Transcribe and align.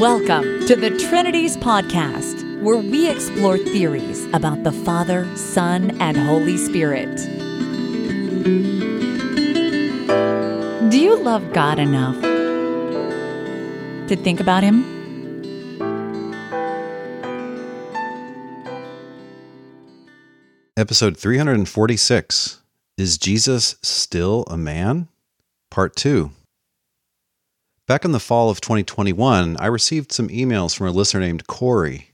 Welcome 0.00 0.66
to 0.66 0.76
the 0.76 0.90
Trinities 1.08 1.56
Podcast, 1.56 2.60
where 2.60 2.76
we 2.76 3.08
explore 3.08 3.56
theories 3.56 4.26
about 4.34 4.62
the 4.62 4.70
Father, 4.70 5.26
Son, 5.38 5.98
and 6.02 6.18
Holy 6.18 6.58
Spirit. 6.58 7.16
Do 10.90 11.00
you 11.00 11.16
love 11.16 11.50
God 11.54 11.78
enough 11.78 12.20
to 14.08 14.16
think 14.16 14.38
about 14.38 14.62
Him? 14.62 14.84
Episode 20.76 21.16
346 21.16 22.60
Is 22.98 23.16
Jesus 23.16 23.76
Still 23.80 24.44
a 24.48 24.58
Man? 24.58 25.08
Part 25.70 25.96
2. 25.96 26.32
Back 27.86 28.04
in 28.04 28.10
the 28.10 28.18
fall 28.18 28.50
of 28.50 28.60
2021, 28.60 29.56
I 29.60 29.66
received 29.66 30.10
some 30.10 30.26
emails 30.26 30.74
from 30.74 30.88
a 30.88 30.90
listener 30.90 31.20
named 31.20 31.46
Corey. 31.46 32.10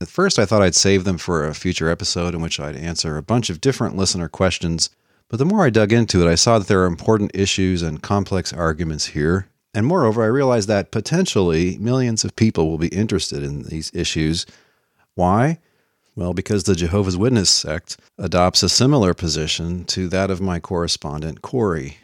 At 0.00 0.06
first, 0.06 0.38
I 0.38 0.46
thought 0.46 0.62
I'd 0.62 0.76
save 0.76 1.02
them 1.02 1.18
for 1.18 1.44
a 1.44 1.52
future 1.52 1.90
episode 1.90 2.32
in 2.32 2.40
which 2.40 2.60
I'd 2.60 2.76
answer 2.76 3.16
a 3.16 3.24
bunch 3.24 3.50
of 3.50 3.60
different 3.60 3.96
listener 3.96 4.28
questions, 4.28 4.88
but 5.28 5.38
the 5.38 5.44
more 5.44 5.64
I 5.64 5.70
dug 5.70 5.92
into 5.92 6.24
it, 6.24 6.30
I 6.30 6.36
saw 6.36 6.60
that 6.60 6.68
there 6.68 6.80
are 6.84 6.86
important 6.86 7.32
issues 7.34 7.82
and 7.82 8.00
complex 8.00 8.52
arguments 8.52 9.06
here. 9.06 9.48
And 9.74 9.84
moreover, 9.84 10.22
I 10.22 10.26
realized 10.26 10.68
that 10.68 10.92
potentially 10.92 11.76
millions 11.78 12.24
of 12.24 12.36
people 12.36 12.70
will 12.70 12.78
be 12.78 12.86
interested 12.88 13.42
in 13.42 13.64
these 13.64 13.90
issues. 13.92 14.46
Why? 15.16 15.58
Well, 16.14 16.34
because 16.34 16.62
the 16.64 16.76
Jehovah's 16.76 17.16
Witness 17.16 17.50
sect 17.50 17.96
adopts 18.16 18.62
a 18.62 18.68
similar 18.68 19.12
position 19.12 19.86
to 19.86 20.06
that 20.06 20.30
of 20.30 20.40
my 20.40 20.60
correspondent, 20.60 21.42
Corey. 21.42 21.98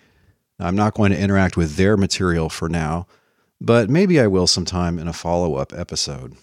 I'm 0.62 0.76
not 0.76 0.94
going 0.94 1.12
to 1.12 1.18
interact 1.18 1.56
with 1.56 1.76
their 1.76 1.96
material 1.96 2.48
for 2.48 2.68
now, 2.68 3.06
but 3.60 3.90
maybe 3.90 4.20
I 4.20 4.26
will 4.26 4.46
sometime 4.46 4.98
in 4.98 5.08
a 5.08 5.12
follow 5.12 5.56
up 5.56 5.72
episode. 5.72 6.36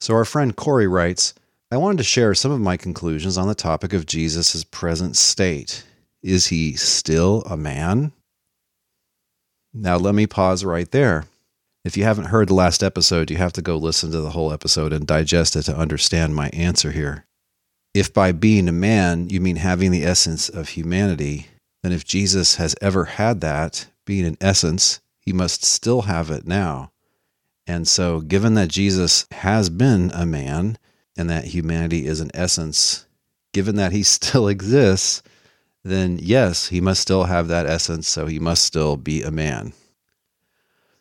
So, 0.00 0.14
our 0.14 0.24
friend 0.24 0.54
Corey 0.54 0.86
writes 0.86 1.34
I 1.70 1.78
wanted 1.78 1.98
to 1.98 2.04
share 2.04 2.34
some 2.34 2.52
of 2.52 2.60
my 2.60 2.76
conclusions 2.76 3.36
on 3.36 3.48
the 3.48 3.54
topic 3.54 3.92
of 3.92 4.06
Jesus' 4.06 4.62
present 4.64 5.16
state. 5.16 5.84
Is 6.22 6.46
he 6.46 6.74
still 6.74 7.42
a 7.42 7.56
man? 7.56 8.12
Now, 9.74 9.96
let 9.96 10.14
me 10.14 10.26
pause 10.26 10.64
right 10.64 10.90
there. 10.90 11.26
If 11.84 11.96
you 11.96 12.04
haven't 12.04 12.26
heard 12.26 12.48
the 12.48 12.54
last 12.54 12.82
episode, 12.82 13.30
you 13.30 13.36
have 13.36 13.52
to 13.54 13.62
go 13.62 13.76
listen 13.76 14.10
to 14.10 14.20
the 14.20 14.30
whole 14.30 14.52
episode 14.52 14.92
and 14.92 15.06
digest 15.06 15.54
it 15.54 15.62
to 15.64 15.76
understand 15.76 16.34
my 16.34 16.48
answer 16.48 16.92
here. 16.92 17.26
If 17.94 18.12
by 18.12 18.32
being 18.32 18.68
a 18.68 18.72
man 18.72 19.30
you 19.30 19.40
mean 19.40 19.56
having 19.56 19.90
the 19.90 20.04
essence 20.04 20.48
of 20.48 20.70
humanity, 20.70 21.46
then 21.86 21.92
if 21.92 22.04
Jesus 22.04 22.56
has 22.56 22.74
ever 22.82 23.04
had 23.04 23.40
that, 23.42 23.86
being 24.04 24.26
an 24.26 24.36
essence, 24.40 25.00
he 25.20 25.32
must 25.32 25.64
still 25.64 26.02
have 26.02 26.32
it 26.32 26.44
now. 26.44 26.90
And 27.64 27.86
so, 27.86 28.20
given 28.20 28.54
that 28.54 28.70
Jesus 28.70 29.24
has 29.30 29.70
been 29.70 30.10
a 30.12 30.26
man 30.26 30.78
and 31.16 31.30
that 31.30 31.44
humanity 31.44 32.04
is 32.08 32.18
an 32.18 32.32
essence, 32.34 33.06
given 33.52 33.76
that 33.76 33.92
he 33.92 34.02
still 34.02 34.48
exists, 34.48 35.22
then 35.84 36.18
yes, 36.20 36.70
he 36.70 36.80
must 36.80 37.02
still 37.02 37.22
have 37.22 37.46
that 37.46 37.66
essence, 37.66 38.08
so 38.08 38.26
he 38.26 38.40
must 38.40 38.64
still 38.64 38.96
be 38.96 39.22
a 39.22 39.30
man. 39.30 39.72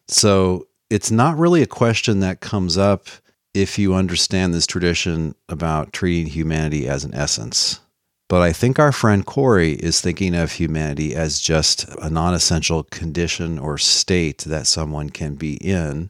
So, 0.07 0.67
it's 0.91 1.09
not 1.09 1.35
really 1.35 1.63
a 1.63 1.67
question 1.67 2.19
that 2.19 2.41
comes 2.41 2.77
up 2.77 3.07
if 3.55 3.79
you 3.79 3.95
understand 3.95 4.53
this 4.53 4.67
tradition 4.67 5.33
about 5.49 5.93
treating 5.93 6.27
humanity 6.27 6.87
as 6.87 7.03
an 7.03 7.15
essence. 7.15 7.79
But 8.27 8.41
I 8.41 8.53
think 8.53 8.79
our 8.79 8.91
friend 8.91 9.23
Corey 9.23 9.73
is 9.73 10.01
thinking 10.01 10.33
of 10.33 10.53
humanity 10.53 11.15
as 11.15 11.39
just 11.39 11.87
a 12.01 12.09
non 12.09 12.33
essential 12.33 12.83
condition 12.83 13.59
or 13.59 13.77
state 13.77 14.39
that 14.39 14.65
someone 14.65 15.11
can 15.11 15.35
be 15.35 15.55
in, 15.55 16.09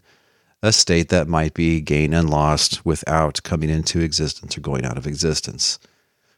a 0.63 0.71
state 0.71 1.09
that 1.09 1.27
might 1.27 1.53
be 1.53 1.81
gained 1.81 2.15
and 2.15 2.29
lost 2.29 2.85
without 2.85 3.43
coming 3.43 3.69
into 3.69 3.99
existence 3.99 4.57
or 4.57 4.61
going 4.61 4.85
out 4.85 4.97
of 4.97 5.05
existence. 5.05 5.77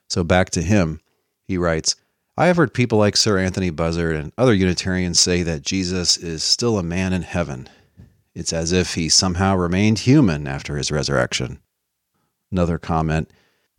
So 0.09 0.23
back 0.23 0.49
to 0.51 0.63
him, 0.63 0.99
he 1.43 1.57
writes 1.57 1.95
I 2.35 2.47
have 2.47 2.57
heard 2.57 2.73
people 2.73 2.97
like 2.97 3.15
Sir 3.15 3.37
Anthony 3.37 3.69
Buzzard 3.69 4.15
and 4.15 4.31
other 4.37 4.53
Unitarians 4.53 5.19
say 5.19 5.43
that 5.43 5.61
Jesus 5.61 6.17
is 6.17 6.43
still 6.43 6.79
a 6.79 6.83
man 6.83 7.13
in 7.13 7.21
heaven. 7.21 7.69
It's 8.33 8.53
as 8.53 8.71
if 8.71 8.95
he 8.95 9.09
somehow 9.09 9.55
remained 9.55 9.99
human 9.99 10.47
after 10.47 10.77
his 10.77 10.91
resurrection. 10.91 11.59
Another 12.51 12.77
comment 12.77 13.29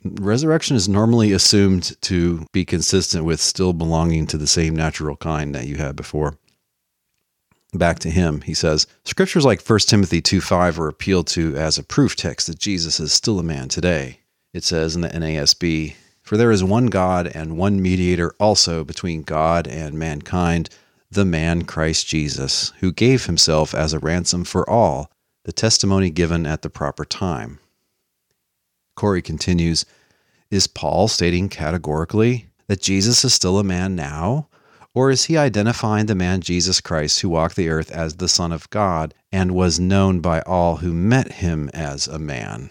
resurrection 0.04 0.76
is 0.76 0.88
normally 0.88 1.32
assumed 1.32 2.00
to 2.03 2.47
be 2.53 2.64
consistent 2.64 3.25
with 3.25 3.41
still 3.41 3.72
belonging 3.72 4.26
to 4.28 4.38
the 4.38 4.47
same 4.47 4.75
natural 4.75 5.16
kind 5.16 5.54
that 5.54 5.66
you 5.66 5.76
had 5.76 5.97
before. 5.97 6.38
Back 7.75 7.98
to 8.00 8.10
him, 8.10 8.41
he 8.42 8.54
says, 8.54 8.87
Scriptures 9.04 9.44
like 9.44 9.62
1 9.62 9.78
Timothy 9.81 10.22
2 10.22 10.41
5 10.41 10.81
are 10.81 10.88
appealed 10.88 11.26
to 11.28 11.54
as 11.56 11.76
a 11.76 11.82
proof 11.82 12.16
text 12.16 12.47
that 12.47 12.58
Jesus 12.58 12.98
is 12.98 13.12
still 13.12 13.38
a 13.38 13.42
man 13.42 13.69
today. 13.69 14.20
It 14.54 14.64
says 14.64 14.97
in 14.97 15.03
the 15.03 15.10
NASB, 15.10 15.94
For 16.22 16.38
there 16.38 16.50
is 16.50 16.64
one 16.64 16.87
God 16.87 17.26
and 17.26 17.58
one 17.58 17.82
mediator 17.82 18.34
also 18.41 18.84
between 18.84 19.22
God 19.22 19.66
and 19.69 19.98
mankind, 19.98 20.70
the 21.10 21.26
man 21.26 21.64
Christ 21.64 22.06
Jesus, 22.06 22.72
who 22.81 22.91
gave 22.91 23.26
himself 23.26 23.75
as 23.75 23.92
a 23.92 23.98
ransom 23.98 24.44
for 24.44 24.69
all, 24.69 25.10
the 25.44 25.53
testimony 25.53 26.08
given 26.08 26.47
at 26.47 26.62
the 26.62 26.70
proper 26.70 27.04
time. 27.04 27.58
Corey 28.98 29.22
continues 29.22 29.86
Is 30.50 30.66
Paul 30.66 31.06
stating 31.06 31.48
categorically 31.48 32.48
that 32.66 32.82
Jesus 32.82 33.25
is 33.25 33.32
still 33.32 33.60
a 33.60 33.64
man 33.64 33.94
now? 33.94 34.48
Or 34.92 35.09
is 35.09 35.26
he 35.26 35.36
identifying 35.36 36.06
the 36.06 36.16
man 36.16 36.41
Jesus 36.41 36.81
Christ 36.81 37.20
who 37.20 37.28
walked 37.28 37.54
the 37.54 37.69
earth 37.69 37.92
as 37.92 38.16
the 38.16 38.26
Son 38.26 38.50
of 38.50 38.69
God 38.70 39.14
and 39.31 39.54
was 39.54 39.78
known 39.78 40.19
by 40.19 40.41
all 40.41 40.78
who 40.78 40.92
met 40.92 41.34
him 41.34 41.70
as 41.72 42.08
a 42.08 42.19
man? 42.19 42.70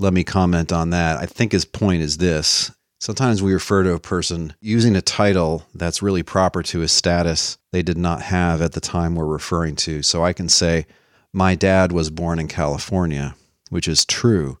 Let 0.00 0.12
me 0.12 0.24
comment 0.24 0.72
on 0.72 0.90
that. 0.90 1.18
I 1.18 1.26
think 1.26 1.52
his 1.52 1.64
point 1.64 2.02
is 2.02 2.16
this. 2.16 2.72
Sometimes 2.98 3.44
we 3.44 3.54
refer 3.54 3.84
to 3.84 3.94
a 3.94 4.00
person 4.00 4.54
using 4.60 4.96
a 4.96 5.02
title 5.02 5.64
that's 5.72 6.02
really 6.02 6.24
proper 6.24 6.64
to 6.64 6.82
a 6.82 6.88
status 6.88 7.58
they 7.70 7.82
did 7.84 7.96
not 7.96 8.22
have 8.22 8.60
at 8.60 8.72
the 8.72 8.80
time 8.80 9.14
we're 9.14 9.24
referring 9.24 9.76
to. 9.76 10.02
So 10.02 10.24
I 10.24 10.32
can 10.32 10.48
say, 10.48 10.86
My 11.32 11.54
dad 11.54 11.92
was 11.92 12.10
born 12.10 12.40
in 12.40 12.48
California 12.48 13.36
which 13.70 13.88
is 13.88 14.04
true. 14.04 14.58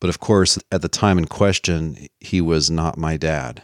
But 0.00 0.10
of 0.10 0.20
course, 0.20 0.58
at 0.70 0.82
the 0.82 0.88
time 0.88 1.18
in 1.18 1.26
question, 1.26 2.08
he 2.20 2.40
was 2.40 2.70
not 2.70 2.98
my 2.98 3.16
dad. 3.16 3.62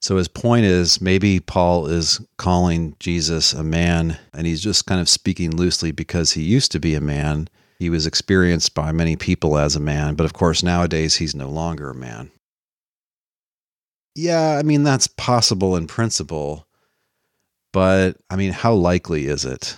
So 0.00 0.18
his 0.18 0.28
point 0.28 0.66
is 0.66 1.00
maybe 1.00 1.40
Paul 1.40 1.86
is 1.86 2.20
calling 2.36 2.94
Jesus 3.00 3.54
a 3.54 3.62
man, 3.64 4.18
and 4.34 4.46
he's 4.46 4.62
just 4.62 4.86
kind 4.86 5.00
of 5.00 5.08
speaking 5.08 5.56
loosely 5.56 5.92
because 5.92 6.32
he 6.32 6.42
used 6.42 6.72
to 6.72 6.78
be 6.78 6.94
a 6.94 7.00
man. 7.00 7.48
He 7.78 7.88
was 7.88 8.06
experienced 8.06 8.74
by 8.74 8.92
many 8.92 9.16
people 9.16 9.56
as 9.56 9.74
a 9.74 9.80
man, 9.80 10.14
but 10.14 10.26
of 10.26 10.34
course, 10.34 10.62
nowadays 10.62 11.16
he's 11.16 11.34
no 11.34 11.48
longer 11.48 11.90
a 11.90 11.94
man. 11.94 12.30
Yeah, 14.14 14.58
I 14.58 14.62
mean, 14.62 14.84
that's 14.84 15.06
possible 15.06 15.74
in 15.74 15.86
principle, 15.86 16.66
but 17.72 18.18
I 18.30 18.36
mean, 18.36 18.52
how 18.52 18.74
likely 18.74 19.26
is 19.26 19.44
it? 19.44 19.76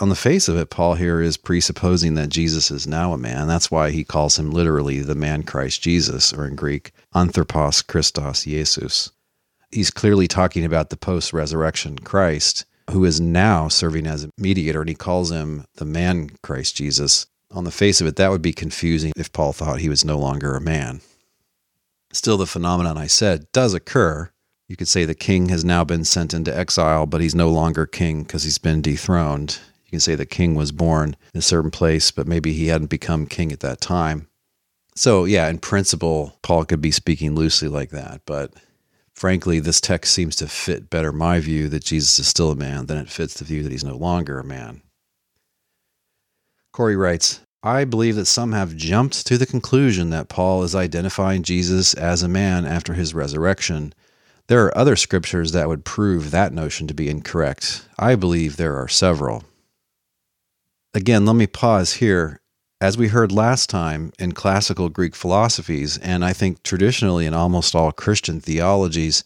On 0.00 0.08
the 0.08 0.16
face 0.16 0.48
of 0.48 0.56
it, 0.56 0.70
Paul 0.70 0.94
here 0.94 1.20
is 1.20 1.36
presupposing 1.36 2.14
that 2.14 2.28
Jesus 2.28 2.70
is 2.70 2.86
now 2.86 3.12
a 3.12 3.18
man. 3.18 3.46
That's 3.46 3.70
why 3.70 3.90
he 3.90 4.02
calls 4.02 4.38
him 4.38 4.50
literally 4.50 5.00
the 5.00 5.14
man 5.14 5.44
Christ 5.44 5.82
Jesus, 5.82 6.32
or 6.32 6.46
in 6.46 6.56
Greek, 6.56 6.92
Anthropos 7.14 7.82
Christos 7.82 8.44
Jesus. 8.44 9.12
He's 9.70 9.90
clearly 9.90 10.26
talking 10.26 10.64
about 10.64 10.90
the 10.90 10.96
post 10.96 11.32
resurrection 11.32 11.98
Christ, 11.98 12.64
who 12.90 13.04
is 13.04 13.20
now 13.20 13.68
serving 13.68 14.06
as 14.06 14.24
a 14.24 14.30
mediator, 14.36 14.80
and 14.80 14.88
he 14.88 14.96
calls 14.96 15.30
him 15.30 15.64
the 15.76 15.84
man 15.84 16.30
Christ 16.42 16.76
Jesus. 16.76 17.26
On 17.52 17.62
the 17.62 17.70
face 17.70 18.00
of 18.00 18.08
it, 18.08 18.16
that 18.16 18.30
would 18.30 18.42
be 18.42 18.52
confusing 18.52 19.12
if 19.16 19.32
Paul 19.32 19.52
thought 19.52 19.80
he 19.80 19.88
was 19.88 20.04
no 20.04 20.18
longer 20.18 20.56
a 20.56 20.60
man. 20.60 21.02
Still, 22.12 22.36
the 22.36 22.46
phenomenon 22.46 22.98
I 22.98 23.06
said 23.06 23.46
does 23.52 23.74
occur. 23.74 24.30
You 24.66 24.76
could 24.76 24.88
say 24.88 25.04
the 25.04 25.14
king 25.14 25.50
has 25.50 25.64
now 25.64 25.84
been 25.84 26.04
sent 26.04 26.34
into 26.34 26.56
exile, 26.56 27.06
but 27.06 27.20
he's 27.20 27.34
no 27.34 27.50
longer 27.50 27.86
king 27.86 28.24
because 28.24 28.42
he's 28.42 28.58
been 28.58 28.82
dethroned 28.82 29.60
can 29.94 30.00
say 30.00 30.14
the 30.14 30.26
king 30.26 30.54
was 30.54 30.72
born 30.72 31.16
in 31.32 31.38
a 31.38 31.42
certain 31.42 31.70
place, 31.70 32.10
but 32.10 32.26
maybe 32.26 32.52
he 32.52 32.68
hadn't 32.68 32.90
become 32.90 33.26
king 33.26 33.52
at 33.52 33.60
that 33.60 33.80
time. 33.80 34.28
So, 34.96 35.24
yeah, 35.24 35.48
in 35.48 35.58
principle, 35.58 36.38
Paul 36.42 36.64
could 36.64 36.80
be 36.80 36.90
speaking 36.90 37.34
loosely 37.34 37.68
like 37.68 37.90
that. 37.90 38.22
But 38.26 38.52
frankly, 39.12 39.58
this 39.58 39.80
text 39.80 40.12
seems 40.12 40.36
to 40.36 40.48
fit 40.48 40.90
better 40.90 41.12
my 41.12 41.40
view 41.40 41.68
that 41.68 41.84
Jesus 41.84 42.18
is 42.18 42.28
still 42.28 42.50
a 42.50 42.56
man 42.56 42.86
than 42.86 42.98
it 42.98 43.10
fits 43.10 43.34
the 43.34 43.44
view 43.44 43.62
that 43.62 43.72
he's 43.72 43.84
no 43.84 43.96
longer 43.96 44.38
a 44.38 44.44
man. 44.44 44.82
Corey 46.72 46.96
writes, 46.96 47.40
I 47.62 47.84
believe 47.84 48.16
that 48.16 48.26
some 48.26 48.52
have 48.52 48.76
jumped 48.76 49.26
to 49.26 49.38
the 49.38 49.46
conclusion 49.46 50.10
that 50.10 50.28
Paul 50.28 50.62
is 50.64 50.74
identifying 50.74 51.42
Jesus 51.42 51.94
as 51.94 52.22
a 52.22 52.28
man 52.28 52.66
after 52.66 52.92
his 52.94 53.14
resurrection. 53.14 53.94
There 54.48 54.64
are 54.66 54.76
other 54.76 54.96
scriptures 54.96 55.52
that 55.52 55.68
would 55.68 55.84
prove 55.84 56.30
that 56.30 56.52
notion 56.52 56.86
to 56.88 56.94
be 56.94 57.08
incorrect. 57.08 57.88
I 57.98 58.16
believe 58.16 58.56
there 58.56 58.76
are 58.76 58.88
several. 58.88 59.44
Again, 60.96 61.26
let 61.26 61.34
me 61.34 61.48
pause 61.48 61.94
here. 61.94 62.40
As 62.80 62.96
we 62.96 63.08
heard 63.08 63.32
last 63.32 63.68
time 63.68 64.12
in 64.16 64.30
classical 64.30 64.88
Greek 64.88 65.16
philosophies, 65.16 65.98
and 65.98 66.24
I 66.24 66.32
think 66.32 66.62
traditionally 66.62 67.26
in 67.26 67.34
almost 67.34 67.74
all 67.74 67.90
Christian 67.90 68.40
theologies, 68.40 69.24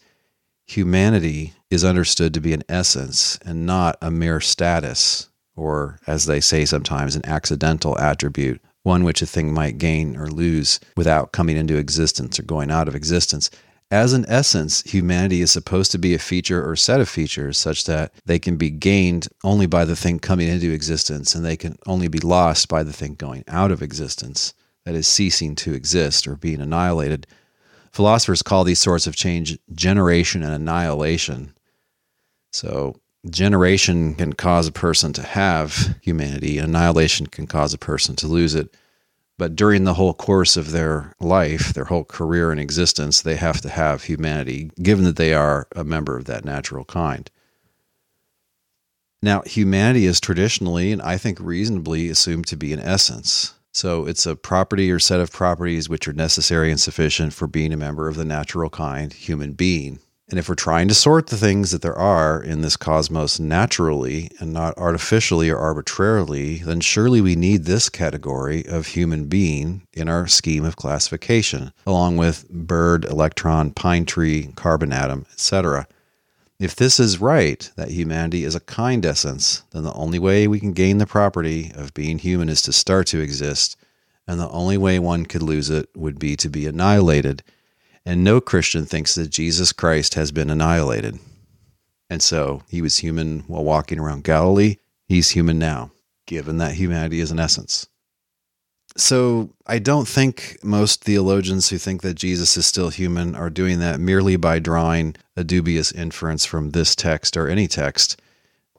humanity 0.65 1.53
is 1.69 1.83
understood 1.85 2.33
to 2.33 2.41
be 2.41 2.53
an 2.53 2.63
essence 2.67 3.37
and 3.45 3.67
not 3.67 3.97
a 4.01 4.09
mere 4.09 4.39
status. 4.39 5.29
or 5.55 5.99
as 6.07 6.25
they 6.25 6.39
say 6.39 6.65
sometimes, 6.65 7.15
an 7.15 7.25
accidental 7.25 7.99
attribute, 7.99 8.61
one 8.83 9.03
which 9.03 9.21
a 9.21 9.25
thing 9.25 9.53
might 9.53 9.77
gain 9.77 10.15
or 10.15 10.27
lose 10.27 10.79
without 10.95 11.33
coming 11.33 11.57
into 11.57 11.77
existence 11.77 12.39
or 12.39 12.43
going 12.43 12.71
out 12.71 12.87
of 12.87 12.95
existence. 12.95 13.51
As 13.91 14.13
an 14.13 14.25
essence, 14.27 14.83
humanity 14.83 15.41
is 15.41 15.49
supposed 15.49 15.91
to 15.91 15.97
be 15.97 16.13
a 16.13 16.19
feature 16.19 16.67
or 16.67 16.75
set 16.75 17.01
of 17.01 17.09
features 17.09 17.57
such 17.57 17.85
that 17.85 18.13
they 18.23 18.37
can 18.37 18.55
be 18.55 18.69
gained 18.69 19.27
only 19.43 19.65
by 19.65 19.83
the 19.83 19.95
thing 19.95 20.19
coming 20.19 20.47
into 20.47 20.71
existence 20.71 21.33
and 21.33 21.43
they 21.43 21.57
can 21.57 21.75
only 21.87 22.07
be 22.07 22.19
lost 22.19 22.67
by 22.67 22.83
the 22.83 22.93
thing 22.93 23.15
going 23.15 23.43
out 23.47 23.71
of 23.71 23.81
existence, 23.81 24.53
that 24.85 24.93
is, 24.93 25.07
ceasing 25.07 25.55
to 25.55 25.73
exist 25.73 26.27
or 26.27 26.35
being 26.35 26.61
annihilated. 26.61 27.25
Philosophers 27.91 28.43
call 28.43 28.63
these 28.63 28.77
sorts 28.77 29.07
of 29.07 29.15
change 29.15 29.57
generation 29.73 30.43
and 30.43 30.53
annihilation. 30.53 31.55
So, 32.51 32.99
generation 33.27 34.13
can 34.13 34.33
cause 34.33 34.67
a 34.67 34.71
person 34.71 35.13
to 35.13 35.23
have 35.23 35.95
humanity, 36.01 36.59
annihilation 36.59 37.25
can 37.25 37.47
cause 37.47 37.73
a 37.73 37.79
person 37.79 38.15
to 38.17 38.27
lose 38.27 38.53
it. 38.53 38.71
But 39.39 39.55
during 39.55 39.85
the 39.85 39.93
whole 39.93 40.13
course 40.13 40.57
of 40.57 40.71
their 40.71 41.13
life, 41.21 41.73
their 41.73 41.85
whole 41.85 42.03
career 42.03 42.51
and 42.51 42.59
existence, 42.59 43.21
they 43.21 43.37
have 43.37 43.61
to 43.61 43.69
have 43.69 44.03
humanity, 44.03 44.69
given 44.83 45.05
that 45.05 45.15
they 45.15 45.33
are 45.33 45.65
a 45.73 45.85
member 45.85 46.17
of 46.17 46.25
that 46.25 46.43
natural 46.43 46.83
kind. 46.83 47.31
Now, 49.21 49.41
humanity 49.43 50.05
is 50.05 50.19
traditionally, 50.19 50.91
and 50.91 51.01
I 51.01 51.17
think 51.17 51.39
reasonably, 51.39 52.09
assumed 52.09 52.47
to 52.47 52.57
be 52.57 52.73
an 52.73 52.81
essence. 52.81 53.53
So 53.71 54.05
it's 54.05 54.25
a 54.25 54.35
property 54.35 54.91
or 54.91 54.99
set 54.99 55.21
of 55.21 55.31
properties 55.31 55.87
which 55.87 56.05
are 56.09 56.13
necessary 56.13 56.69
and 56.69 56.79
sufficient 56.79 57.33
for 57.33 57.47
being 57.47 57.71
a 57.71 57.77
member 57.77 58.09
of 58.09 58.17
the 58.17 58.25
natural 58.25 58.69
kind 58.69 59.13
human 59.13 59.53
being. 59.53 59.99
And 60.29 60.37
if 60.37 60.47
we're 60.47 60.55
trying 60.55 60.87
to 60.89 60.93
sort 60.93 61.27
the 61.27 61.37
things 61.37 61.71
that 61.71 61.81
there 61.81 61.97
are 61.97 62.41
in 62.41 62.61
this 62.61 62.77
cosmos 62.77 63.39
naturally 63.39 64.29
and 64.39 64.53
not 64.53 64.77
artificially 64.77 65.49
or 65.49 65.57
arbitrarily, 65.57 66.57
then 66.57 66.81
surely 66.81 67.19
we 67.19 67.35
need 67.35 67.65
this 67.65 67.89
category 67.89 68.63
of 68.67 68.87
human 68.87 69.25
being 69.25 69.87
in 69.93 70.07
our 70.07 70.27
scheme 70.27 70.65
of 70.65 70.75
classification, 70.75 71.73
along 71.87 72.17
with 72.17 72.47
bird, 72.47 73.05
electron, 73.05 73.71
pine 73.71 74.05
tree, 74.05 74.51
carbon 74.55 74.93
atom, 74.93 75.25
etc. 75.31 75.87
If 76.59 76.75
this 76.75 76.99
is 76.99 77.19
right, 77.19 77.71
that 77.75 77.89
humanity 77.89 78.43
is 78.43 78.53
a 78.53 78.59
kind 78.59 79.03
essence, 79.05 79.63
then 79.71 79.83
the 79.83 79.93
only 79.93 80.19
way 80.19 80.47
we 80.47 80.59
can 80.59 80.73
gain 80.73 80.99
the 80.99 81.07
property 81.07 81.71
of 81.73 81.95
being 81.95 82.19
human 82.19 82.49
is 82.49 82.61
to 82.63 82.73
start 82.73 83.07
to 83.07 83.19
exist, 83.19 83.77
and 84.27 84.39
the 84.39 84.49
only 84.49 84.77
way 84.77 84.99
one 84.99 85.25
could 85.25 85.41
lose 85.41 85.71
it 85.71 85.89
would 85.95 86.19
be 86.19 86.35
to 86.35 86.49
be 86.49 86.67
annihilated 86.67 87.41
and 88.09 88.23
no 88.23 88.41
Christian 88.41 88.87
thinks 88.87 89.13
that 89.13 89.29
Jesus 89.29 89.71
Christ 89.71 90.15
has 90.15 90.31
been 90.31 90.49
annihilated. 90.49 91.19
And 92.09 92.23
so 92.23 92.63
he 92.67 92.81
was 92.81 92.97
human 92.97 93.41
while 93.41 93.63
walking 93.63 93.99
around 93.99 94.23
Galilee. 94.23 94.77
He's 95.07 95.29
human 95.29 95.59
now, 95.59 95.91
given 96.25 96.57
that 96.57 96.73
humanity 96.73 97.19
is 97.19 97.29
an 97.29 97.39
essence. 97.39 97.87
So 98.97 99.51
I 99.67 99.77
don't 99.77 100.07
think 100.07 100.57
most 100.63 101.03
theologians 101.03 101.69
who 101.69 101.77
think 101.77 102.01
that 102.01 102.15
Jesus 102.15 102.57
is 102.57 102.65
still 102.65 102.89
human 102.89 103.35
are 103.35 103.51
doing 103.51 103.77
that 103.77 103.99
merely 103.99 104.37
by 104.37 104.57
drawing 104.57 105.15
a 105.37 105.43
dubious 105.43 105.91
inference 105.91 106.45
from 106.45 106.71
this 106.71 106.95
text 106.95 107.37
or 107.37 107.47
any 107.47 107.67
text. 107.67 108.19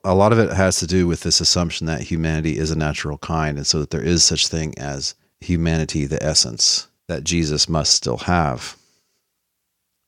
A 0.02 0.16
lot 0.16 0.32
of 0.32 0.40
it 0.40 0.50
has 0.50 0.80
to 0.80 0.88
do 0.88 1.06
with 1.06 1.20
this 1.20 1.40
assumption 1.40 1.86
that 1.86 2.02
humanity 2.02 2.58
is 2.58 2.72
a 2.72 2.76
natural 2.76 3.18
kind, 3.18 3.58
and 3.58 3.66
so 3.66 3.78
that 3.78 3.90
there 3.90 4.02
is 4.02 4.24
such 4.24 4.48
thing 4.48 4.76
as 4.76 5.14
humanity, 5.40 6.04
the 6.04 6.20
essence, 6.20 6.88
that 7.06 7.22
Jesus 7.22 7.68
must 7.68 7.92
still 7.92 8.16
have. 8.16 8.76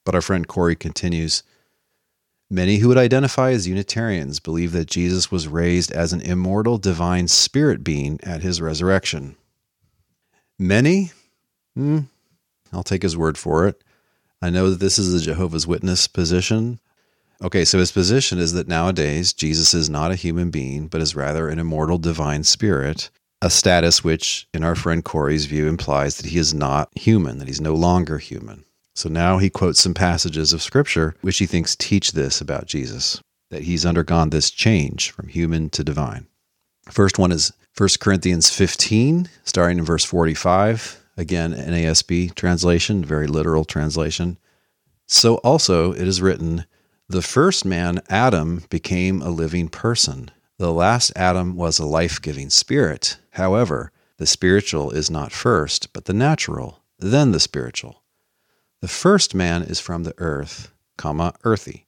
But 0.04 0.14
our 0.14 0.22
friend 0.22 0.46
Corey 0.46 0.76
continues 0.76 1.43
Many 2.52 2.76
who 2.76 2.88
would 2.88 2.99
identify 2.99 3.52
as 3.52 3.66
Unitarians 3.66 4.38
believe 4.38 4.72
that 4.72 4.90
Jesus 4.90 5.31
was 5.31 5.49
raised 5.49 5.90
as 5.90 6.12
an 6.12 6.20
immortal 6.20 6.76
divine 6.76 7.26
spirit 7.28 7.82
being 7.82 8.20
at 8.22 8.43
his 8.43 8.60
resurrection. 8.60 9.37
Many? 10.58 11.12
Hmm, 11.75 12.00
I'll 12.70 12.82
take 12.82 13.02
his 13.02 13.16
word 13.16 13.38
for 13.38 13.66
it. 13.66 13.82
I 14.43 14.50
know 14.50 14.69
that 14.69 14.81
this 14.81 14.99
is 14.99 15.14
a 15.14 15.25
Jehovah's 15.25 15.66
Witness 15.66 16.06
position. 16.06 16.78
Okay, 17.40 17.64
so 17.64 17.78
his 17.78 17.90
position 17.90 18.38
is 18.38 18.52
that 18.52 18.69
nowadays 18.69 19.32
Jesus 19.32 19.72
is 19.72 19.88
not 19.88 20.10
a 20.10 20.16
human 20.16 20.50
being, 20.50 20.88
but 20.88 21.00
is 21.00 21.16
rather 21.16 21.48
an 21.48 21.58
immortal 21.58 21.96
divine 21.96 22.44
spirit, 22.44 23.08
a 23.40 23.48
status 23.48 24.05
which, 24.05 24.46
in 24.52 24.62
our 24.62 24.75
friend 24.75 25.02
Corey's 25.02 25.46
view, 25.46 25.69
implies 25.69 26.19
that 26.19 26.26
he 26.26 26.37
is 26.37 26.52
not 26.52 26.90
human, 26.98 27.38
that 27.38 27.48
he's 27.48 27.62
no 27.62 27.75
longer 27.75 28.19
human. 28.19 28.66
So 28.94 29.09
now 29.09 29.39
he 29.39 29.49
quotes 29.49 29.81
some 29.81 29.94
passages 29.94 30.53
of 30.53 30.62
scripture 30.62 31.15
which 31.23 31.39
he 31.39 31.47
thinks 31.47 31.75
teach 31.77 32.12
this 32.12 32.41
about 32.41 32.67
Jesus, 32.67 33.21
that 33.50 33.62
he's 33.62 33.87
undergone 33.87 34.31
this 34.31 34.50
change 34.50 35.11
from 35.11 35.29
human 35.29 35.71
to 35.71 35.85
divine. 35.85 36.27
First 36.91 37.19
one 37.19 37.33
is 37.33 37.53
1 37.77 37.89
Corinthians 38.00 38.50
15, 38.50 39.31
starting 39.44 39.79
in 39.79 39.85
verse 39.85 40.05
45. 40.05 41.03
Again, 41.17 41.55
NASB 41.55 42.35
translation, 42.35 43.05
very 43.05 43.27
literal 43.27 43.65
translation. 43.65 44.39
So 45.06 45.37
also 45.37 45.93
it 45.93 46.06
is 46.06 46.21
written, 46.21 46.67
The 47.09 47.23
first 47.23 47.65
man, 47.65 48.00
Adam, 48.11 48.65
became 48.69 49.23
a 49.23 49.31
living 49.31 49.69
person. 49.69 50.31
The 50.59 50.73
last 50.73 51.12
Adam 51.17 51.56
was 51.56 51.79
a 51.79 51.87
life 51.87 52.21
giving 52.21 52.50
spirit. 52.50 53.17
However, 53.33 53.91
the 54.19 54.27
spiritual 54.27 54.91
is 54.91 55.11
not 55.11 55.33
first, 55.33 55.93
but 55.93 56.05
the 56.05 56.12
natural, 56.12 56.83
then 56.99 57.33
the 57.33 57.41
spiritual. 57.41 58.01
The 58.82 58.88
first 58.88 59.32
man 59.32 59.62
is 59.62 59.79
from 59.79 60.02
the 60.02 60.14
earth, 60.19 60.73
comma, 60.96 61.34
earthy. 61.44 61.87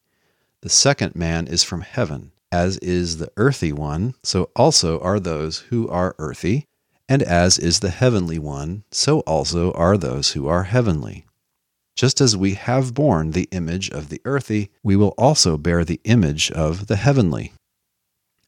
The 0.61 0.69
second 0.69 1.17
man 1.17 1.49
is 1.49 1.65
from 1.65 1.81
heaven, 1.81 2.31
as 2.53 2.79
is 2.79 3.17
the 3.17 3.33
earthy 3.37 3.73
one, 3.73 4.15
so 4.23 4.53
also 4.55 5.01
are 5.01 5.19
those 5.19 5.59
who 5.71 5.89
are 5.89 6.15
earthy, 6.21 6.69
and 7.09 7.21
as 7.21 7.59
is 7.59 7.81
the 7.81 7.91
heavenly 7.91 8.39
one, 8.39 8.85
so 8.93 9.21
also 9.23 9.73
are 9.73 9.99
those 9.99 10.31
who 10.31 10.47
are 10.47 10.63
heavenly. 10.63 11.27
Just 11.97 12.21
as 12.21 12.37
we 12.37 12.55
have 12.55 12.95
borne 12.95 13.33
the 13.33 13.49
image 13.51 13.91
of 13.91 14.09
the 14.09 14.21
earthy, 14.25 14.71
we 14.85 14.95
will 14.95 15.15
also 15.19 15.57
bear 15.57 15.85
the 15.85 16.01
image 16.05 16.53
of 16.53 16.87
the 16.87 16.97
heavenly. 16.97 17.53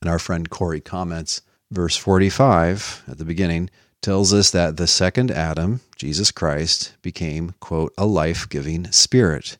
And 0.00 0.08
our 0.08 0.20
friend 0.20 0.48
Corey 0.48 0.80
comments, 0.80 1.42
verse 1.72 1.96
45 1.96 3.06
at 3.08 3.18
the 3.18 3.24
beginning 3.24 3.70
tells 4.02 4.32
us 4.32 4.50
that 4.50 4.76
the 4.76 4.86
second 4.86 5.30
Adam, 5.30 5.80
Jesus 5.96 6.30
Christ, 6.30 6.94
became, 7.02 7.54
quote, 7.60 7.92
a 7.98 8.06
life 8.06 8.48
giving 8.48 8.90
spirit. 8.92 9.58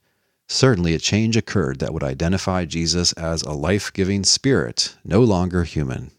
Certainly, 0.48 0.94
a 0.94 0.98
change 0.98 1.36
occurred 1.36 1.80
that 1.80 1.92
would 1.92 2.04
identify 2.04 2.64
Jesus 2.64 3.12
as 3.14 3.42
a 3.42 3.52
life 3.52 3.92
giving 3.92 4.22
spirit, 4.22 4.96
no 5.04 5.20
longer 5.20 5.64
human. 5.64 6.12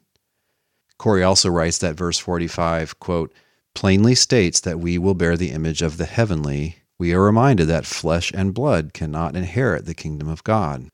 Corey 0.98 1.24
also 1.24 1.50
writes 1.50 1.78
that 1.78 1.96
verse 1.96 2.18
45, 2.18 3.00
quote, 3.00 3.34
plainly 3.74 4.16
states 4.16 4.60
that 4.62 4.80
we 4.80 4.98
will 4.98 5.14
bear 5.14 5.38
the 5.38 5.52
image 5.52 5.82
of 5.82 5.98
the 5.98 6.06
heavenly. 6.06 6.78
We 6.98 7.14
are 7.14 7.24
reminded 7.24 7.68
that 7.68 7.86
flesh 7.86 8.32
and 8.34 8.54
blood 8.54 8.94
cannot 8.94 9.36
inherit 9.36 9.86
the 9.86 9.94
kingdom 9.94 10.28
of 10.28 10.44
God. 10.44 10.90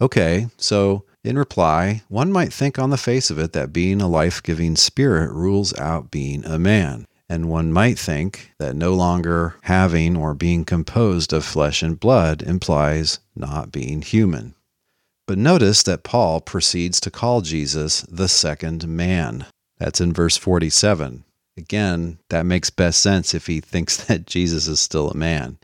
Okay, 0.00 0.48
so 0.58 1.04
in 1.24 1.38
reply, 1.38 2.02
one 2.08 2.30
might 2.32 2.52
think 2.52 2.78
on 2.78 2.90
the 2.90 2.96
face 2.96 3.30
of 3.30 3.38
it 3.38 3.52
that 3.52 3.72
being 3.72 4.00
a 4.00 4.08
life 4.08 4.42
giving 4.42 4.76
spirit 4.76 5.32
rules 5.32 5.76
out 5.78 6.10
being 6.10 6.44
a 6.44 6.58
man. 6.58 7.06
And 7.28 7.50
one 7.50 7.72
might 7.72 7.98
think 7.98 8.52
that 8.58 8.74
no 8.74 8.94
longer 8.94 9.56
having 9.62 10.16
or 10.16 10.34
being 10.34 10.64
composed 10.64 11.32
of 11.32 11.44
flesh 11.44 11.82
and 11.82 12.00
blood 12.00 12.42
implies 12.42 13.18
not 13.36 13.70
being 13.70 14.00
human. 14.00 14.54
But 15.26 15.36
notice 15.36 15.82
that 15.82 16.04
Paul 16.04 16.40
proceeds 16.40 17.00
to 17.00 17.10
call 17.10 17.42
Jesus 17.42 18.00
the 18.02 18.28
second 18.28 18.88
man. 18.88 19.44
That's 19.76 20.00
in 20.00 20.14
verse 20.14 20.38
47. 20.38 21.24
Again, 21.58 22.18
that 22.30 22.46
makes 22.46 22.70
best 22.70 23.02
sense 23.02 23.34
if 23.34 23.46
he 23.46 23.60
thinks 23.60 23.96
that 24.06 24.26
Jesus 24.26 24.66
is 24.66 24.80
still 24.80 25.10
a 25.10 25.16
man. 25.16 25.58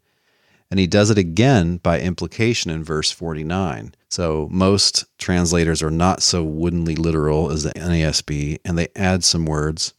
And 0.74 0.80
he 0.80 0.88
does 0.88 1.08
it 1.08 1.18
again 1.18 1.76
by 1.76 2.00
implication 2.00 2.68
in 2.68 2.82
verse 2.82 3.12
49. 3.12 3.94
So 4.10 4.48
most 4.50 5.04
translators 5.18 5.84
are 5.84 5.90
not 5.92 6.20
so 6.20 6.42
woodenly 6.42 6.96
literal 6.96 7.52
as 7.52 7.62
the 7.62 7.70
NASB, 7.74 8.58
and 8.64 8.76
they 8.76 8.88
add 8.96 9.22
some 9.22 9.46
words. 9.46 9.94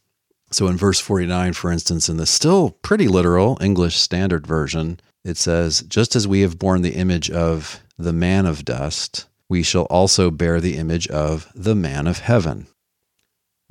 So 0.50 0.66
in 0.66 0.76
verse 0.76 1.00
49, 1.00 1.54
for 1.54 1.72
instance, 1.72 2.10
in 2.10 2.18
the 2.18 2.26
still 2.26 2.72
pretty 2.82 3.08
literal 3.08 3.56
English 3.58 3.96
Standard 3.96 4.46
Version, 4.46 5.00
it 5.24 5.38
says, 5.38 5.80
Just 5.88 6.14
as 6.14 6.28
we 6.28 6.42
have 6.42 6.58
borne 6.58 6.82
the 6.82 6.96
image 6.96 7.30
of 7.30 7.80
the 7.96 8.12
man 8.12 8.44
of 8.44 8.66
dust, 8.66 9.24
we 9.48 9.62
shall 9.62 9.84
also 9.84 10.30
bear 10.30 10.60
the 10.60 10.76
image 10.76 11.08
of 11.08 11.50
the 11.54 11.74
man 11.74 12.06
of 12.06 12.18
heaven. 12.18 12.66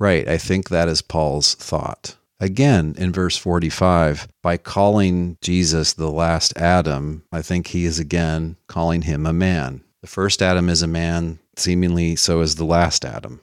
Right, 0.00 0.26
I 0.26 0.38
think 0.38 0.70
that 0.70 0.88
is 0.88 1.02
Paul's 1.02 1.54
thought. 1.54 2.16
Again, 2.38 2.94
in 2.98 3.12
verse 3.12 3.36
45, 3.36 4.28
by 4.42 4.58
calling 4.58 5.38
Jesus 5.40 5.94
the 5.94 6.10
last 6.10 6.56
Adam, 6.56 7.24
I 7.32 7.40
think 7.40 7.68
he 7.68 7.86
is 7.86 7.98
again 7.98 8.56
calling 8.66 9.02
him 9.02 9.24
a 9.24 9.32
man. 9.32 9.82
The 10.02 10.06
first 10.06 10.42
Adam 10.42 10.68
is 10.68 10.82
a 10.82 10.86
man, 10.86 11.38
seemingly 11.56 12.14
so 12.14 12.40
is 12.40 12.56
the 12.56 12.64
last 12.64 13.04
Adam. 13.04 13.40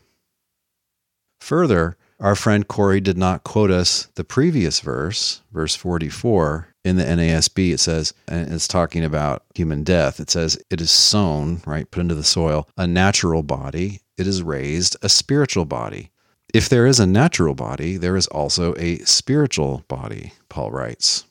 Further, 1.42 1.98
our 2.20 2.36
friend 2.36 2.68
Corey 2.68 3.02
did 3.02 3.18
not 3.18 3.44
quote 3.44 3.72
us 3.72 4.08
the 4.16 4.24
previous 4.24 4.80
verse, 4.80 5.42
verse 5.52 5.76
44. 5.76 6.70
In 6.86 6.96
the 6.96 7.04
NASB, 7.04 7.74
it 7.74 7.80
says, 7.80 8.14
and 8.28 8.54
it's 8.54 8.68
talking 8.68 9.04
about 9.04 9.44
human 9.56 9.84
death. 9.84 10.20
It 10.20 10.30
says, 10.30 10.58
It 10.70 10.80
is 10.80 10.92
sown, 10.92 11.62
right, 11.66 11.90
put 11.90 12.02
into 12.02 12.16
the 12.16 12.24
soil, 12.24 12.70
a 12.78 12.88
natural 12.88 13.44
body. 13.44 14.02
It 14.18 14.28
is 14.28 14.44
raised, 14.44 14.96
a 15.02 15.10
spiritual 15.10 15.66
body. 15.66 16.12
If 16.54 16.70
there 16.70 16.86
is 16.86 17.00
a 17.00 17.08
natural 17.08 17.56
body, 17.56 17.98
there 17.98 18.16
is 18.16 18.28
also 18.28 18.76
a 18.76 19.00
spiritual 19.00 19.84
body, 19.88 20.34
Paul 20.50 20.70
writes. 20.70 21.26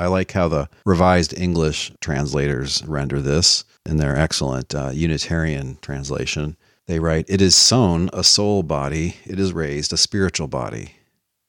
I 0.00 0.06
like 0.08 0.32
how 0.32 0.48
the 0.48 0.68
Revised 0.84 1.38
English 1.38 1.92
translators 2.00 2.82
render 2.84 3.20
this 3.20 3.64
in 3.86 3.98
their 3.98 4.16
excellent 4.16 4.74
uh, 4.74 4.90
Unitarian 4.92 5.78
translation. 5.80 6.56
They 6.88 6.98
write, 6.98 7.26
It 7.28 7.40
is 7.40 7.54
sown 7.54 8.10
a 8.12 8.24
soul 8.24 8.64
body, 8.64 9.14
it 9.24 9.38
is 9.38 9.52
raised 9.52 9.92
a 9.92 9.96
spiritual 9.96 10.48
body. 10.48 10.96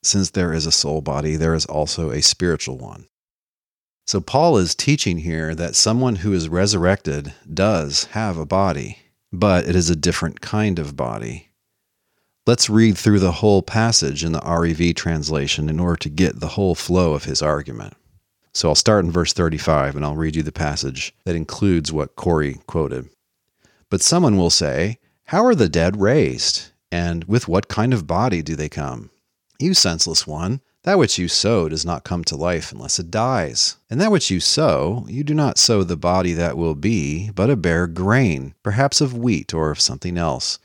Since 0.03 0.29
there 0.29 0.53
is 0.53 0.67
a 0.67 0.71
soul 0.71 1.01
body, 1.01 1.35
there 1.35 1.55
is 1.55 1.65
also 1.65 2.11
a 2.11 2.21
spiritual 2.21 2.77
one. 2.77 3.07
So, 4.05 4.21
Paul 4.21 4.57
is 4.57 4.75
teaching 4.75 5.19
here 5.19 5.55
that 5.55 5.75
someone 5.75 6.17
who 6.17 6.31
is 6.33 6.47
resurrected 6.47 7.33
does 7.51 8.03
have 8.11 8.37
a 8.37 8.45
body, 8.45 8.99
but 9.31 9.65
it 9.67 9.75
is 9.75 9.89
a 9.89 9.95
different 9.95 10.41
kind 10.41 10.77
of 10.77 10.95
body. 10.95 11.52
Let's 12.45 12.69
read 12.69 12.97
through 12.97 13.19
the 13.19 13.31
whole 13.31 13.61
passage 13.61 14.21
in 14.21 14.33
the 14.33 14.41
REV 14.41 14.95
translation 14.95 15.69
in 15.69 15.79
order 15.79 15.95
to 15.95 16.09
get 16.09 16.41
the 16.41 16.49
whole 16.49 16.75
flow 16.75 17.13
of 17.13 17.23
his 17.23 17.41
argument. 17.41 17.93
So 18.53 18.67
I'll 18.67 18.75
start 18.75 19.05
in 19.05 19.11
verse 19.11 19.31
35 19.31 19.95
and 19.95 20.03
I'll 20.03 20.17
read 20.17 20.35
you 20.35 20.43
the 20.43 20.51
passage 20.51 21.15
that 21.23 21.37
includes 21.37 21.93
what 21.93 22.17
Corey 22.17 22.59
quoted. 22.67 23.07
But 23.89 24.01
someone 24.01 24.35
will 24.35 24.49
say, 24.49 24.97
How 25.27 25.45
are 25.45 25.55
the 25.55 25.69
dead 25.69 26.01
raised? 26.01 26.73
And 26.91 27.23
with 27.23 27.47
what 27.47 27.69
kind 27.69 27.93
of 27.93 28.07
body 28.07 28.41
do 28.41 28.57
they 28.57 28.67
come? 28.67 29.09
You 29.57 29.73
senseless 29.73 30.27
one, 30.27 30.59
that 30.83 30.97
which 30.99 31.17
you 31.17 31.29
sow 31.29 31.69
does 31.69 31.85
not 31.85 32.03
come 32.03 32.25
to 32.25 32.35
life 32.35 32.73
unless 32.73 32.99
it 32.99 33.09
dies. 33.09 33.77
And 33.89 34.01
that 34.01 34.11
which 34.11 34.29
you 34.29 34.41
sow, 34.41 35.05
you 35.07 35.23
do 35.23 35.33
not 35.33 35.57
sow 35.57 35.81
the 35.81 35.95
body 35.95 36.33
that 36.33 36.57
will 36.57 36.75
be, 36.75 37.31
but 37.31 37.49
a 37.49 37.55
bare 37.55 37.87
grain, 37.87 38.53
perhaps 38.63 38.99
of 38.99 39.17
wheat 39.17 39.53
or 39.53 39.71
of 39.71 39.79
something 39.79 40.17
else. 40.17 40.59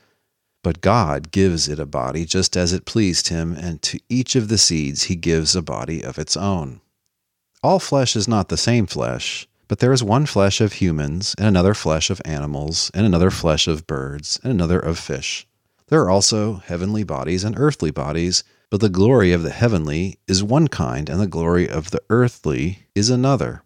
But 0.61 0.81
God 0.81 1.31
gives 1.31 1.69
it 1.69 1.79
a 1.79 1.85
body 1.85 2.25
just 2.25 2.57
as 2.57 2.73
it 2.73 2.83
pleased 2.83 3.29
him, 3.29 3.53
and 3.53 3.81
to 3.83 3.99
each 4.09 4.35
of 4.35 4.49
the 4.49 4.57
seeds 4.57 5.03
he 5.03 5.15
gives 5.15 5.55
a 5.55 5.61
body 5.61 6.03
of 6.03 6.19
its 6.19 6.35
own. 6.35 6.81
All 7.63 7.79
flesh 7.79 8.15
is 8.15 8.27
not 8.27 8.49
the 8.49 8.57
same 8.57 8.85
flesh, 8.85 9.47
but 9.69 9.79
there 9.79 9.93
is 9.93 10.03
one 10.03 10.25
flesh 10.25 10.59
of 10.59 10.73
humans, 10.73 11.33
and 11.37 11.47
another 11.47 11.73
flesh 11.73 12.09
of 12.09 12.21
animals, 12.25 12.91
and 12.93 13.05
another 13.05 13.31
flesh 13.31 13.69
of 13.69 13.87
birds, 13.87 14.37
and 14.43 14.51
another 14.51 14.79
of 14.79 14.99
fish. 14.99 15.47
There 15.87 16.01
are 16.01 16.09
also 16.09 16.55
heavenly 16.55 17.03
bodies 17.03 17.45
and 17.45 17.57
earthly 17.57 17.91
bodies, 17.91 18.43
but 18.69 18.81
the 18.81 18.89
glory 18.89 19.31
of 19.31 19.43
the 19.43 19.51
heavenly 19.51 20.19
is 20.27 20.43
one 20.43 20.67
kind, 20.67 21.09
and 21.09 21.21
the 21.21 21.27
glory 21.27 21.69
of 21.69 21.91
the 21.91 22.01
earthly 22.09 22.87
is 22.93 23.09
another. 23.09 23.63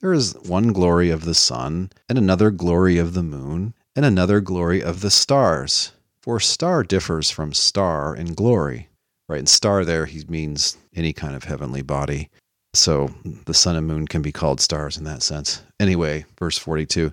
There 0.00 0.12
is 0.12 0.34
one 0.34 0.72
glory 0.72 1.10
of 1.10 1.24
the 1.24 1.34
sun, 1.34 1.90
and 2.08 2.16
another 2.16 2.52
glory 2.52 2.98
of 2.98 3.14
the 3.14 3.24
moon, 3.24 3.74
and 3.96 4.04
another 4.06 4.40
glory 4.40 4.80
of 4.82 5.00
the 5.00 5.10
stars 5.10 5.90
for 6.22 6.38
star 6.38 6.84
differs 6.84 7.30
from 7.30 7.52
star 7.52 8.14
in 8.14 8.34
glory, 8.34 8.88
right? 9.28 9.40
And 9.40 9.48
star 9.48 9.84
there, 9.84 10.06
he 10.06 10.24
means 10.28 10.76
any 10.94 11.12
kind 11.12 11.34
of 11.34 11.44
heavenly 11.44 11.82
body. 11.82 12.30
So 12.74 13.12
the 13.44 13.54
sun 13.54 13.76
and 13.76 13.86
moon 13.86 14.06
can 14.06 14.22
be 14.22 14.32
called 14.32 14.60
stars 14.60 14.96
in 14.96 15.04
that 15.04 15.22
sense. 15.22 15.62
Anyway, 15.78 16.24
verse 16.38 16.56
42 16.56 17.12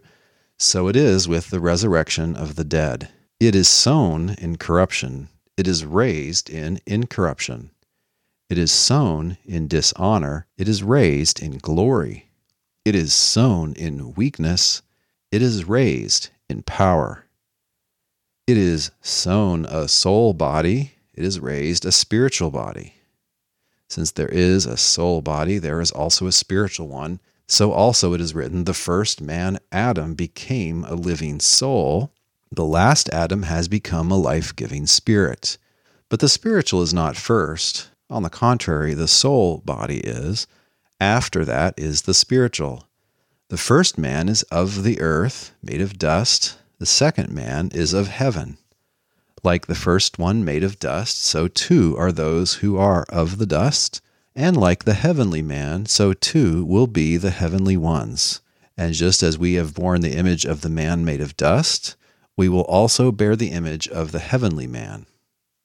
So 0.58 0.88
it 0.88 0.96
is 0.96 1.28
with 1.28 1.50
the 1.50 1.60
resurrection 1.60 2.36
of 2.36 2.56
the 2.56 2.64
dead. 2.64 3.10
It 3.40 3.56
is 3.56 3.68
sown 3.68 4.32
in 4.32 4.58
corruption, 4.58 5.30
it 5.58 5.68
is 5.68 5.86
raised 5.86 6.50
in 6.50 6.80
incorruption. 6.86 7.72
It 8.50 8.58
is 8.58 8.72
sown 8.72 9.38
in 9.46 9.68
dishonor, 9.68 10.48
it 10.58 10.68
is 10.68 10.84
raised 10.84 11.42
in 11.42 11.58
glory. 11.58 12.30
It 12.86 12.96
is 12.96 13.14
sown 13.14 13.74
in 13.74 14.14
weakness, 14.14 14.82
it 15.32 15.42
is 15.42 15.66
raised 15.66 16.30
in 16.50 16.64
power. 16.64 17.26
It 18.50 18.58
is 18.58 18.90
sown 19.04 19.66
a 19.66 19.88
soul 19.88 20.34
body, 20.34 20.94
it 21.14 21.24
is 21.24 21.40
raised 21.40 21.86
a 21.86 21.92
spiritual 21.92 22.50
body. 22.50 22.96
Since 23.88 24.10
there 24.10 24.28
is 24.28 24.66
a 24.66 24.76
soul 24.76 25.22
body, 25.22 25.60
there 25.60 25.80
is 25.80 25.92
also 25.92 26.26
a 26.26 26.32
spiritual 26.32 26.88
one. 26.88 27.20
So 27.46 27.72
also 27.72 28.16
it 28.16 28.22
is 28.22 28.34
written, 28.34 28.64
the 28.64 28.74
first 28.74 29.22
man, 29.22 29.60
Adam, 29.72 30.16
became 30.16 30.84
a 30.86 30.96
living 30.96 31.40
soul. 31.40 32.12
The 32.52 32.66
last 32.66 33.08
Adam 33.10 33.44
has 33.44 33.68
become 33.68 34.10
a 34.10 34.18
life 34.18 34.56
giving 34.56 34.88
spirit. 34.88 35.60
But 36.10 36.20
the 36.20 36.28
spiritual 36.28 36.82
is 36.82 36.92
not 36.92 37.18
first. 37.18 37.92
On 38.10 38.24
the 38.24 38.32
contrary, 38.32 38.96
the 38.96 39.08
soul 39.08 39.60
body 39.60 40.00
is. 40.00 40.48
After 41.00 41.46
that 41.46 41.76
is 41.78 42.02
the 42.02 42.16
spiritual. 42.16 42.88
The 43.50 43.58
first 43.58 44.00
man 44.00 44.28
is 44.28 44.42
of 44.50 44.82
the 44.82 45.00
earth, 45.02 45.54
made 45.62 45.82
of 45.82 46.00
dust. 46.00 46.58
The 46.80 46.86
second 46.86 47.30
man 47.30 47.72
is 47.74 47.92
of 47.94 48.08
heaven. 48.08 48.58
Like 49.44 49.68
the 49.68 49.76
first 49.76 50.18
one 50.18 50.46
made 50.46 50.64
of 50.64 50.80
dust, 50.80 51.22
so 51.22 51.50
too 51.50 51.94
are 51.98 52.12
those 52.12 52.56
who 52.56 52.78
are 52.78 53.04
of 53.10 53.38
the 53.38 53.46
dust. 53.46 54.00
And 54.34 54.56
like 54.56 54.86
the 54.86 54.94
heavenly 54.94 55.42
man, 55.42 55.88
so 55.88 56.14
too 56.14 56.64
will 56.64 56.88
be 56.88 57.18
the 57.18 57.32
heavenly 57.32 57.76
ones. 57.76 58.40
And 58.78 58.94
just 58.94 59.22
as 59.22 59.38
we 59.38 59.56
have 59.56 59.74
borne 59.74 60.00
the 60.00 60.16
image 60.16 60.46
of 60.46 60.62
the 60.62 60.70
man 60.70 61.04
made 61.04 61.20
of 61.20 61.36
dust, 61.36 61.98
we 62.38 62.48
will 62.48 62.62
also 62.62 63.12
bear 63.12 63.36
the 63.36 63.52
image 63.52 63.90
of 63.90 64.14
the 64.14 64.20
heavenly 64.20 64.68
man. 64.68 65.06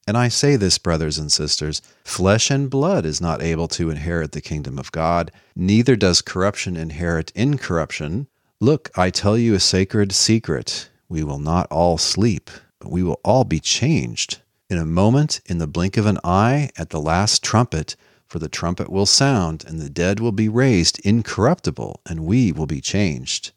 And 0.08 0.16
I 0.16 0.26
say 0.26 0.56
this, 0.56 0.78
brothers 0.78 1.16
and 1.16 1.30
sisters 1.30 1.80
flesh 2.04 2.50
and 2.50 2.68
blood 2.68 3.06
is 3.06 3.20
not 3.20 3.40
able 3.40 3.68
to 3.68 3.88
inherit 3.88 4.32
the 4.32 4.40
kingdom 4.40 4.80
of 4.80 4.90
God, 4.90 5.30
neither 5.54 5.94
does 5.94 6.22
corruption 6.22 6.76
inherit 6.76 7.30
incorruption. 7.36 8.26
Look, 8.60 8.90
I 8.96 9.10
tell 9.10 9.38
you 9.38 9.54
a 9.54 9.60
sacred 9.60 10.10
secret. 10.10 10.88
We 11.14 11.22
will 11.22 11.38
not 11.38 11.68
all 11.70 11.96
sleep, 11.96 12.50
but 12.80 12.90
we 12.90 13.04
will 13.04 13.20
all 13.22 13.44
be 13.44 13.60
changed. 13.60 14.38
In 14.68 14.78
a 14.78 14.84
moment, 14.84 15.40
in 15.46 15.58
the 15.58 15.68
blink 15.68 15.96
of 15.96 16.06
an 16.06 16.18
eye, 16.24 16.70
at 16.76 16.90
the 16.90 17.00
last 17.00 17.40
trumpet, 17.40 17.94
for 18.26 18.40
the 18.40 18.48
trumpet 18.48 18.90
will 18.90 19.06
sound, 19.06 19.64
and 19.64 19.80
the 19.80 19.88
dead 19.88 20.18
will 20.18 20.32
be 20.32 20.48
raised 20.48 20.98
incorruptible, 21.04 22.00
and 22.04 22.26
we 22.26 22.50
will 22.50 22.66
be 22.66 22.80
changed. 22.80 23.52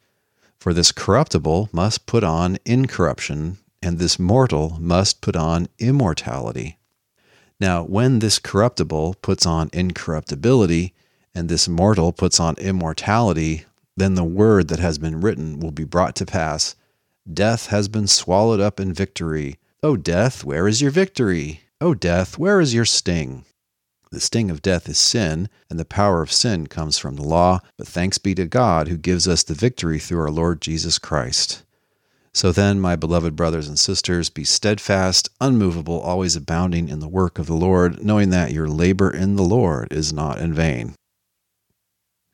For 0.60 0.72
this 0.72 0.92
corruptible 0.92 1.70
must 1.72 2.06
put 2.06 2.24
on 2.24 2.60
incorruption, 2.64 3.58
and 3.82 3.98
this 3.98 4.20
mortal 4.20 4.78
must 4.80 5.22
put 5.22 5.36
on 5.36 5.68
immortality. 5.80 6.78
Now, 7.60 7.82
when 7.82 8.20
this 8.20 8.38
corruptible 8.38 9.16
puts 9.24 9.48
on 9.48 9.72
incorruptibility, 9.74 10.94
and 11.34 11.50
this 11.50 11.68
mortal 11.68 12.14
puts 12.14 12.40
on 12.40 12.54
immortality, 12.60 13.66
then 13.96 14.14
the 14.14 14.24
word 14.24 14.68
that 14.68 14.78
has 14.78 15.00
been 15.00 15.22
written 15.22 15.60
will 15.60 15.72
be 15.72 15.86
brought 15.86 16.16
to 16.18 16.26
pass 16.28 16.76
Death 17.32 17.68
has 17.68 17.90
been 17.90 18.08
swallowed 18.08 18.62
up 18.62 18.80
in 18.80 18.94
victory. 18.94 19.58
O 19.84 19.98
death, 19.98 20.46
where 20.46 20.66
is 20.66 20.82
your 20.82 20.92
victory? 20.92 21.62
O 21.82 21.94
death, 21.94 22.38
where 22.38 22.62
is 22.62 22.74
your 22.74 22.86
sting? 22.86 23.44
The 24.12 24.22
sting 24.22 24.50
of 24.50 24.62
death 24.62 24.88
is 24.88 24.98
sin, 24.98 25.50
and 25.70 25.78
the 25.78 25.84
power 25.84 26.22
of 26.22 26.32
sin 26.32 26.68
comes 26.68 26.98
from 26.98 27.16
the 27.18 27.24
law, 27.24 27.60
but 27.78 27.88
thanks 27.88 28.18
be 28.18 28.34
to 28.36 28.46
God 28.46 28.88
who 28.88 28.96
gives 28.96 29.28
us 29.28 29.44
the 29.44 29.54
victory 29.54 30.00
through 30.00 30.22
our 30.22 30.32
Lord 30.32 30.62
Jesus 30.62 30.98
Christ. 30.98 31.64
So 32.34 32.54
then, 32.54 32.80
my 32.80 32.96
beloved 32.96 33.36
brothers 33.36 33.68
and 33.68 33.78
sisters, 33.78 34.30
be 34.30 34.46
steadfast, 34.46 35.30
unmovable, 35.42 36.00
always 36.00 36.38
abounding 36.38 36.88
in 36.88 37.00
the 37.00 37.10
work 37.10 37.40
of 37.40 37.48
the 37.48 37.56
Lord, 37.56 38.02
knowing 38.02 38.30
that 38.30 38.54
your 38.54 38.70
labor 38.70 39.12
in 39.12 39.36
the 39.36 39.44
Lord 39.44 39.92
is 39.92 40.14
not 40.14 40.40
in 40.40 40.54
vain. 40.54 40.96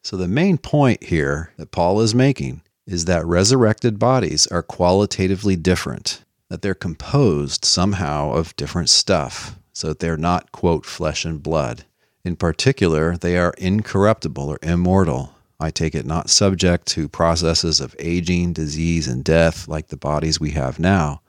So, 0.04 0.18
the 0.18 0.28
main 0.28 0.60
point 0.60 1.06
here 1.06 1.52
that 1.58 1.72
Paul 1.72 2.02
is 2.02 2.14
making 2.14 2.62
is 2.86 3.06
that 3.06 3.26
resurrected 3.26 3.98
bodies 4.00 4.48
are 4.48 4.64
qualitatively 4.64 5.56
different, 5.56 6.24
that 6.50 6.62
they're 6.62 6.74
composed 6.74 7.66
somehow 7.66 8.32
of 8.34 8.56
different 8.56 8.90
stuff, 8.90 9.58
so 9.72 9.88
that 9.88 10.00
they're 10.00 10.18
not, 10.18 10.52
quote, 10.52 10.86
flesh 10.86 11.26
and 11.26 11.42
blood. 11.42 11.86
In 12.26 12.36
particular, 12.36 13.18
they 13.18 13.38
are 13.38 13.54
incorruptible 13.58 14.48
or 14.48 14.60
immortal. 14.62 15.36
I 15.60 15.72
take 15.72 15.96
it 15.96 16.06
not 16.06 16.30
subject 16.30 16.88
to 16.88 17.08
processes 17.08 17.80
of 17.80 17.96
aging, 18.00 18.54
disease, 18.54 19.08
and 19.08 19.24
death 19.24 19.68
like 19.68 19.88
the 19.88 19.98
bodies 19.98 20.40
we 20.40 20.52
have 20.52 20.80
now. 20.80 21.22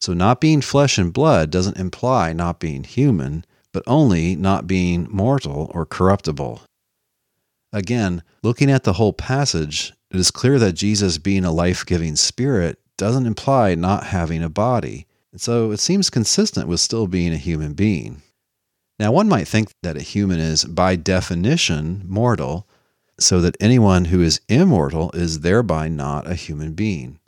So, 0.00 0.12
not 0.12 0.40
being 0.40 0.60
flesh 0.60 0.98
and 0.98 1.12
blood 1.12 1.50
doesn't 1.50 1.78
imply 1.78 2.32
not 2.32 2.60
being 2.60 2.84
human, 2.84 3.44
but 3.72 3.82
only 3.86 4.36
not 4.36 4.66
being 4.66 5.08
mortal 5.10 5.70
or 5.74 5.86
corruptible. 5.86 6.62
Again, 7.72 8.22
looking 8.42 8.70
at 8.70 8.84
the 8.84 8.92
whole 8.92 9.12
passage, 9.12 9.93
it 10.14 10.20
is 10.20 10.30
clear 10.30 10.58
that 10.58 10.72
Jesus 10.72 11.18
being 11.18 11.44
a 11.44 11.52
life 11.52 11.84
giving 11.84 12.16
spirit 12.16 12.78
doesn't 12.96 13.26
imply 13.26 13.74
not 13.74 14.04
having 14.04 14.42
a 14.42 14.48
body, 14.48 15.06
and 15.32 15.40
so 15.40 15.72
it 15.72 15.80
seems 15.80 16.10
consistent 16.10 16.68
with 16.68 16.80
still 16.80 17.06
being 17.06 17.32
a 17.32 17.38
human 17.38 17.74
being. 17.74 18.22
Now, 18.98 19.10
one 19.10 19.28
might 19.28 19.48
think 19.48 19.72
that 19.82 19.96
a 19.96 20.02
human 20.02 20.38
is, 20.38 20.64
by 20.64 20.94
definition, 20.94 22.04
mortal, 22.06 22.66
so 23.18 23.40
that 23.40 23.56
anyone 23.58 24.06
who 24.06 24.22
is 24.22 24.40
immortal 24.48 25.10
is 25.12 25.40
thereby 25.40 25.88
not 25.88 26.30
a 26.30 26.34
human 26.34 26.74
being. 26.74 27.18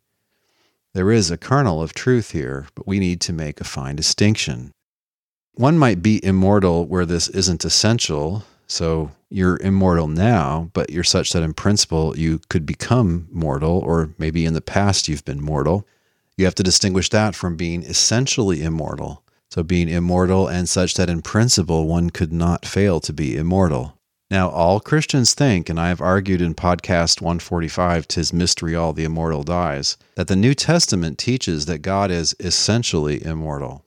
There 0.95 1.11
is 1.11 1.31
a 1.31 1.37
kernel 1.37 1.83
of 1.83 1.93
truth 1.93 2.31
here, 2.31 2.69
but 2.75 2.87
we 2.87 2.99
need 2.99 3.21
to 3.23 3.33
make 3.33 3.61
a 3.61 3.65
fine 3.65 3.97
distinction. 3.97 4.73
One 5.55 5.79
might 5.79 6.03
be 6.03 6.25
immortal 6.25 6.87
where 6.87 7.07
this 7.07 7.29
isn't 7.29 7.65
essential, 7.65 8.45
so 8.67 9.11
you're 9.31 9.59
immortal 9.59 10.09
now, 10.09 10.71
but 10.73 10.91
you're 10.91 11.05
such 11.05 11.33
that 11.33 11.43
in 11.43 11.55
principle 11.55 12.17
you 12.17 12.41
could 12.49 12.65
become 12.65 13.29
mortal, 13.31 13.79
or 13.79 14.11
maybe 14.19 14.45
in 14.45 14.55
the 14.55 14.61
past 14.61 15.09
you've 15.09 15.25
been 15.25 15.41
mortal. 15.41 15.87
You 16.37 16.45
have 16.45 16.55
to 16.57 16.63
distinguish 16.63 17.09
that 17.11 17.35
from 17.35 17.57
being 17.57 17.83
essentially 17.83 18.63
immortal. 18.63 19.23
So 19.51 19.63
being 19.63 19.89
immortal 19.89 20.49
and 20.49 20.69
such 20.69 20.95
that 20.95 21.09
in 21.09 21.23
principle 21.23 21.87
one 21.87 22.11
could 22.11 22.33
not 22.33 22.67
fail 22.67 23.01
to 23.01 23.13
be 23.13 23.37
immortal. 23.37 23.97
Now, 24.31 24.51
all 24.51 24.81
Christians 24.81 25.35
think, 25.35 25.69
and 25.69 25.79
I 25.79 25.89
have 25.89 26.01
argued 26.01 26.43
in 26.43 26.55
podcast 26.55 27.21
145, 27.21 28.09
Tis 28.09 28.33
Mystery 28.33 28.75
All 28.75 28.93
the 28.93 29.05
Immortal 29.05 29.45
Dies, 29.45 29.97
that 30.17 30.27
the 30.27 30.35
New 30.35 30.53
Testament 30.53 31.17
teaches 31.17 31.67
that 31.67 31.79
God 31.79 32.11
is 32.11 32.35
essentially 32.41 33.25
immortal. 33.25 33.85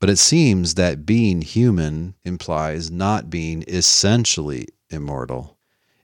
But 0.00 0.10
it 0.10 0.18
seems 0.18 0.74
that 0.74 1.06
being 1.06 1.40
human 1.40 2.14
implies 2.24 2.90
not 2.90 3.30
being 3.30 3.62
essentially 3.68 4.66
immortal. 4.90 5.56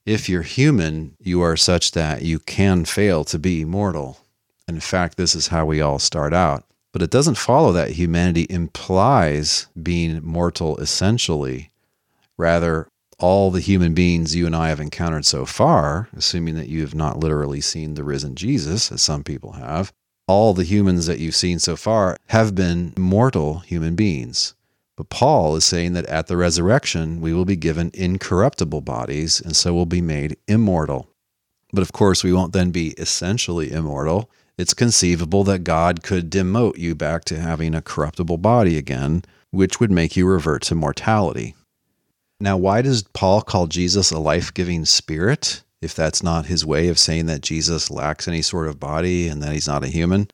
If 0.05 0.29
you're 0.29 0.43
human, 0.43 1.17
you 1.21 1.43
are 1.43 1.57
such 1.57 1.93
that 1.93 2.23
you 2.23 2.39
can 2.39 2.85
fail 2.85 3.25
to 3.25 3.39
be 3.39 3.63
immortal. 3.63 4.19
In 4.67 4.81
fact, 4.81 5.17
this 5.17 5.35
is 5.35 5.49
how 5.49 5.67
we 5.67 5.81
all 5.81 5.99
start 5.99 6.33
out. 6.33 6.65
But 6.93 7.03
it 7.03 7.11
doesn't 7.11 7.37
follow 7.37 7.73
that 7.73 7.93
humanity 7.93 8.47
implies 8.51 9.67
being 9.81 10.21
mortal 10.23 10.77
essentially. 10.79 11.71
Rather, 12.37 12.89
all 13.19 13.51
the 13.51 13.61
human 13.61 13.95
beings 13.95 14.35
you 14.35 14.47
and 14.47 14.57
I 14.57 14.69
have 14.69 14.81
encountered 14.81 15.25
so 15.25 15.47
far, 15.47 16.09
assuming 16.15 16.57
that 16.57 16.69
you 16.69 16.81
have 16.81 16.95
not 16.95 17.21
literally 17.21 17.61
seen 17.61 17.95
the 17.95 18.05
risen 18.05 18.35
Jesus, 18.35 18.91
as 18.91 19.01
some 19.01 19.23
people 19.23 19.53
have, 19.53 19.93
all 20.27 20.53
the 20.53 20.65
humans 20.65 21.07
that 21.07 21.19
you've 21.19 21.37
seen 21.37 21.59
so 21.59 21.77
far 21.77 22.17
have 22.29 22.55
been 22.55 22.93
mortal 22.99 23.61
human 23.61 23.95
beings. 23.95 24.55
But 24.97 25.09
Paul 25.09 25.57
is 25.57 25.65
saying 25.65 25.95
that 25.95 26.07
at 26.07 26.27
the 26.27 26.37
resurrection, 26.37 27.21
we 27.21 27.33
will 27.33 27.45
be 27.45 27.57
given 27.57 27.91
incorruptible 27.95 28.83
bodies, 28.83 29.41
and 29.41 29.57
so 29.57 29.73
will 29.73 29.87
be 29.87 30.03
made 30.03 30.37
immortal. 30.47 31.09
But 31.73 31.83
of 31.83 31.93
course, 31.93 32.23
we 32.23 32.33
won't 32.33 32.53
then 32.53 32.71
be 32.71 32.89
essentially 32.99 33.73
immortal. 33.73 34.31
It's 34.59 34.75
conceivable 34.75 35.45
that 35.45 35.65
God 35.65 36.03
could 36.03 36.31
demote 36.31 36.77
you 36.77 36.95
back 36.95 37.25
to 37.27 37.41
having 37.41 37.75
a 37.75 37.81
corruptible 37.81 38.37
body 38.37 38.77
again, 38.77 39.25
which 39.51 39.81
would 39.81 39.91
make 39.91 40.15
you 40.15 40.27
revert 40.27 40.63
to 40.65 40.75
mortality. 40.75 41.55
Now, 42.39 42.57
why 42.57 42.83
does 42.83 43.03
Paul 43.03 43.41
call 43.41 43.69
Jesus 43.69 44.11
a 44.11 44.19
life 44.19 44.53
giving 44.53 44.85
spirit 44.85 45.63
if 45.81 45.95
that's 45.95 46.23
not 46.23 46.47
his 46.47 46.67
way 46.67 46.89
of 46.89 46.99
saying 46.99 47.27
that 47.27 47.41
Jesus 47.41 47.91
lacks 47.91 48.29
any 48.29 48.43
sort 48.43 48.69
of 48.69 48.79
body 48.79 49.29
and 49.29 49.43
that 49.43 49.53
he's 49.53 49.69
not 49.69 49.85
a 49.85 49.89
human? 49.89 50.29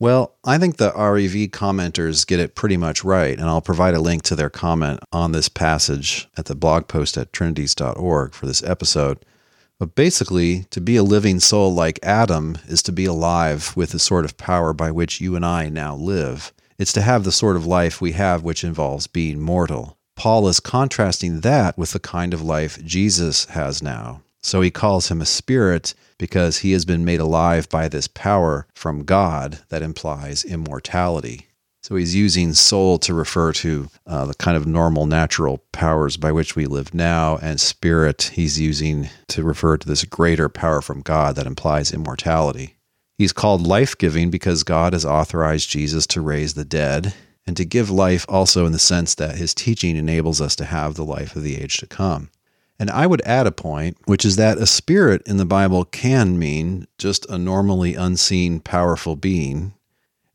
Well, 0.00 0.36
I 0.44 0.58
think 0.58 0.76
the 0.76 0.92
REV 0.92 1.50
commenters 1.50 2.24
get 2.24 2.38
it 2.38 2.54
pretty 2.54 2.76
much 2.76 3.02
right, 3.02 3.36
and 3.36 3.48
I'll 3.48 3.60
provide 3.60 3.94
a 3.94 4.00
link 4.00 4.22
to 4.24 4.36
their 4.36 4.50
comment 4.50 5.00
on 5.12 5.32
this 5.32 5.48
passage 5.48 6.28
at 6.36 6.44
the 6.44 6.54
blog 6.54 6.86
post 6.86 7.16
at 7.16 7.32
trinities.org 7.32 8.32
for 8.32 8.46
this 8.46 8.62
episode. 8.62 9.24
But 9.80 9.96
basically, 9.96 10.64
to 10.70 10.80
be 10.80 10.96
a 10.96 11.02
living 11.02 11.40
soul 11.40 11.74
like 11.74 11.98
Adam 12.02 12.58
is 12.68 12.80
to 12.84 12.92
be 12.92 13.06
alive 13.06 13.76
with 13.76 13.90
the 13.90 13.98
sort 13.98 14.24
of 14.24 14.36
power 14.36 14.72
by 14.72 14.92
which 14.92 15.20
you 15.20 15.34
and 15.34 15.44
I 15.44 15.68
now 15.68 15.96
live. 15.96 16.52
It's 16.78 16.92
to 16.92 17.02
have 17.02 17.24
the 17.24 17.32
sort 17.32 17.56
of 17.56 17.66
life 17.66 18.00
we 18.00 18.12
have, 18.12 18.44
which 18.44 18.62
involves 18.62 19.08
being 19.08 19.40
mortal. 19.40 19.96
Paul 20.14 20.46
is 20.46 20.60
contrasting 20.60 21.40
that 21.40 21.76
with 21.76 21.92
the 21.92 22.00
kind 22.00 22.32
of 22.32 22.42
life 22.42 22.84
Jesus 22.84 23.46
has 23.46 23.82
now. 23.82 24.22
So 24.42 24.60
he 24.60 24.70
calls 24.70 25.10
him 25.10 25.20
a 25.20 25.26
spirit 25.26 25.94
because 26.18 26.58
he 26.58 26.72
has 26.72 26.84
been 26.84 27.04
made 27.04 27.20
alive 27.20 27.68
by 27.68 27.88
this 27.88 28.08
power 28.08 28.66
from 28.74 29.04
God 29.04 29.60
that 29.68 29.82
implies 29.82 30.44
immortality. 30.44 31.46
So 31.82 31.96
he's 31.96 32.14
using 32.14 32.52
soul 32.52 32.98
to 32.98 33.14
refer 33.14 33.52
to 33.54 33.88
uh, 34.06 34.26
the 34.26 34.34
kind 34.34 34.56
of 34.56 34.66
normal 34.66 35.06
natural 35.06 35.62
powers 35.72 36.16
by 36.16 36.32
which 36.32 36.56
we 36.56 36.66
live 36.66 36.92
now, 36.92 37.38
and 37.38 37.60
spirit 37.60 38.32
he's 38.34 38.60
using 38.60 39.08
to 39.28 39.42
refer 39.42 39.76
to 39.76 39.88
this 39.88 40.04
greater 40.04 40.48
power 40.48 40.82
from 40.82 41.00
God 41.00 41.36
that 41.36 41.46
implies 41.46 41.92
immortality. 41.92 42.76
He's 43.16 43.32
called 43.32 43.66
life 43.66 43.96
giving 43.96 44.30
because 44.30 44.64
God 44.64 44.92
has 44.92 45.04
authorized 45.04 45.70
Jesus 45.70 46.06
to 46.08 46.20
raise 46.20 46.54
the 46.54 46.64
dead 46.64 47.14
and 47.46 47.56
to 47.56 47.64
give 47.64 47.90
life 47.90 48.26
also 48.28 48.66
in 48.66 48.72
the 48.72 48.78
sense 48.78 49.14
that 49.14 49.36
his 49.36 49.54
teaching 49.54 49.96
enables 49.96 50.40
us 50.40 50.54
to 50.56 50.66
have 50.66 50.94
the 50.94 51.04
life 51.04 51.34
of 51.34 51.42
the 51.42 51.56
age 51.56 51.78
to 51.78 51.86
come. 51.86 52.30
And 52.78 52.90
I 52.90 53.06
would 53.06 53.22
add 53.22 53.46
a 53.46 53.52
point, 53.52 53.96
which 54.04 54.24
is 54.24 54.36
that 54.36 54.58
a 54.58 54.66
spirit 54.66 55.22
in 55.26 55.36
the 55.36 55.44
Bible 55.44 55.84
can 55.84 56.38
mean 56.38 56.86
just 56.96 57.28
a 57.28 57.36
normally 57.36 57.94
unseen, 57.94 58.60
powerful 58.60 59.16
being. 59.16 59.74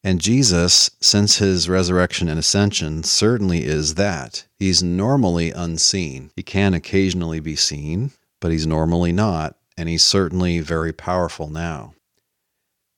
And 0.03 0.19
Jesus, 0.19 0.91
since 0.99 1.37
his 1.37 1.69
resurrection 1.69 2.27
and 2.27 2.37
ascension, 2.37 3.03
certainly 3.03 3.63
is 3.63 3.95
that. 3.95 4.45
He's 4.59 4.83
normally 4.83 5.51
unseen. 5.51 6.31
He 6.35 6.43
can 6.43 6.73
occasionally 6.73 7.39
be 7.39 7.55
seen, 7.55 8.11
but 8.41 8.51
he's 8.51 8.67
normally 8.67 9.13
not. 9.13 9.55
And 9.77 9.87
he's 9.87 10.03
certainly 10.03 10.59
very 10.59 10.91
powerful 10.91 11.49
now. 11.49 11.93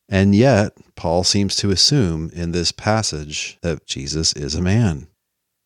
And 0.10 0.36
yet, 0.36 0.74
Paul 0.96 1.24
seems 1.24 1.56
to 1.58 1.72
assume 1.72 2.32
in 2.34 2.52
this 2.52 2.72
passage 2.72 3.58
that 3.62 3.86
Jesus 3.86 4.34
is 4.34 4.56
a 4.56 4.62
man. 4.62 5.08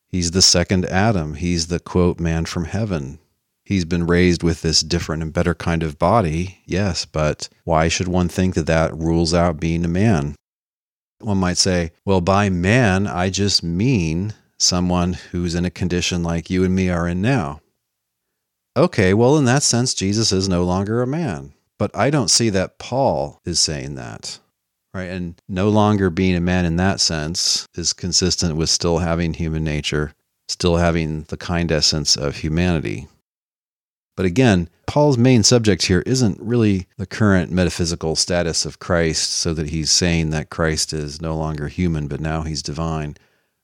He's 0.07 0.31
the 0.31 0.41
second 0.41 0.85
Adam. 0.85 1.35
He's 1.35 1.67
the 1.67 1.79
quote, 1.79 2.19
man 2.19 2.45
from 2.45 2.65
heaven. 2.65 3.19
He's 3.69 3.86
been 3.86 4.08
raised 4.08 4.41
with 4.41 4.63
this 4.63 4.82
different 4.82 5.21
and 5.21 5.32
better 5.32 5.53
kind 5.53 5.84
of 5.84 5.99
body, 5.99 6.58
yes, 6.65 7.05
but 7.05 7.49
why 7.65 7.88
should 7.88 8.08
one 8.08 8.27
think 8.27 8.55
that 8.55 8.65
that 8.65 8.97
rules 8.97 9.32
out 9.32 9.60
being 9.60 9.86
a 9.86 9.88
man? 9.88 10.34
One 11.19 11.38
might 11.38 11.60
say, 11.60 11.91
well, 12.03 12.19
by 12.19 12.49
man, 12.49 13.05
I 13.05 13.29
just 13.29 13.62
mean 13.62 14.34
someone 14.58 15.13
who's 15.13 15.53
in 15.53 15.65
a 15.65 15.69
condition 15.69 16.23
like 16.23 16.49
you 16.49 16.63
and 16.63 16.73
me 16.73 16.89
are 16.89 17.08
in 17.08 17.21
now. 17.21 17.62
Okay, 18.75 19.13
well, 19.13 19.38
in 19.38 19.45
that 19.45 19.62
sense, 19.62 19.93
Jesus 19.93 20.32
is 20.32 20.49
no 20.49 20.63
longer 20.63 21.03
a 21.03 21.08
man. 21.08 21.53
But 21.77 21.95
I 21.95 22.10
don't 22.10 22.32
see 22.32 22.49
that 22.49 22.79
Paul 22.79 23.39
is 23.45 23.60
saying 23.60 23.93
that. 23.93 24.39
Right. 24.95 25.12
And 25.12 25.39
no 25.47 25.69
longer 25.69 26.10
being 26.10 26.36
a 26.36 26.41
man 26.41 26.65
in 26.65 26.77
that 26.77 26.99
sense 27.01 27.67
is 27.75 27.93
consistent 27.93 28.55
with 28.55 28.71
still 28.71 28.97
having 28.97 29.36
human 29.36 29.63
nature, 29.63 30.13
still 30.47 30.77
having 30.77 31.25
the 31.25 31.38
kind 31.38 31.71
essence 31.71 32.15
of 32.17 32.38
humanity. 32.38 33.08
But 34.19 34.25
again, 34.25 34.67
Paul's 34.86 35.17
main 35.17 35.43
subject 35.43 35.86
here 35.86 36.03
isn't 36.05 36.41
really 36.41 36.88
the 36.97 37.05
current 37.05 37.53
metaphysical 37.53 38.17
status 38.17 38.65
of 38.65 38.77
Christ, 38.77 39.32
so 39.32 39.53
that 39.53 39.69
he's 39.69 39.89
saying 39.89 40.32
that 40.32 40.49
Christ 40.49 40.91
is 40.91 41.21
no 41.21 41.38
longer 41.38 41.69
human, 41.69 42.10
but 42.10 42.19
now 42.19 42.41
he's 42.41 42.62
divine. 42.62 43.15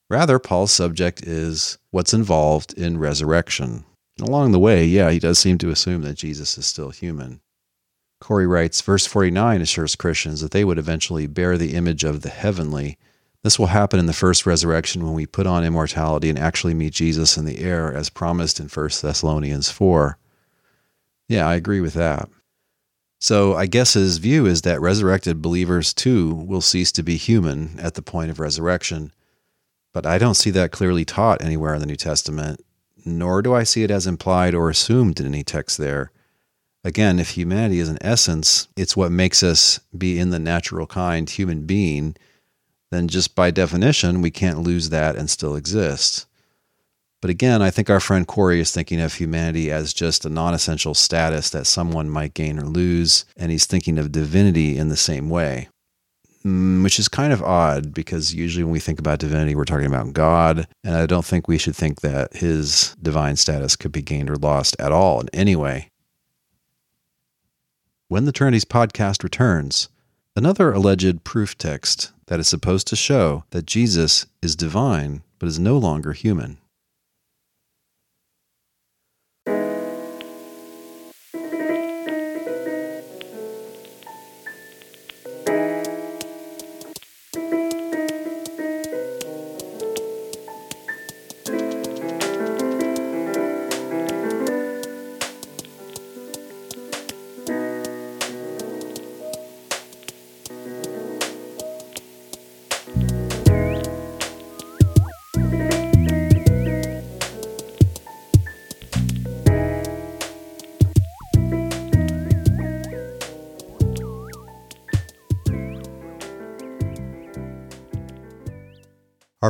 Rather, 0.10 0.40
Paul's 0.40 0.72
subject 0.72 1.22
is 1.24 1.78
what's 1.92 2.14
involved 2.14 2.72
in 2.76 2.98
resurrection. 2.98 3.84
And 4.18 4.30
Along 4.30 4.54
the 4.54 4.60
way, 4.60 4.86
yeah, 4.86 5.12
he 5.12 5.20
does 5.20 5.40
seem 5.40 5.58
to 5.58 5.72
assume 5.72 6.04
that 6.04 6.14
Jesus 6.16 6.58
is 6.58 6.66
still 6.66 6.92
human. 6.92 7.42
Corey 8.22 8.48
writes, 8.48 8.80
verse 8.80 9.06
49 9.06 9.60
assures 9.60 9.98
Christians 9.98 10.40
that 10.40 10.52
they 10.52 10.64
would 10.64 10.80
eventually 10.80 11.28
bear 11.28 11.58
the 11.58 11.74
image 11.74 12.06
of 12.06 12.22
the 12.22 12.30
heavenly. 12.30 12.98
This 13.44 13.60
will 13.60 13.68
happen 13.68 14.00
in 14.00 14.06
the 14.06 14.14
first 14.14 14.46
resurrection 14.46 15.04
when 15.04 15.16
we 15.16 15.26
put 15.26 15.48
on 15.48 15.66
immortality 15.66 16.30
and 16.30 16.40
actually 16.40 16.74
meet 16.74 16.94
Jesus 16.94 17.36
in 17.36 17.44
the 17.44 17.60
air, 17.60 17.94
as 17.94 18.10
promised 18.10 18.62
in 18.62 18.70
1 18.70 18.90
Thessalonians 19.02 19.70
4. 19.70 20.18
Yeah, 21.28 21.48
I 21.48 21.56
agree 21.56 21.82
with 21.82 21.94
that. 21.94 22.30
So 23.20 23.56
I 23.56 23.66
guess 23.66 23.94
his 23.94 24.18
view 24.18 24.46
is 24.46 24.62
that 24.62 24.82
resurrected 24.82 25.42
believers 25.42 25.94
too 25.94 26.34
will 26.34 26.62
cease 26.62 26.92
to 26.94 27.04
be 27.04 27.18
human 27.18 27.80
at 27.80 27.96
the 27.96 28.02
point 28.02 28.30
of 28.30 28.40
resurrection. 28.40 29.12
But 29.94 30.06
I 30.06 30.18
don't 30.18 30.36
see 30.36 30.52
that 30.52 30.72
clearly 30.72 31.06
taught 31.06 31.42
anywhere 31.42 31.74
in 31.74 31.80
the 31.80 31.88
New 31.88 31.96
Testament, 31.96 32.64
nor 33.06 33.42
do 33.42 33.54
I 33.54 33.64
see 33.64 33.84
it 33.84 33.92
as 33.92 34.06
implied 34.06 34.54
or 34.54 34.70
assumed 34.70 35.20
in 35.20 35.26
any 35.26 35.44
text 35.44 35.78
there. 35.78 36.12
Again, 36.84 37.18
if 37.18 37.32
humanity 37.32 37.80
is 37.80 37.90
an 37.90 37.98
essence, 38.02 38.68
it's 38.76 38.96
what 38.96 39.12
makes 39.12 39.42
us 39.42 39.80
be 39.98 40.20
in 40.20 40.30
the 40.30 40.38
natural 40.38 40.86
kind 40.86 41.28
human 41.28 41.66
being, 41.66 42.16
then 42.92 43.08
just 43.08 43.34
by 43.34 43.50
definition, 43.50 44.22
we 44.22 44.30
can't 44.30 44.60
lose 44.60 44.90
that 44.90 45.16
and 45.16 45.30
still 45.30 45.56
exist. 45.56 46.28
But 47.26 47.32
again, 47.32 47.64
I 47.64 47.72
think 47.72 47.90
our 47.90 48.00
friend 48.00 48.28
Corey 48.28 48.60
is 48.60 48.70
thinking 48.70 49.02
of 49.02 49.16
humanity 49.16 49.72
as 49.72 49.96
just 49.96 50.26
a 50.26 50.30
non 50.30 50.54
essential 50.54 50.94
status 50.94 51.50
that 51.50 51.66
someone 51.66 52.08
might 52.08 52.36
gain 52.36 52.60
or 52.60 52.68
lose, 52.68 53.26
and 53.36 53.52
he's 53.52 53.66
thinking 53.66 53.98
of 53.98 54.12
divinity 54.12 54.78
in 54.78 54.90
the 54.90 54.96
same 54.96 55.28
way. 55.28 55.68
Mm, 56.46 56.84
which 56.84 57.00
is 57.00 57.08
kind 57.08 57.34
of 57.34 57.42
odd 57.42 57.96
because 57.96 58.36
usually 58.36 58.64
when 58.64 58.74
we 58.74 58.80
think 58.80 59.00
about 59.00 59.18
divinity, 59.18 59.56
we're 59.56 59.66
talking 59.66 59.88
about 59.88 60.14
God, 60.14 60.68
and 60.84 60.96
I 60.96 61.08
don't 61.08 61.26
think 61.26 61.48
we 61.48 61.58
should 61.58 61.76
think 61.76 62.02
that 62.02 62.36
his 62.36 62.96
divine 63.02 63.38
status 63.38 63.76
could 63.76 63.92
be 63.92 64.04
gained 64.04 64.30
or 64.30 64.36
lost 64.36 64.76
at 64.78 64.92
all 64.92 65.20
in 65.20 65.28
any 65.34 65.56
way. 65.56 65.90
When 68.08 68.26
the 68.26 68.34
Trinities 68.34 68.66
podcast 68.66 69.24
returns, 69.24 69.90
another 70.36 70.72
alleged 70.72 71.24
proof 71.24 71.58
text 71.58 72.12
that 72.28 72.40
is 72.40 72.48
supposed 72.48 72.86
to 72.90 72.96
show 72.96 73.46
that 73.50 73.66
Jesus 73.66 74.28
is 74.44 74.56
divine 74.56 75.24
but 75.40 75.50
is 75.50 75.58
no 75.58 75.76
longer 75.80 76.14
human. 76.14 76.60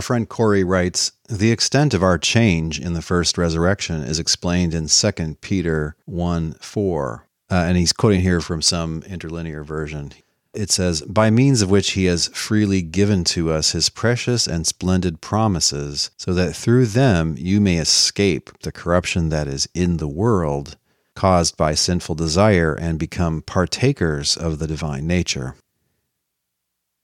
Friend 0.05 0.29
Corey 0.29 0.63
writes 0.63 1.13
The 1.27 1.51
extent 1.51 1.95
of 1.95 2.03
our 2.03 2.19
change 2.19 2.79
in 2.79 2.93
the 2.93 3.01
first 3.01 3.39
resurrection 3.39 4.03
is 4.03 4.19
explained 4.19 4.75
in 4.75 4.87
2 4.87 5.37
Peter 5.41 5.95
1 6.05 6.53
4. 6.61 7.27
Uh, 7.49 7.53
and 7.55 7.75
he's 7.75 7.91
quoting 7.91 8.21
here 8.21 8.39
from 8.39 8.61
some 8.61 9.01
interlinear 9.07 9.63
version. 9.63 10.11
It 10.53 10.69
says, 10.69 11.01
By 11.01 11.31
means 11.31 11.63
of 11.63 11.71
which 11.71 11.91
he 11.91 12.05
has 12.05 12.27
freely 12.27 12.83
given 12.83 13.23
to 13.25 13.51
us 13.51 13.71
his 13.71 13.89
precious 13.89 14.45
and 14.45 14.67
splendid 14.67 15.21
promises, 15.21 16.11
so 16.17 16.35
that 16.35 16.55
through 16.55 16.85
them 16.85 17.35
you 17.37 17.59
may 17.59 17.77
escape 17.77 18.51
the 18.61 18.71
corruption 18.71 19.29
that 19.29 19.47
is 19.47 19.67
in 19.73 19.97
the 19.97 20.07
world, 20.07 20.77
caused 21.15 21.57
by 21.57 21.73
sinful 21.73 22.13
desire, 22.13 22.75
and 22.75 22.99
become 22.99 23.41
partakers 23.41 24.37
of 24.37 24.59
the 24.59 24.67
divine 24.67 25.07
nature. 25.07 25.55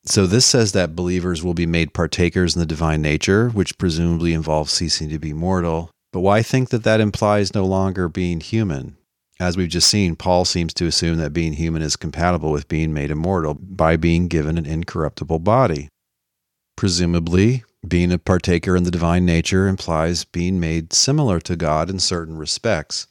So 0.06 0.26
this 0.26 0.46
says 0.46 0.72
that 0.72 0.96
believers 0.96 1.44
will 1.44 1.54
be 1.54 1.68
made 1.68 1.94
partakers 1.94 2.56
in 2.56 2.60
the 2.60 2.66
divine 2.66 3.02
nature, 3.02 3.50
which 3.50 3.78
presumably 3.78 4.34
involves 4.34 4.74
ceasing 4.74 5.10
to 5.10 5.20
be 5.20 5.34
mortal. 5.34 5.92
But 6.12 6.22
why 6.22 6.42
think 6.42 6.70
that 6.70 6.84
that 6.84 7.00
implies 7.00 7.54
no 7.54 7.66
longer 7.66 8.10
being 8.10 8.40
human? 8.40 8.98
As 9.40 9.58
we've 9.58 9.70
just 9.70 9.90
seen, 9.90 10.16
Paul 10.16 10.46
seems 10.46 10.74
to 10.76 10.86
assume 10.86 11.18
that 11.18 11.34
being 11.34 11.54
human 11.54 11.82
is 11.82 11.96
compatible 11.96 12.52
with 12.52 12.68
being 12.68 12.94
made 12.94 13.12
immortal 13.12 13.54
by 13.56 13.96
being 13.96 14.28
given 14.28 14.58
an 14.58 14.66
incorruptible 14.66 15.40
body. 15.40 15.88
Presumably, 16.76 17.64
being 17.88 18.12
a 18.12 18.20
partaker 18.20 18.76
in 18.76 18.84
the 18.84 18.92
divine 18.92 19.26
nature 19.26 19.68
implies 19.68 20.26
being 20.26 20.60
made 20.60 20.94
similar 20.94 21.40
to 21.42 21.56
God 21.56 21.90
in 21.90 22.00
certain 22.00 22.38
respects. 22.38 23.08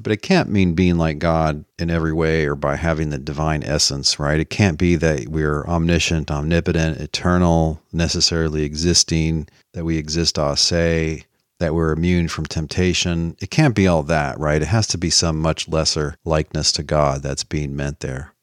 But 0.00 0.12
it 0.12 0.22
can't 0.22 0.48
mean 0.48 0.74
being 0.74 0.96
like 0.96 1.18
God 1.18 1.64
in 1.76 1.90
every 1.90 2.12
way 2.12 2.46
or 2.46 2.54
by 2.54 2.76
having 2.76 3.10
the 3.10 3.18
divine 3.18 3.64
essence, 3.64 4.20
right? 4.20 4.38
It 4.38 4.48
can't 4.48 4.78
be 4.78 4.94
that 4.94 5.26
we're 5.28 5.66
omniscient, 5.66 6.30
omnipotent, 6.30 7.00
eternal, 7.00 7.82
necessarily 7.92 8.62
existing, 8.62 9.48
that 9.72 9.84
we 9.84 9.98
exist 9.98 10.38
a 10.38 10.56
se, 10.56 11.24
that 11.58 11.74
we're 11.74 11.90
immune 11.90 12.28
from 12.28 12.46
temptation. 12.46 13.36
It 13.40 13.50
can't 13.50 13.74
be 13.74 13.88
all 13.88 14.04
that, 14.04 14.38
right? 14.38 14.62
It 14.62 14.68
has 14.68 14.86
to 14.88 14.98
be 14.98 15.10
some 15.10 15.40
much 15.40 15.66
lesser 15.68 16.14
likeness 16.24 16.70
to 16.72 16.84
God 16.84 17.22
that's 17.24 17.44
being 17.44 17.74
meant 17.74 17.98
there. 17.98 18.34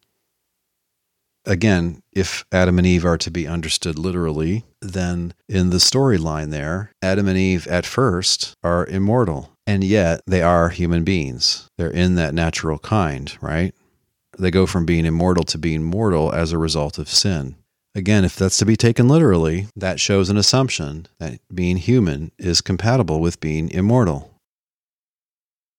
Again, 1.46 2.02
if 2.12 2.44
Adam 2.52 2.80
and 2.80 2.88
Eve 2.88 3.06
are 3.06 3.20
to 3.20 3.32
be 3.32 3.48
understood 3.48 3.98
literally, 3.98 4.66
then 4.82 5.34
in 5.48 5.70
the 5.70 5.78
storyline 5.78 6.50
there, 6.50 6.92
Adam 7.02 7.30
and 7.30 7.38
Eve 7.38 7.66
at 7.68 7.86
first 7.86 8.56
are 8.62 8.86
immortal 8.88 9.55
and 9.68 9.84
yet 9.84 10.22
they 10.28 10.42
are 10.42 10.70
human 10.70 11.04
beings. 11.04 11.70
They're 11.78 11.90
in 11.90 12.16
that 12.16 12.34
natural 12.34 12.80
kind, 12.80 13.36
right? 13.42 13.74
They 14.38 14.52
go 14.52 14.66
from 14.66 14.86
being 14.86 15.06
immortal 15.06 15.44
to 15.46 15.58
being 15.58 15.84
mortal 15.84 16.32
as 16.32 16.52
a 16.52 16.58
result 16.58 16.98
of 16.98 17.10
sin. 17.10 17.56
Again, 17.96 18.26
if 18.26 18.36
that's 18.36 18.58
to 18.58 18.66
be 18.66 18.76
taken 18.76 19.08
literally, 19.08 19.68
that 19.76 20.02
shows 20.02 20.30
an 20.30 20.38
assumption 20.38 21.08
that 21.20 21.40
being 21.54 21.78
human 21.78 22.32
is 22.38 22.60
compatible 22.60 23.22
with 23.22 23.40
being 23.40 23.70
immortal. 23.72 24.34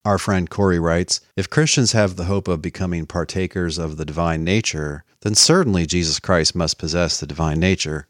Our 0.06 0.18
friend 0.18 0.48
Corey 0.48 0.78
writes 0.78 1.20
If 1.36 1.50
Christians 1.50 1.92
have 1.92 2.16
the 2.16 2.24
hope 2.24 2.48
of 2.48 2.62
becoming 2.62 3.06
partakers 3.06 3.76
of 3.76 3.96
the 3.96 4.04
divine 4.04 4.44
nature, 4.44 5.04
then 5.20 5.34
certainly 5.34 5.84
Jesus 5.84 6.18
Christ 6.18 6.54
must 6.54 6.78
possess 6.78 7.20
the 7.20 7.26
divine 7.26 7.60
nature 7.60 8.06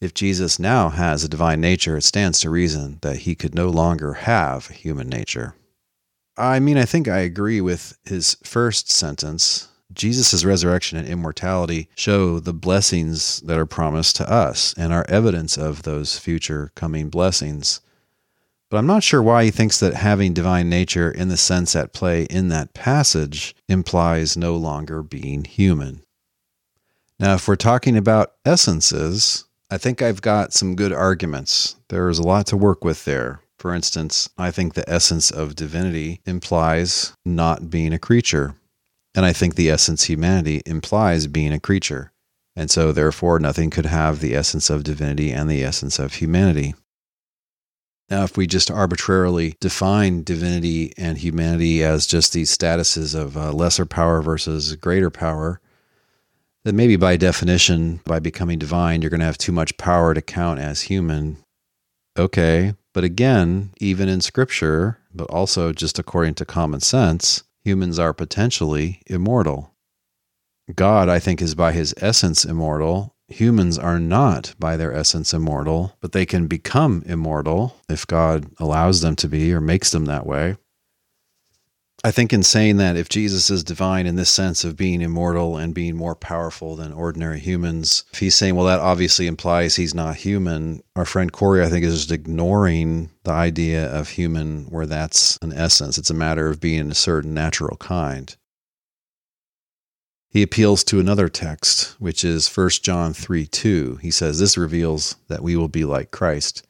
if 0.00 0.14
Jesus 0.14 0.58
now 0.58 0.90
has 0.90 1.24
a 1.24 1.28
divine 1.28 1.60
nature, 1.60 1.96
it 1.96 2.04
stands 2.04 2.40
to 2.40 2.50
reason 2.50 2.98
that 3.02 3.20
he 3.20 3.34
could 3.34 3.54
no 3.54 3.68
longer 3.68 4.12
have 4.14 4.68
human 4.68 5.08
nature. 5.08 5.54
I 6.36 6.60
mean, 6.60 6.76
I 6.76 6.84
think 6.84 7.08
I 7.08 7.20
agree 7.20 7.60
with 7.60 7.96
his 8.04 8.36
first 8.44 8.90
sentence. 8.90 9.68
Jesus' 9.92 10.44
resurrection 10.44 10.98
and 10.98 11.08
immortality 11.08 11.88
show 11.94 12.38
the 12.38 12.52
blessings 12.52 13.40
that 13.40 13.58
are 13.58 13.66
promised 13.66 14.16
to 14.16 14.30
us 14.30 14.74
and 14.76 14.92
are 14.92 15.06
evidence 15.08 15.56
of 15.56 15.82
those 15.82 16.18
future 16.18 16.72
coming 16.74 17.08
blessings. 17.08 17.80
But 18.68 18.78
I'm 18.78 18.86
not 18.86 19.04
sure 19.04 19.22
why 19.22 19.44
he 19.44 19.50
thinks 19.50 19.80
that 19.80 19.94
having 19.94 20.34
divine 20.34 20.68
nature 20.68 21.10
in 21.10 21.28
the 21.28 21.36
sense 21.36 21.74
at 21.74 21.94
play 21.94 22.24
in 22.24 22.48
that 22.48 22.74
passage 22.74 23.54
implies 23.68 24.36
no 24.36 24.56
longer 24.56 25.02
being 25.02 25.44
human. 25.44 26.02
Now, 27.18 27.34
if 27.34 27.48
we're 27.48 27.56
talking 27.56 27.96
about 27.96 28.34
essences, 28.44 29.45
I 29.68 29.78
think 29.78 30.00
I've 30.00 30.22
got 30.22 30.52
some 30.52 30.76
good 30.76 30.92
arguments. 30.92 31.74
There's 31.88 32.20
a 32.20 32.22
lot 32.22 32.46
to 32.48 32.56
work 32.56 32.84
with 32.84 33.04
there. 33.04 33.40
For 33.58 33.74
instance, 33.74 34.28
I 34.38 34.52
think 34.52 34.74
the 34.74 34.88
essence 34.88 35.30
of 35.32 35.56
divinity 35.56 36.20
implies 36.24 37.14
not 37.24 37.68
being 37.68 37.92
a 37.92 37.98
creature. 37.98 38.54
And 39.14 39.24
I 39.24 39.32
think 39.32 39.54
the 39.54 39.70
essence 39.70 40.04
humanity 40.04 40.62
implies 40.66 41.26
being 41.26 41.52
a 41.52 41.58
creature. 41.58 42.12
And 42.54 42.70
so, 42.70 42.92
therefore, 42.92 43.40
nothing 43.40 43.70
could 43.70 43.86
have 43.86 44.20
the 44.20 44.36
essence 44.36 44.70
of 44.70 44.84
divinity 44.84 45.32
and 45.32 45.50
the 45.50 45.64
essence 45.64 45.98
of 45.98 46.14
humanity. 46.14 46.74
Now, 48.08 48.22
if 48.22 48.36
we 48.36 48.46
just 48.46 48.70
arbitrarily 48.70 49.56
define 49.60 50.22
divinity 50.22 50.92
and 50.96 51.18
humanity 51.18 51.82
as 51.82 52.06
just 52.06 52.32
these 52.32 52.56
statuses 52.56 53.18
of 53.18 53.36
uh, 53.36 53.52
lesser 53.52 53.84
power 53.84 54.22
versus 54.22 54.76
greater 54.76 55.10
power, 55.10 55.60
that 56.66 56.74
maybe 56.74 56.96
by 56.96 57.16
definition, 57.16 58.00
by 58.04 58.18
becoming 58.18 58.58
divine, 58.58 59.00
you're 59.00 59.08
going 59.08 59.20
to 59.20 59.26
have 59.26 59.38
too 59.38 59.52
much 59.52 59.76
power 59.76 60.12
to 60.12 60.20
count 60.20 60.58
as 60.58 60.82
human. 60.82 61.36
Okay, 62.18 62.74
but 62.92 63.04
again, 63.04 63.70
even 63.78 64.08
in 64.08 64.20
scripture, 64.20 64.98
but 65.14 65.30
also 65.30 65.72
just 65.72 65.96
according 65.96 66.34
to 66.34 66.44
common 66.44 66.80
sense, 66.80 67.44
humans 67.62 68.00
are 68.00 68.12
potentially 68.12 69.00
immortal. 69.06 69.76
God, 70.74 71.08
I 71.08 71.20
think, 71.20 71.40
is 71.40 71.54
by 71.54 71.70
his 71.70 71.94
essence 71.98 72.44
immortal. 72.44 73.14
Humans 73.28 73.78
are 73.78 74.00
not 74.00 74.56
by 74.58 74.76
their 74.76 74.92
essence 74.92 75.32
immortal, 75.32 75.94
but 76.00 76.10
they 76.10 76.26
can 76.26 76.48
become 76.48 77.04
immortal 77.06 77.76
if 77.88 78.08
God 78.08 78.46
allows 78.58 79.02
them 79.02 79.14
to 79.16 79.28
be 79.28 79.54
or 79.54 79.60
makes 79.60 79.92
them 79.92 80.06
that 80.06 80.26
way. 80.26 80.56
I 82.04 82.10
think 82.10 82.32
in 82.32 82.42
saying 82.42 82.76
that 82.76 82.96
if 82.96 83.08
Jesus 83.08 83.48
is 83.50 83.64
divine 83.64 84.06
in 84.06 84.16
this 84.16 84.30
sense 84.30 84.64
of 84.64 84.76
being 84.76 85.00
immortal 85.00 85.56
and 85.56 85.74
being 85.74 85.96
more 85.96 86.14
powerful 86.14 86.76
than 86.76 86.92
ordinary 86.92 87.40
humans, 87.40 88.04
if 88.12 88.18
he's 88.18 88.36
saying, 88.36 88.54
well, 88.54 88.66
that 88.66 88.80
obviously 88.80 89.26
implies 89.26 89.76
he's 89.76 89.94
not 89.94 90.16
human, 90.16 90.82
our 90.94 91.06
friend 91.06 91.32
Corey, 91.32 91.64
I 91.64 91.68
think, 91.68 91.84
is 91.84 91.96
just 91.96 92.12
ignoring 92.12 93.10
the 93.24 93.32
idea 93.32 93.90
of 93.92 94.10
human 94.10 94.66
where 94.66 94.86
that's 94.86 95.38
an 95.40 95.52
essence. 95.52 95.96
It's 95.96 96.10
a 96.10 96.14
matter 96.14 96.48
of 96.48 96.60
being 96.60 96.90
a 96.90 96.94
certain 96.94 97.32
natural 97.32 97.76
kind. 97.78 98.36
He 100.28 100.42
appeals 100.42 100.84
to 100.84 101.00
another 101.00 101.30
text, 101.30 101.96
which 101.98 102.22
is 102.22 102.54
1 102.54 102.68
John 102.82 103.14
3 103.14 103.46
2. 103.46 103.96
He 104.02 104.10
says, 104.10 104.38
This 104.38 104.58
reveals 104.58 105.16
that 105.28 105.42
we 105.42 105.56
will 105.56 105.68
be 105.68 105.84
like 105.84 106.10
Christ. 106.10 106.66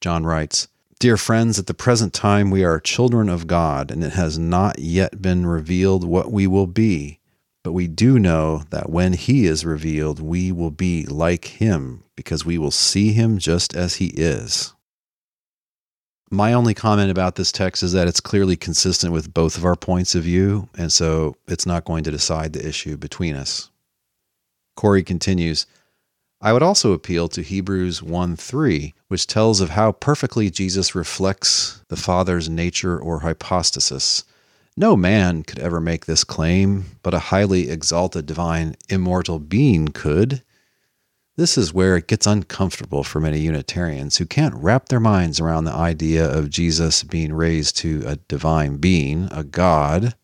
John 0.00 0.24
writes, 0.24 0.68
Dear 1.00 1.16
friends, 1.16 1.60
at 1.60 1.68
the 1.68 1.74
present 1.74 2.12
time 2.12 2.50
we 2.50 2.64
are 2.64 2.80
children 2.80 3.28
of 3.28 3.46
God, 3.46 3.92
and 3.92 4.02
it 4.02 4.14
has 4.14 4.36
not 4.36 4.80
yet 4.80 5.22
been 5.22 5.46
revealed 5.46 6.02
what 6.02 6.32
we 6.32 6.48
will 6.48 6.66
be. 6.66 7.20
But 7.62 7.72
we 7.72 7.86
do 7.86 8.18
know 8.18 8.64
that 8.70 8.90
when 8.90 9.12
He 9.12 9.46
is 9.46 9.64
revealed, 9.64 10.18
we 10.18 10.50
will 10.50 10.72
be 10.72 11.06
like 11.06 11.44
Him, 11.44 12.02
because 12.16 12.44
we 12.44 12.58
will 12.58 12.72
see 12.72 13.12
Him 13.12 13.38
just 13.38 13.76
as 13.76 13.96
He 13.96 14.08
is. 14.08 14.74
My 16.32 16.52
only 16.52 16.74
comment 16.74 17.12
about 17.12 17.36
this 17.36 17.52
text 17.52 17.84
is 17.84 17.92
that 17.92 18.08
it's 18.08 18.20
clearly 18.20 18.56
consistent 18.56 19.12
with 19.12 19.32
both 19.32 19.56
of 19.56 19.64
our 19.64 19.76
points 19.76 20.16
of 20.16 20.24
view, 20.24 20.68
and 20.76 20.92
so 20.92 21.36
it's 21.46 21.64
not 21.64 21.84
going 21.84 22.02
to 22.04 22.10
decide 22.10 22.54
the 22.54 22.66
issue 22.66 22.96
between 22.96 23.36
us. 23.36 23.70
Corey 24.74 25.04
continues 25.04 25.64
I 26.40 26.52
would 26.52 26.62
also 26.62 26.92
appeal 26.92 27.26
to 27.28 27.42
Hebrews 27.42 28.00
1 28.00 28.36
3, 28.36 28.94
which 29.08 29.26
tells 29.26 29.60
of 29.60 29.70
how 29.70 29.90
perfectly 29.90 30.50
Jesus 30.50 30.94
reflects 30.94 31.82
the 31.88 31.96
Father's 31.96 32.48
nature 32.48 32.96
or 32.96 33.20
hypostasis. 33.20 34.22
No 34.76 34.96
man 34.96 35.42
could 35.42 35.58
ever 35.58 35.80
make 35.80 36.06
this 36.06 36.22
claim, 36.22 36.84
but 37.02 37.12
a 37.12 37.18
highly 37.18 37.68
exalted 37.68 38.26
divine 38.26 38.76
immortal 38.88 39.40
being 39.40 39.88
could. 39.88 40.44
This 41.36 41.58
is 41.58 41.74
where 41.74 41.96
it 41.96 42.06
gets 42.06 42.26
uncomfortable 42.26 43.02
for 43.02 43.18
many 43.18 43.40
Unitarians 43.40 44.18
who 44.18 44.26
can't 44.26 44.54
wrap 44.54 44.88
their 44.88 45.00
minds 45.00 45.40
around 45.40 45.64
the 45.64 45.72
idea 45.72 46.24
of 46.24 46.50
Jesus 46.50 47.02
being 47.02 47.32
raised 47.32 47.76
to 47.78 48.04
a 48.06 48.14
divine 48.14 48.76
being, 48.76 49.28
a 49.32 49.42
God, 49.42 50.14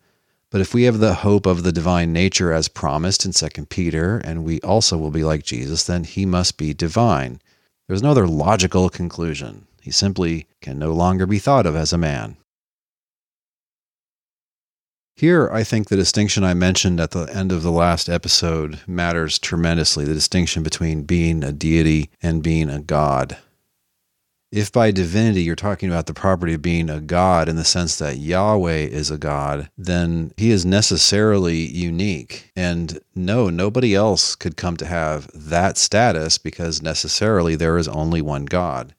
but 0.55 0.61
if 0.61 0.73
we 0.73 0.83
have 0.83 0.99
the 0.99 1.15
hope 1.15 1.45
of 1.45 1.63
the 1.63 1.71
divine 1.73 2.13
nature 2.13 2.53
as 2.53 2.69
promised 2.69 3.25
in 3.25 3.33
2 3.33 3.65
Peter, 3.65 4.19
and 4.19 4.45
we 4.45 4.61
also 4.61 4.97
will 4.97 5.11
be 5.11 5.21
like 5.21 5.43
Jesus, 5.43 5.83
then 5.83 6.05
he 6.05 6.25
must 6.25 6.57
be 6.57 6.73
divine. 6.73 7.41
There's 7.89 8.01
no 8.01 8.11
other 8.11 8.25
logical 8.25 8.89
conclusion. 8.89 9.67
He 9.81 9.91
simply 9.91 10.47
can 10.61 10.79
no 10.79 10.93
longer 10.93 11.25
be 11.25 11.39
thought 11.39 11.65
of 11.65 11.75
as 11.75 11.91
a 11.91 11.97
man. 11.97 12.37
Here, 15.17 15.49
I 15.51 15.65
think 15.65 15.89
the 15.89 15.97
distinction 15.97 16.45
I 16.45 16.53
mentioned 16.53 17.01
at 17.01 17.11
the 17.11 17.25
end 17.25 17.51
of 17.51 17.61
the 17.61 17.69
last 17.69 18.07
episode 18.07 18.79
matters 18.87 19.37
tremendously 19.37 20.05
the 20.05 20.13
distinction 20.13 20.63
between 20.63 21.03
being 21.03 21.43
a 21.43 21.51
deity 21.51 22.11
and 22.23 22.41
being 22.41 22.69
a 22.69 22.79
god. 22.79 23.35
If 24.55 24.71
by 24.71 24.89
divinity 24.89 25.43
you're 25.43 25.53
talking 25.53 25.89
about 25.89 26.05
the 26.05 26.13
property 26.13 26.53
of 26.53 26.61
being 26.61 26.89
a 26.89 27.01
God 27.01 27.49
in 27.49 27.57
the 27.57 27.65
sense 27.65 27.97
that 27.97 28.19
Yahweh 28.19 28.85
is 28.85 29.11
a 29.11 29.17
God, 29.17 29.69
then 29.77 30.31
he 30.37 30.49
is 30.49 30.65
necessarily 30.65 31.57
unique. 31.57 32.53
And 32.55 33.01
no, 33.13 33.49
nobody 33.49 33.93
else 33.93 34.33
could 34.33 34.55
come 34.55 34.77
to 34.77 34.85
have 34.85 35.29
that 35.33 35.77
status 35.77 36.37
because 36.37 36.81
necessarily 36.81 37.57
there 37.57 37.77
is 37.77 37.89
only 37.89 38.21
one 38.21 38.45
God. 38.45 38.95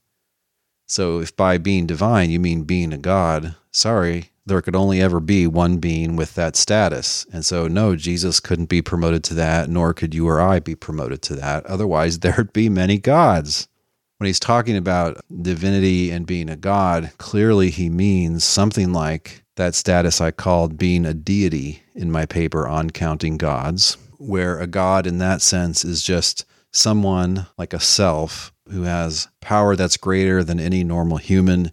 So 0.86 1.20
if 1.20 1.34
by 1.34 1.56
being 1.56 1.86
divine 1.86 2.28
you 2.28 2.38
mean 2.38 2.64
being 2.64 2.92
a 2.92 2.98
God, 2.98 3.56
sorry, 3.70 4.32
there 4.44 4.60
could 4.60 4.76
only 4.76 5.00
ever 5.00 5.20
be 5.20 5.46
one 5.46 5.78
being 5.78 6.16
with 6.16 6.34
that 6.34 6.54
status. 6.56 7.24
And 7.32 7.46
so, 7.46 7.66
no, 7.66 7.96
Jesus 7.96 8.40
couldn't 8.40 8.68
be 8.68 8.82
promoted 8.82 9.24
to 9.24 9.34
that, 9.34 9.70
nor 9.70 9.94
could 9.94 10.14
you 10.14 10.28
or 10.28 10.38
I 10.38 10.60
be 10.60 10.74
promoted 10.74 11.22
to 11.22 11.34
that. 11.36 11.64
Otherwise, 11.64 12.18
there'd 12.20 12.52
be 12.52 12.68
many 12.68 12.98
gods 12.98 13.68
when 14.18 14.26
he's 14.26 14.40
talking 14.40 14.76
about 14.76 15.20
divinity 15.42 16.10
and 16.10 16.26
being 16.26 16.48
a 16.48 16.56
god, 16.56 17.10
clearly 17.18 17.70
he 17.70 17.90
means 17.90 18.44
something 18.44 18.92
like 18.92 19.44
that 19.56 19.74
status 19.74 20.20
I 20.20 20.30
called 20.30 20.78
being 20.78 21.04
a 21.04 21.14
deity 21.14 21.82
in 21.94 22.10
my 22.10 22.26
paper 22.26 22.66
on 22.66 22.90
counting 22.90 23.36
gods, 23.36 23.96
where 24.18 24.58
a 24.58 24.66
god 24.66 25.06
in 25.06 25.18
that 25.18 25.42
sense 25.42 25.84
is 25.84 26.02
just 26.02 26.44
someone 26.72 27.46
like 27.56 27.72
a 27.72 27.80
self 27.80 28.52
who 28.68 28.82
has 28.82 29.28
power 29.40 29.76
that's 29.76 29.96
greater 29.96 30.42
than 30.42 30.60
any 30.60 30.84
normal 30.84 31.16
human 31.16 31.72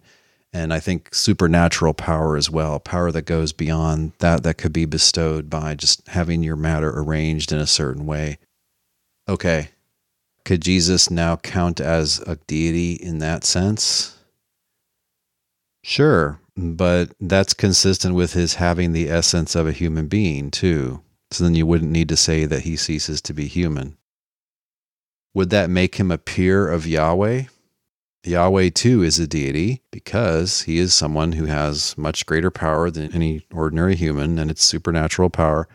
and 0.54 0.72
I 0.72 0.78
think 0.78 1.12
supernatural 1.12 1.94
power 1.94 2.36
as 2.36 2.48
well, 2.48 2.78
power 2.78 3.10
that 3.10 3.22
goes 3.22 3.52
beyond 3.52 4.12
that 4.20 4.44
that 4.44 4.56
could 4.56 4.72
be 4.72 4.84
bestowed 4.84 5.50
by 5.50 5.74
just 5.74 6.06
having 6.06 6.44
your 6.44 6.54
matter 6.54 6.96
arranged 6.96 7.50
in 7.50 7.58
a 7.58 7.66
certain 7.66 8.06
way. 8.06 8.38
Okay, 9.28 9.70
could 10.44 10.60
Jesus 10.60 11.10
now 11.10 11.36
count 11.36 11.80
as 11.80 12.18
a 12.20 12.36
deity 12.46 12.92
in 12.94 13.18
that 13.18 13.44
sense? 13.44 14.18
Sure, 15.82 16.38
but 16.56 17.12
that's 17.20 17.54
consistent 17.54 18.14
with 18.14 18.34
his 18.34 18.54
having 18.54 18.92
the 18.92 19.10
essence 19.10 19.54
of 19.54 19.66
a 19.66 19.72
human 19.72 20.06
being, 20.06 20.50
too. 20.50 21.02
So 21.30 21.44
then 21.44 21.54
you 21.54 21.66
wouldn't 21.66 21.90
need 21.90 22.08
to 22.10 22.16
say 22.16 22.44
that 22.44 22.62
he 22.62 22.76
ceases 22.76 23.20
to 23.22 23.34
be 23.34 23.46
human. 23.46 23.96
Would 25.34 25.50
that 25.50 25.70
make 25.70 25.96
him 25.96 26.10
a 26.10 26.18
peer 26.18 26.68
of 26.68 26.86
Yahweh? 26.86 27.44
Yahweh, 28.24 28.70
too, 28.70 29.02
is 29.02 29.18
a 29.18 29.26
deity 29.26 29.82
because 29.90 30.62
he 30.62 30.78
is 30.78 30.94
someone 30.94 31.32
who 31.32 31.46
has 31.46 31.96
much 31.98 32.24
greater 32.24 32.50
power 32.50 32.90
than 32.90 33.12
any 33.12 33.44
ordinary 33.52 33.96
human, 33.96 34.38
and 34.38 34.50
it's 34.50 34.64
supernatural 34.64 35.28
power. 35.28 35.68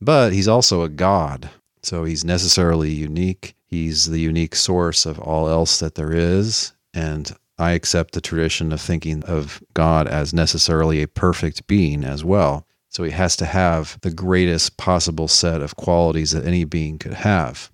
But 0.00 0.32
he's 0.32 0.48
also 0.48 0.82
a 0.82 0.88
God, 0.88 1.50
so 1.82 2.04
he's 2.04 2.24
necessarily 2.24 2.90
unique 2.90 3.54
He's 3.70 4.06
the 4.06 4.18
unique 4.18 4.56
source 4.56 5.06
of 5.06 5.18
all 5.20 5.48
else 5.48 5.78
that 5.78 5.94
there 5.94 6.12
is. 6.12 6.72
And 6.92 7.30
I 7.56 7.72
accept 7.72 8.14
the 8.14 8.20
tradition 8.20 8.72
of 8.72 8.80
thinking 8.80 9.22
of 9.24 9.62
God 9.74 10.08
as 10.08 10.34
necessarily 10.34 11.02
a 11.02 11.08
perfect 11.08 11.66
being 11.68 12.04
as 12.04 12.24
well. 12.24 12.66
So 12.88 13.04
he 13.04 13.12
has 13.12 13.36
to 13.36 13.46
have 13.46 13.98
the 14.00 14.10
greatest 14.10 14.76
possible 14.76 15.28
set 15.28 15.62
of 15.62 15.76
qualities 15.76 16.32
that 16.32 16.44
any 16.44 16.64
being 16.64 16.98
could 16.98 17.14
have. 17.14 17.70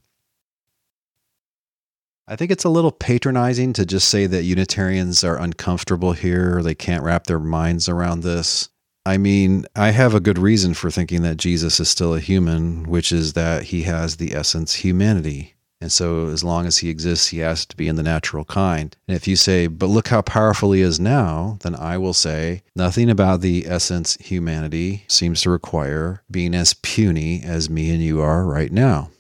I 2.29 2.37
think 2.37 2.51
it's 2.51 2.65
a 2.65 2.69
little 2.69 2.93
patronizing 2.93 3.73
to 3.75 3.87
just 3.87 4.09
say 4.09 4.27
that 4.27 4.43
Unitarians 4.43 5.25
are 5.25 5.39
uncomfortable 5.39 6.13
here, 6.13 6.63
they 6.63 6.75
can't 6.75 7.05
wrap 7.05 7.25
their 7.25 7.39
minds 7.39 7.89
around 7.89 8.23
this. 8.23 8.69
I 9.07 9.17
mean, 9.17 9.65
I 9.77 9.93
have 9.93 10.15
a 10.15 10.21
good 10.21 10.37
reason 10.37 10.75
for 10.75 10.91
thinking 10.91 11.23
that 11.23 11.37
Jesus 11.37 11.79
is 11.79 11.89
still 11.89 12.15
a 12.15 12.21
human, 12.21 12.83
which 12.83 13.13
is 13.13 13.35
that 13.35 13.63
he 13.63 13.85
has 13.85 14.17
the 14.17 14.35
essence 14.35 14.75
humanity. 14.75 15.56
And 15.87 15.93
so, 15.93 16.31
as 16.31 16.43
long 16.43 16.67
as 16.67 16.79
he 16.79 16.91
exists, 16.91 17.29
he 17.29 17.39
has 17.39 17.65
to 17.65 17.77
be 17.77 17.87
in 17.87 17.95
the 17.95 18.03
natural 18.03 18.45
kind. 18.45 18.97
And 19.07 19.17
if 19.17 19.29
you 19.29 19.37
say, 19.37 19.69
but 19.69 19.87
look 19.87 20.09
how 20.09 20.21
powerful 20.21 20.73
he 20.73 20.81
is 20.81 20.99
now, 20.99 21.59
then 21.61 21.77
I 21.77 21.97
will 21.97 22.13
say, 22.13 22.65
nothing 22.75 23.09
about 23.09 23.41
the 23.41 23.67
essence 23.69 24.17
humanity 24.17 25.05
seems 25.07 25.43
to 25.43 25.51
require 25.51 26.25
being 26.29 26.57
as 26.57 26.75
puny 26.75 27.41
as 27.45 27.71
me 27.71 27.91
and 27.91 28.03
you 28.03 28.21
are 28.21 28.45
right 28.45 28.73
now. 28.73 29.11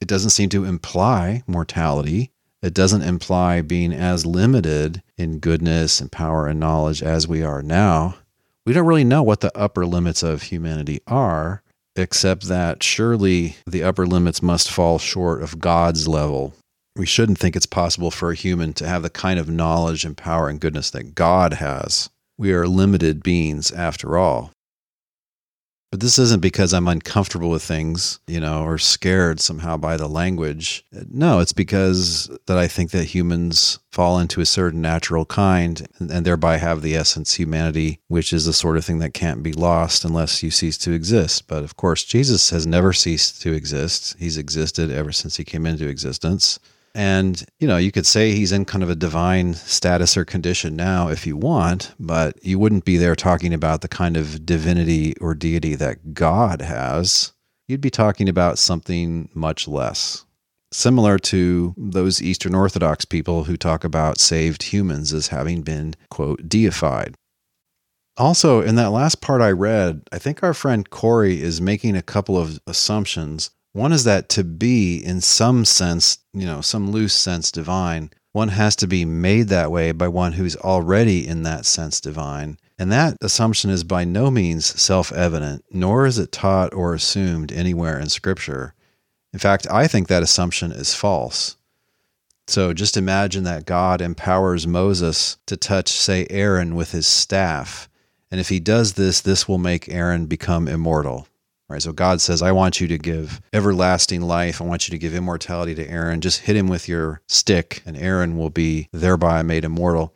It 0.00 0.08
doesn't 0.08 0.30
seem 0.30 0.48
to 0.48 0.64
imply 0.64 1.44
mortality. 1.46 2.32
It 2.62 2.74
doesn't 2.74 3.02
imply 3.02 3.60
being 3.60 3.92
as 3.92 4.26
limited 4.26 5.04
in 5.16 5.38
goodness 5.38 6.00
and 6.00 6.10
power 6.10 6.48
and 6.48 6.58
knowledge 6.58 7.00
as 7.00 7.28
we 7.28 7.44
are 7.44 7.62
now. 7.62 8.16
We 8.66 8.72
don't 8.72 8.88
really 8.88 9.04
know 9.04 9.22
what 9.22 9.38
the 9.38 9.56
upper 9.56 9.86
limits 9.86 10.24
of 10.24 10.42
humanity 10.42 11.00
are 11.06 11.62
except 11.98 12.44
that 12.44 12.82
surely 12.82 13.56
the 13.66 13.82
upper 13.82 14.06
limits 14.06 14.42
must 14.42 14.70
fall 14.70 14.98
short 14.98 15.42
of 15.42 15.60
God's 15.60 16.06
level. 16.06 16.54
We 16.96 17.06
shouldn't 17.06 17.38
think 17.38 17.56
it's 17.56 17.66
possible 17.66 18.10
for 18.10 18.30
a 18.30 18.36
human 18.36 18.72
to 18.74 18.88
have 18.88 19.02
the 19.02 19.10
kind 19.10 19.38
of 19.38 19.48
knowledge 19.48 20.04
and 20.04 20.16
power 20.16 20.48
and 20.48 20.60
goodness 20.60 20.90
that 20.90 21.14
God 21.14 21.54
has. 21.54 22.08
We 22.36 22.52
are 22.52 22.66
limited 22.66 23.22
beings 23.22 23.70
after 23.70 24.16
all. 24.16 24.52
But 25.90 26.00
this 26.00 26.18
isn't 26.18 26.42
because 26.42 26.74
I'm 26.74 26.86
uncomfortable 26.86 27.48
with 27.48 27.62
things, 27.62 28.20
you 28.26 28.40
know, 28.40 28.62
or 28.62 28.76
scared 28.76 29.40
somehow 29.40 29.78
by 29.78 29.96
the 29.96 30.06
language. 30.06 30.84
No, 30.92 31.40
it's 31.40 31.54
because 31.54 32.30
that 32.44 32.58
I 32.58 32.68
think 32.68 32.90
that 32.90 33.04
humans 33.04 33.78
fall 33.90 34.18
into 34.18 34.42
a 34.42 34.46
certain 34.46 34.82
natural 34.82 35.24
kind 35.24 35.88
and, 35.98 36.26
thereby 36.26 36.58
have 36.58 36.82
the 36.82 36.94
essence 36.94 37.34
humanity, 37.34 38.00
which 38.08 38.34
is 38.34 38.44
the 38.44 38.52
sort 38.52 38.76
of 38.76 38.84
thing 38.84 38.98
that 38.98 39.14
can't 39.14 39.42
be 39.42 39.54
lost 39.54 40.04
unless 40.04 40.42
you 40.42 40.50
cease 40.50 40.76
to 40.78 40.92
exist. 40.92 41.48
But 41.48 41.64
of 41.64 41.76
course, 41.76 42.04
Jesus 42.04 42.50
has 42.50 42.66
never 42.66 42.92
ceased 42.92 43.40
to 43.42 43.54
exist. 43.54 44.14
He's 44.18 44.36
existed 44.36 44.90
ever 44.90 45.10
since 45.10 45.38
he 45.38 45.44
came 45.44 45.64
into 45.64 45.88
existence. 45.88 46.58
And, 46.98 47.44
you 47.60 47.68
know, 47.68 47.76
you 47.76 47.92
could 47.92 48.06
say 48.06 48.32
he's 48.32 48.50
in 48.50 48.64
kind 48.64 48.82
of 48.82 48.90
a 48.90 48.96
divine 48.96 49.54
status 49.54 50.16
or 50.16 50.24
condition 50.24 50.74
now 50.74 51.10
if 51.10 51.28
you 51.28 51.36
want, 51.36 51.94
but 52.00 52.44
you 52.44 52.58
wouldn't 52.58 52.84
be 52.84 52.96
there 52.96 53.14
talking 53.14 53.54
about 53.54 53.82
the 53.82 53.88
kind 53.88 54.16
of 54.16 54.44
divinity 54.44 55.14
or 55.20 55.32
deity 55.32 55.76
that 55.76 56.12
God 56.12 56.60
has. 56.60 57.32
You'd 57.68 57.80
be 57.80 57.88
talking 57.88 58.28
about 58.28 58.58
something 58.58 59.28
much 59.32 59.68
less. 59.68 60.24
Similar 60.72 61.20
to 61.20 61.72
those 61.76 62.20
Eastern 62.20 62.56
Orthodox 62.56 63.04
people 63.04 63.44
who 63.44 63.56
talk 63.56 63.84
about 63.84 64.18
saved 64.18 64.64
humans 64.64 65.12
as 65.12 65.28
having 65.28 65.62
been, 65.62 65.94
quote, 66.10 66.48
deified. 66.48 67.14
Also, 68.16 68.60
in 68.60 68.74
that 68.74 68.90
last 68.90 69.20
part 69.20 69.40
I 69.40 69.52
read, 69.52 70.02
I 70.10 70.18
think 70.18 70.42
our 70.42 70.52
friend 70.52 70.90
Corey 70.90 71.40
is 71.40 71.60
making 71.60 71.94
a 71.94 72.02
couple 72.02 72.36
of 72.36 72.58
assumptions 72.66 73.52
one 73.72 73.92
is 73.92 74.04
that 74.04 74.28
to 74.30 74.44
be, 74.44 74.96
in 74.96 75.20
some 75.20 75.64
sense, 75.64 76.18
you 76.32 76.46
know, 76.46 76.60
some 76.60 76.90
loose 76.90 77.14
sense 77.14 77.52
divine, 77.52 78.10
one 78.32 78.48
has 78.48 78.76
to 78.76 78.86
be 78.86 79.04
made 79.04 79.48
that 79.48 79.70
way 79.70 79.92
by 79.92 80.08
one 80.08 80.32
who's 80.34 80.56
already 80.56 81.26
in 81.26 81.42
that 81.42 81.66
sense 81.66 82.00
divine. 82.00 82.58
And 82.78 82.92
that 82.92 83.16
assumption 83.20 83.70
is 83.70 83.84
by 83.84 84.04
no 84.04 84.30
means 84.30 84.66
self 84.80 85.12
evident, 85.12 85.64
nor 85.70 86.06
is 86.06 86.18
it 86.18 86.30
taught 86.30 86.72
or 86.72 86.94
assumed 86.94 87.50
anywhere 87.50 87.98
in 87.98 88.08
Scripture. 88.08 88.74
In 89.32 89.38
fact, 89.38 89.66
I 89.70 89.86
think 89.86 90.08
that 90.08 90.22
assumption 90.22 90.72
is 90.72 90.94
false. 90.94 91.56
So 92.46 92.72
just 92.72 92.96
imagine 92.96 93.44
that 93.44 93.66
God 93.66 94.00
empowers 94.00 94.66
Moses 94.66 95.36
to 95.46 95.56
touch, 95.56 95.90
say, 95.90 96.26
Aaron 96.30 96.74
with 96.74 96.92
his 96.92 97.06
staff. 97.06 97.88
And 98.30 98.40
if 98.40 98.48
he 98.48 98.60
does 98.60 98.94
this, 98.94 99.20
this 99.20 99.46
will 99.46 99.58
make 99.58 99.88
Aaron 99.88 100.26
become 100.26 100.66
immortal. 100.68 101.26
Right. 101.68 101.82
So 101.82 101.92
God 101.92 102.22
says, 102.22 102.40
I 102.40 102.52
want 102.52 102.80
you 102.80 102.88
to 102.88 102.96
give 102.96 103.42
everlasting 103.52 104.22
life. 104.22 104.62
I 104.62 104.64
want 104.64 104.88
you 104.88 104.92
to 104.92 104.98
give 104.98 105.14
immortality 105.14 105.74
to 105.74 105.86
Aaron. 105.86 106.22
Just 106.22 106.40
hit 106.40 106.56
him 106.56 106.66
with 106.66 106.88
your 106.88 107.20
stick, 107.28 107.82
and 107.84 107.94
Aaron 107.94 108.38
will 108.38 108.48
be 108.48 108.88
thereby 108.90 109.42
made 109.42 109.64
immortal. 109.64 110.14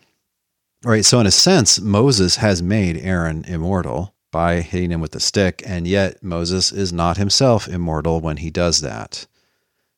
Right. 0.83 1.05
So, 1.05 1.21
in 1.21 1.27
a 1.27 1.31
sense, 1.31 1.79
Moses 1.79 2.37
has 2.37 2.63
made 2.63 2.97
Aaron 2.97 3.45
immortal 3.45 4.15
by 4.33 4.63
hitting 4.63 4.91
him 4.91 5.03
with 5.03 5.13
the 5.13 5.21
stick, 5.21 5.63
and 5.67 5.87
yet 5.87 6.23
Moses 6.23 6.73
is 6.73 6.91
not 6.91 7.19
himself 7.19 7.69
immortal 7.69 8.21
when 8.21 8.39
he 8.39 8.51
does 8.51 8.81
that. 8.81 9.27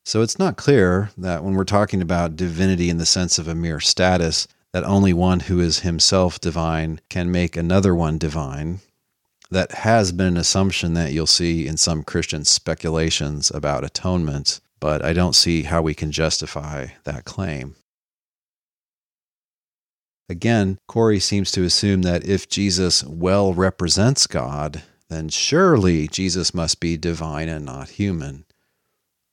So, 0.03 0.21
it's 0.21 0.37
not 0.37 0.57
clear 0.57 1.09
that 1.17 1.41
when 1.43 1.55
we're 1.55 1.63
talking 1.63 2.01
about 2.01 2.35
divinity 2.35 2.89
in 2.89 2.97
the 2.97 3.05
sense 3.05 3.39
of 3.39 3.47
a 3.47 3.55
mere 3.55 3.79
status, 3.79 4.47
that 4.73 4.83
only 4.83 5.13
one 5.13 5.39
who 5.39 5.61
is 5.61 5.79
himself 5.79 6.41
divine 6.41 6.99
can 7.09 7.31
make 7.31 7.55
another 7.55 7.95
one 7.95 8.17
divine 8.17 8.81
that 9.51 9.71
has 9.71 10.11
been 10.11 10.27
an 10.27 10.37
assumption 10.37 10.93
that 10.93 11.13
you'll 11.13 11.27
see 11.27 11.67
in 11.67 11.77
some 11.77 12.03
Christian 12.03 12.45
speculations 12.45 13.51
about 13.51 13.83
atonement, 13.83 14.59
but 14.79 15.03
I 15.03 15.13
don't 15.13 15.35
see 15.35 15.63
how 15.63 15.81
we 15.81 15.93
can 15.93 16.11
justify 16.11 16.87
that 17.03 17.25
claim. 17.25 17.75
Again, 20.27 20.79
Corey 20.87 21.19
seems 21.19 21.51
to 21.51 21.63
assume 21.63 22.01
that 22.01 22.27
if 22.27 22.49
Jesus 22.49 23.03
well 23.03 23.53
represents 23.53 24.25
God, 24.25 24.81
then 25.09 25.29
surely 25.29 26.07
Jesus 26.07 26.53
must 26.53 26.79
be 26.79 26.97
divine 26.97 27.47
and 27.47 27.65
not 27.65 27.89
human. 27.89 28.45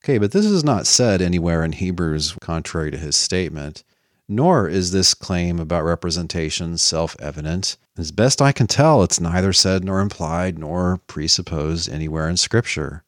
Okay, 0.05 0.18
but 0.18 0.33
this 0.33 0.44
is 0.44 0.64
not 0.64 0.87
said 0.87 1.22
anywhere 1.22 1.64
in 1.64 1.72
Hebrews, 1.72 2.37
contrary 2.40 2.90
to 2.90 2.98
his 2.98 3.16
statement. 3.16 3.85
Nor 4.28 4.68
is 4.68 4.92
this 4.92 5.14
claim 5.14 5.58
about 5.58 5.85
representation 5.85 6.78
self 6.78 7.16
evident. 7.20 7.76
As 7.98 8.12
best 8.12 8.40
I 8.40 8.52
can 8.52 8.66
tell, 8.66 9.02
it's 9.02 9.20
neither 9.20 9.52
said 9.52 9.85
nor 9.85 10.00
implied 10.00 10.58
nor 10.58 11.00
presupposed 11.06 11.88
anywhere 11.90 12.28
in 12.28 12.37
Scripture. 12.37 13.04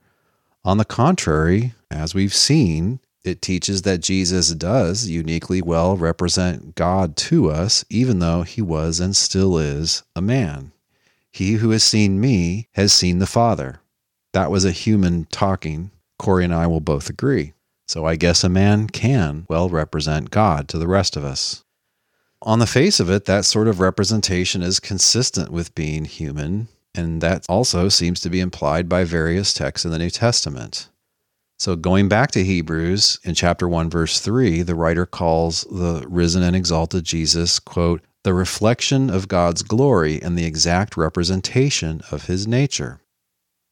On 0.64 0.78
the 0.78 0.84
contrary, 0.84 1.74
as 1.90 2.14
we've 2.14 2.34
seen, 2.34 3.00
It 3.24 3.40
teaches 3.40 3.82
that 3.82 4.02
Jesus 4.02 4.50
does 4.50 5.08
uniquely 5.08 5.62
well 5.62 5.96
represent 5.96 6.74
God 6.74 7.16
to 7.16 7.50
us, 7.50 7.82
even 7.88 8.18
though 8.18 8.42
he 8.42 8.60
was 8.60 9.00
and 9.00 9.16
still 9.16 9.56
is 9.56 10.02
a 10.14 10.20
man. 10.20 10.72
He 11.32 11.54
who 11.54 11.70
has 11.70 11.82
seen 11.82 12.20
me 12.20 12.68
has 12.72 12.92
seen 12.92 13.18
the 13.18 13.26
Father. 13.26 13.80
That 14.34 14.50
was 14.50 14.66
a 14.66 14.72
human 14.72 15.24
talking. 15.30 15.90
Corey 16.18 16.44
and 16.44 16.54
I 16.54 16.66
will 16.66 16.80
both 16.80 17.08
agree. 17.08 17.53
So 17.86 18.06
I 18.06 18.16
guess 18.16 18.44
a 18.44 18.48
man 18.48 18.88
can 18.88 19.46
well 19.48 19.68
represent 19.68 20.30
God 20.30 20.68
to 20.68 20.78
the 20.78 20.88
rest 20.88 21.16
of 21.16 21.24
us. 21.24 21.64
On 22.42 22.58
the 22.58 22.66
face 22.66 23.00
of 23.00 23.10
it, 23.10 23.24
that 23.24 23.44
sort 23.44 23.68
of 23.68 23.80
representation 23.80 24.62
is 24.62 24.80
consistent 24.80 25.50
with 25.50 25.74
being 25.74 26.04
human, 26.04 26.68
and 26.94 27.20
that 27.20 27.46
also 27.48 27.88
seems 27.88 28.20
to 28.20 28.30
be 28.30 28.40
implied 28.40 28.88
by 28.88 29.04
various 29.04 29.54
texts 29.54 29.84
in 29.84 29.90
the 29.90 29.98
New 29.98 30.10
Testament. 30.10 30.88
So, 31.58 31.76
going 31.76 32.08
back 32.08 32.30
to 32.32 32.44
Hebrews 32.44 33.20
in 33.22 33.34
chapter 33.34 33.68
1, 33.68 33.88
verse 33.88 34.20
3, 34.20 34.62
the 34.62 34.74
writer 34.74 35.06
calls 35.06 35.62
the 35.70 36.04
risen 36.08 36.42
and 36.42 36.54
exalted 36.54 37.04
Jesus, 37.04 37.58
quote, 37.58 38.02
the 38.24 38.34
reflection 38.34 39.08
of 39.08 39.28
God's 39.28 39.62
glory 39.62 40.20
and 40.20 40.36
the 40.36 40.46
exact 40.46 40.96
representation 40.96 42.02
of 42.10 42.26
his 42.26 42.46
nature. 42.46 43.00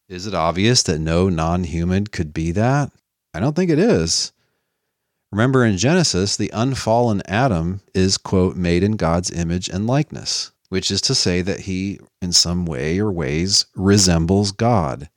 Is 0.09 0.27
it 0.27 0.35
obvious 0.35 0.83
that 0.85 0.99
no 0.99 1.29
non 1.29 1.65
human 1.65 2.07
could 2.07 2.33
be 2.33 2.53
that? 2.53 2.93
I 3.35 3.41
don't 3.41 3.57
think 3.57 3.71
it 3.71 3.79
is. 3.79 4.33
Remember 5.31 5.65
in 5.65 5.79
Genesis, 5.79 6.37
the 6.37 6.51
unfallen 6.53 7.23
Adam 7.27 7.81
is, 7.95 8.19
quote, 8.19 8.57
made 8.57 8.83
in 8.83 8.93
God's 8.97 9.31
image 9.31 9.69
and 9.69 9.87
likeness, 9.87 10.53
which 10.69 10.91
is 10.91 11.01
to 11.03 11.15
say 11.15 11.41
that 11.41 11.61
he, 11.61 11.99
in 12.21 12.33
some 12.33 12.67
way 12.67 12.99
or 12.99 13.11
ways, 13.11 13.65
resembles 13.75 14.53
God. 14.53 15.09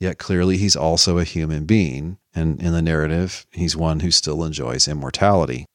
Yet 0.00 0.18
clearly 0.18 0.56
he's 0.56 0.74
also 0.74 1.18
a 1.18 1.24
human 1.24 1.66
being, 1.66 2.16
and 2.34 2.60
in 2.62 2.72
the 2.72 2.80
narrative, 2.80 3.46
he's 3.52 3.76
one 3.76 4.00
who 4.00 4.10
still 4.10 4.42
enjoys 4.42 4.88
immortality. 4.88 5.66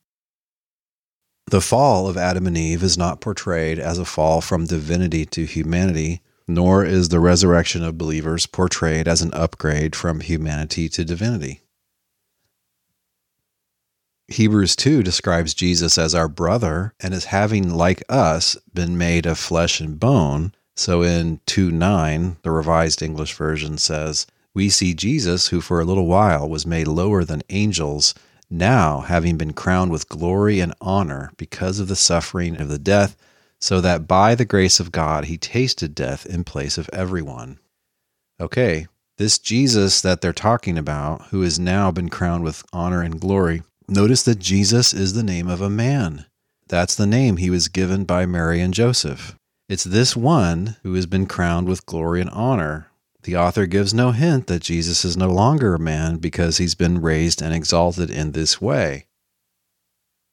The 1.50 1.62
fall 1.62 2.08
of 2.08 2.18
Adam 2.18 2.48
and 2.48 2.58
Eve 2.58 2.84
is 2.84 2.98
not 2.98 3.22
portrayed 3.22 3.78
as 3.78 4.00
a 4.00 4.06
fall 4.06 4.42
from 4.42 4.66
divinity 4.66 5.26
to 5.28 5.46
humanity, 5.46 6.22
nor 6.48 6.84
is 6.84 7.10
the 7.10 7.20
resurrection 7.20 7.84
of 7.84 7.98
believers 7.98 8.48
portrayed 8.48 9.08
as 9.08 9.22
an 9.22 9.34
upgrade 9.34 9.96
from 9.96 10.22
humanity 10.22 10.90
to 10.90 11.06
divinity. 11.06 11.62
Hebrews 14.30 14.76
2 14.76 15.04
describes 15.04 15.54
Jesus 15.54 15.98
as 15.98 16.13
our 16.13 16.28
brother 16.28 16.94
and 17.00 17.13
as 17.13 17.26
having, 17.26 17.74
like 17.74 18.04
us, 18.10 18.58
been 18.74 18.98
made 18.98 19.26
of 19.26 19.40
flesh 19.40 19.80
and 19.80 19.98
bone, 19.98 20.54
so 20.76 21.02
in 21.02 21.40
2 21.46 21.72
9, 21.72 22.38
the 22.44 22.52
Revised 22.52 23.02
English 23.02 23.34
Version 23.34 23.78
says, 23.78 24.28
We 24.54 24.70
see 24.70 24.94
Jesus, 24.94 25.48
who 25.48 25.62
for 25.62 25.80
a 25.80 25.86
little 25.86 26.08
while 26.08 26.48
was 26.48 26.66
made 26.66 26.90
lower 26.90 27.24
than 27.24 27.42
angels, 27.50 28.13
now 28.50 29.00
having 29.00 29.38
been 29.38 29.54
crowned 29.54 29.92
with 29.92 30.10
glory 30.10 30.60
and 30.60 30.74
honor 30.82 31.32
because 31.38 31.80
of 31.80 31.88
the 31.88 31.96
suffering 31.96 32.60
of 32.60 32.68
the 32.68 32.78
death, 32.78 33.16
so 33.62 33.80
that 33.80 34.10
by 34.10 34.36
the 34.36 34.46
grace 34.46 34.82
of 34.82 34.92
God 34.92 35.26
he 35.26 35.38
tasted 35.38 35.96
death 35.96 36.26
in 36.26 36.44
place 36.44 36.78
of 36.78 36.90
everyone. 36.92 37.60
Okay, 38.42 38.88
this 39.18 39.40
Jesus 39.40 40.02
that 40.02 40.20
they're 40.20 40.34
talking 40.34 40.78
about, 40.78 41.28
who 41.28 41.44
has 41.44 41.58
now 41.58 41.92
been 41.92 42.10
crowned 42.10 42.44
with 42.44 42.63
honor 42.74 43.02
and 43.02 43.22
glory, 43.22 43.63
notice 43.88 44.23
that 44.23 44.39
Jesus 44.39 44.93
is 44.93 45.13
the 45.13 45.23
name 45.23 45.47
of 45.47 45.62
a 45.62 45.69
man. 45.69 46.26
That's 46.67 46.95
the 46.95 47.08
name 47.08 47.38
he 47.38 47.50
was 47.50 47.69
given 47.69 48.04
by 48.04 48.26
Mary 48.26 48.60
and 48.60 48.73
Joseph. 48.73 49.38
It's 49.69 49.84
this 49.84 50.15
one 50.15 50.78
who 50.84 50.93
has 50.95 51.06
been 51.06 51.26
crowned 51.26 51.67
with 51.67 51.86
glory 51.86 52.21
and 52.21 52.30
honor. 52.30 52.91
The 53.23 53.36
author 53.36 53.65
gives 53.65 53.93
no 53.93 54.12
hint 54.12 54.47
that 54.47 54.62
Jesus 54.62 55.04
is 55.04 55.17
no 55.17 55.30
longer 55.30 55.76
a 55.76 55.80
man 55.80 56.17
because 56.17 56.58
he's 56.58 56.76
been 56.76 57.02
raised 57.02 57.41
and 57.41 57.54
exalted 57.54 58.10
in 58.10 58.32
this 58.32 58.62
way. 58.62 59.08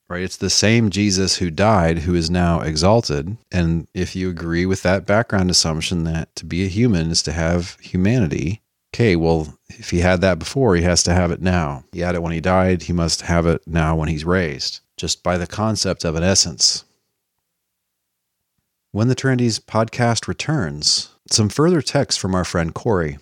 Right? 0.08 0.22
It's 0.22 0.36
the 0.36 0.50
same 0.50 0.90
Jesus 0.90 1.38
who 1.38 1.50
died 1.50 2.00
who 2.00 2.14
is 2.14 2.30
now 2.30 2.60
exalted. 2.60 3.36
And 3.50 3.88
if 3.94 4.14
you 4.14 4.28
agree 4.28 4.66
with 4.66 4.82
that 4.82 5.06
background 5.06 5.50
assumption 5.50 6.04
that 6.04 6.34
to 6.36 6.44
be 6.44 6.64
a 6.64 6.68
human 6.68 7.10
is 7.10 7.22
to 7.22 7.32
have 7.32 7.76
humanity, 7.80 8.60
okay, 8.94 9.16
well, 9.16 9.58
if 9.70 9.90
he 9.90 9.98
had 9.98 10.20
that 10.20 10.38
before, 10.38 10.76
he 10.76 10.82
has 10.82 11.02
to 11.02 11.12
have 11.12 11.32
it 11.32 11.42
now. 11.42 11.82
He 11.92 11.98
had 11.98 12.14
it 12.14 12.22
when 12.22 12.32
he 12.32 12.40
died, 12.40 12.82
he 12.82 12.92
must 12.92 13.22
have 13.22 13.44
it 13.44 13.60
now 13.66 13.96
when 13.96 14.08
he's 14.08 14.24
raised, 14.24 14.80
just 14.96 15.24
by 15.24 15.36
the 15.36 15.48
concept 15.48 16.04
of 16.04 16.14
an 16.14 16.22
essence. 16.22 16.84
When 18.92 19.08
the 19.08 19.16
Trinities 19.16 19.58
podcast 19.58 20.28
returns, 20.28 21.10
some 21.28 21.48
further 21.48 21.82
text 21.82 22.20
from 22.20 22.36
our 22.36 22.44
friend 22.44 22.72
Corey. 22.72 23.18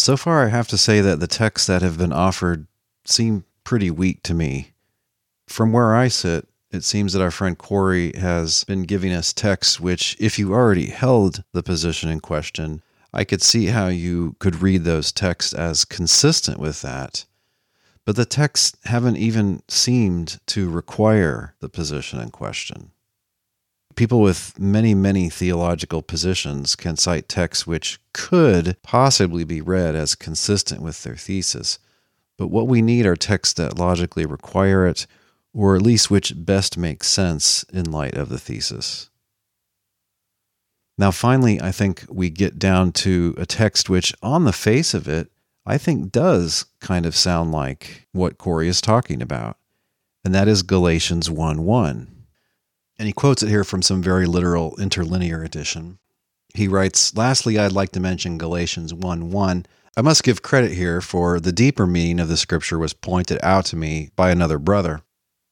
So 0.00 0.16
far, 0.16 0.46
I 0.46 0.48
have 0.48 0.66
to 0.68 0.78
say 0.78 1.02
that 1.02 1.20
the 1.20 1.26
texts 1.26 1.66
that 1.66 1.82
have 1.82 1.98
been 1.98 2.10
offered 2.12 2.66
seem 3.04 3.44
pretty 3.64 3.90
weak 3.90 4.22
to 4.22 4.32
me. 4.32 4.72
From 5.46 5.72
where 5.72 5.94
I 5.94 6.08
sit, 6.08 6.48
it 6.70 6.84
seems 6.84 7.12
that 7.12 7.20
our 7.20 7.30
friend 7.30 7.58
Corey 7.58 8.16
has 8.16 8.64
been 8.64 8.84
giving 8.84 9.12
us 9.12 9.34
texts 9.34 9.78
which, 9.78 10.16
if 10.18 10.38
you 10.38 10.54
already 10.54 10.86
held 10.86 11.44
the 11.52 11.62
position 11.62 12.08
in 12.08 12.20
question, 12.20 12.82
I 13.12 13.24
could 13.24 13.42
see 13.42 13.66
how 13.66 13.88
you 13.88 14.36
could 14.38 14.62
read 14.62 14.84
those 14.84 15.12
texts 15.12 15.52
as 15.52 15.84
consistent 15.84 16.58
with 16.58 16.80
that. 16.80 17.26
But 18.06 18.16
the 18.16 18.24
texts 18.24 18.78
haven't 18.84 19.18
even 19.18 19.62
seemed 19.68 20.40
to 20.46 20.70
require 20.70 21.56
the 21.60 21.68
position 21.68 22.20
in 22.20 22.30
question. 22.30 22.92
People 23.96 24.20
with 24.20 24.58
many, 24.58 24.94
many 24.94 25.28
theological 25.28 26.00
positions 26.00 26.76
can 26.76 26.96
cite 26.96 27.28
texts 27.28 27.66
which 27.66 27.98
could 28.12 28.76
possibly 28.82 29.44
be 29.44 29.60
read 29.60 29.94
as 29.94 30.14
consistent 30.14 30.80
with 30.80 31.02
their 31.02 31.16
thesis. 31.16 31.78
But 32.38 32.48
what 32.48 32.68
we 32.68 32.80
need 32.80 33.04
are 33.04 33.16
texts 33.16 33.54
that 33.54 33.78
logically 33.78 34.24
require 34.24 34.86
it, 34.86 35.06
or 35.52 35.76
at 35.76 35.82
least 35.82 36.10
which 36.10 36.32
best 36.36 36.78
make 36.78 37.04
sense 37.04 37.64
in 37.72 37.90
light 37.90 38.14
of 38.14 38.28
the 38.28 38.38
thesis. 38.38 39.10
Now, 40.96 41.10
finally, 41.10 41.60
I 41.60 41.72
think 41.72 42.04
we 42.08 42.30
get 42.30 42.58
down 42.58 42.92
to 42.92 43.34
a 43.38 43.46
text 43.46 43.88
which, 43.88 44.14
on 44.22 44.44
the 44.44 44.52
face 44.52 44.94
of 44.94 45.08
it, 45.08 45.30
I 45.66 45.78
think 45.78 46.12
does 46.12 46.66
kind 46.80 47.06
of 47.06 47.16
sound 47.16 47.52
like 47.52 48.06
what 48.12 48.38
Corey 48.38 48.68
is 48.68 48.80
talking 48.80 49.22
about, 49.22 49.56
and 50.24 50.34
that 50.34 50.48
is 50.48 50.62
Galatians 50.62 51.30
1 51.30 51.64
1. 51.64 52.19
And 53.00 53.06
he 53.06 53.14
quotes 53.14 53.42
it 53.42 53.48
here 53.48 53.64
from 53.64 53.80
some 53.80 54.02
very 54.02 54.26
literal 54.26 54.76
interlinear 54.78 55.42
edition. 55.42 55.98
He 56.52 56.68
writes, 56.68 57.16
Lastly, 57.16 57.58
I'd 57.58 57.72
like 57.72 57.92
to 57.92 57.98
mention 57.98 58.36
Galatians 58.36 58.92
1 58.92 59.30
1. 59.30 59.64
I 59.96 60.02
must 60.02 60.22
give 60.22 60.42
credit 60.42 60.72
here, 60.72 61.00
for 61.00 61.40
the 61.40 61.50
deeper 61.50 61.86
meaning 61.86 62.20
of 62.20 62.28
the 62.28 62.36
scripture 62.36 62.78
was 62.78 62.92
pointed 62.92 63.38
out 63.42 63.64
to 63.66 63.76
me 63.76 64.10
by 64.16 64.30
another 64.30 64.58
brother. 64.58 65.00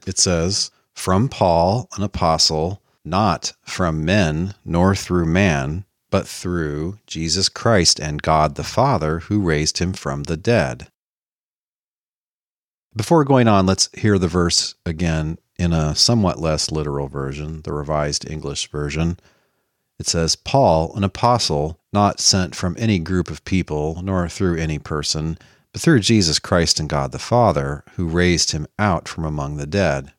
It 0.06 0.18
says, 0.18 0.70
From 0.92 1.30
Paul, 1.30 1.88
an 1.96 2.02
apostle, 2.02 2.82
not 3.02 3.54
from 3.62 4.04
men, 4.04 4.52
nor 4.62 4.94
through 4.94 5.24
man, 5.24 5.86
but 6.10 6.28
through 6.28 6.98
Jesus 7.06 7.48
Christ 7.48 7.98
and 7.98 8.20
God 8.20 8.56
the 8.56 8.62
Father, 8.62 9.20
who 9.20 9.40
raised 9.40 9.78
him 9.78 9.94
from 9.94 10.24
the 10.24 10.36
dead. 10.36 10.88
Before 12.94 13.24
going 13.24 13.48
on, 13.48 13.64
let's 13.64 13.88
hear 13.96 14.18
the 14.18 14.28
verse 14.28 14.74
again 14.84 15.38
in 15.58 15.72
a 15.72 15.94
somewhat 15.94 16.38
less 16.38 16.70
literal 16.70 17.08
version, 17.08 17.62
the 17.62 17.72
Revised 17.72 18.28
English 18.30 18.70
Version, 18.70 19.18
it 19.98 20.06
says, 20.06 20.36
Paul, 20.36 20.94
an 20.94 21.02
apostle, 21.02 21.80
not 21.92 22.20
sent 22.20 22.54
from 22.54 22.76
any 22.78 22.98
group 22.98 23.30
of 23.30 23.44
people, 23.44 24.00
nor 24.02 24.28
through 24.28 24.56
any 24.56 24.78
person, 24.78 25.38
but 25.72 25.82
through 25.82 26.00
Jesus 26.00 26.38
Christ 26.38 26.78
and 26.78 26.88
God 26.88 27.10
the 27.10 27.18
Father, 27.18 27.82
who 27.96 28.06
raised 28.06 28.52
him 28.52 28.66
out 28.78 29.08
from 29.08 29.24
among 29.24 29.56
the 29.56 29.66
dead. 29.66 30.12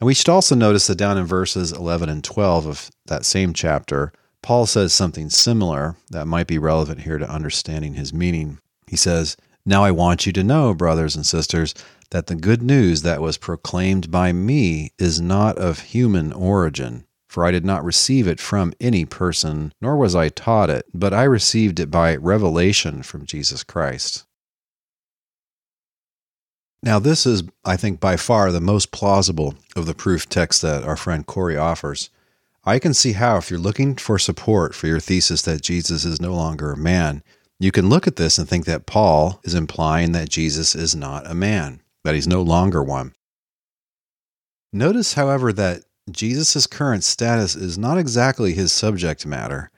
And 0.00 0.06
we 0.06 0.14
should 0.14 0.28
also 0.28 0.54
notice 0.54 0.86
that 0.86 0.96
down 0.96 1.18
in 1.18 1.26
verses 1.26 1.72
11 1.72 2.08
and 2.08 2.24
12 2.24 2.66
of 2.66 2.90
that 3.06 3.26
same 3.26 3.52
chapter, 3.52 4.12
Paul 4.42 4.66
says 4.66 4.94
something 4.94 5.28
similar 5.28 5.96
that 6.10 6.26
might 6.26 6.46
be 6.46 6.58
relevant 6.58 7.00
here 7.00 7.18
to 7.18 7.30
understanding 7.30 7.94
his 7.94 8.14
meaning. 8.14 8.58
He 8.86 8.96
says, 8.96 9.36
Now 9.66 9.84
I 9.84 9.90
want 9.90 10.24
you 10.24 10.32
to 10.32 10.44
know, 10.44 10.72
brothers 10.72 11.16
and 11.16 11.26
sisters, 11.26 11.74
that 12.10 12.26
the 12.26 12.34
good 12.34 12.62
news 12.62 13.02
that 13.02 13.20
was 13.20 13.36
proclaimed 13.36 14.10
by 14.10 14.32
me 14.32 14.92
is 14.98 15.20
not 15.20 15.58
of 15.58 15.80
human 15.80 16.32
origin. 16.32 17.04
For 17.28 17.44
I 17.44 17.50
did 17.50 17.64
not 17.64 17.84
receive 17.84 18.26
it 18.26 18.40
from 18.40 18.72
any 18.80 19.04
person, 19.04 19.74
nor 19.82 19.96
was 19.96 20.14
I 20.14 20.30
taught 20.30 20.70
it, 20.70 20.86
but 20.94 21.12
I 21.12 21.24
received 21.24 21.78
it 21.78 21.90
by 21.90 22.16
revelation 22.16 23.02
from 23.02 23.26
Jesus 23.26 23.62
Christ. 23.62 24.24
Now, 26.82 26.98
this 26.98 27.26
is, 27.26 27.42
I 27.64 27.76
think, 27.76 28.00
by 28.00 28.16
far 28.16 28.50
the 28.50 28.60
most 28.60 28.92
plausible 28.92 29.56
of 29.76 29.84
the 29.84 29.94
proof 29.94 30.28
texts 30.28 30.62
that 30.62 30.84
our 30.84 30.96
friend 30.96 31.26
Corey 31.26 31.56
offers. 31.56 32.08
I 32.64 32.78
can 32.78 32.94
see 32.94 33.12
how, 33.12 33.36
if 33.36 33.50
you're 33.50 33.58
looking 33.58 33.96
for 33.96 34.18
support 34.18 34.74
for 34.74 34.86
your 34.86 35.00
thesis 35.00 35.42
that 35.42 35.62
Jesus 35.62 36.04
is 36.04 36.20
no 36.20 36.34
longer 36.34 36.72
a 36.72 36.76
man, 36.76 37.22
you 37.58 37.72
can 37.72 37.88
look 37.88 38.06
at 38.06 38.16
this 38.16 38.38
and 38.38 38.48
think 38.48 38.64
that 38.66 38.86
Paul 38.86 39.40
is 39.42 39.54
implying 39.54 40.12
that 40.12 40.28
Jesus 40.28 40.74
is 40.74 40.94
not 40.94 41.28
a 41.28 41.34
man, 41.34 41.80
that 42.08 42.14
he's 42.14 42.26
no 42.26 42.40
longer 42.40 42.82
one. 42.82 43.12
Notice, 44.72 45.12
however, 45.12 45.52
that 45.52 45.82
Jesus' 46.10 46.66
current 46.66 47.04
status 47.04 47.54
is 47.54 47.76
not 47.76 47.98
exactly 47.98 48.54
his 48.54 48.72
subject 48.72 49.26
matter. 49.26 49.70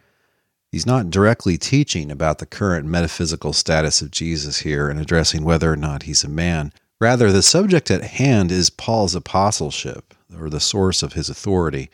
He's 0.70 0.87
not 0.87 1.11
directly 1.11 1.59
teaching 1.59 2.09
about 2.09 2.39
the 2.39 2.47
current 2.47 2.87
metaphysical 2.87 3.53
status 3.53 4.01
of 4.01 4.12
Jesus 4.12 4.61
here 4.61 4.89
and 4.89 5.01
addressing 5.01 5.43
whether 5.43 5.72
or 5.72 5.76
not 5.76 6.05
he's 6.05 6.22
a 6.22 6.28
man. 6.28 6.72
Rather, 7.01 7.33
the 7.33 7.43
subject 7.43 7.91
at 7.91 8.05
hand 8.05 8.53
is 8.53 8.70
Paul's 8.70 9.16
apostleship, 9.16 10.14
or 10.39 10.49
the 10.49 10.61
source 10.61 11.03
of 11.03 11.14
his 11.14 11.28
authority. 11.28 11.91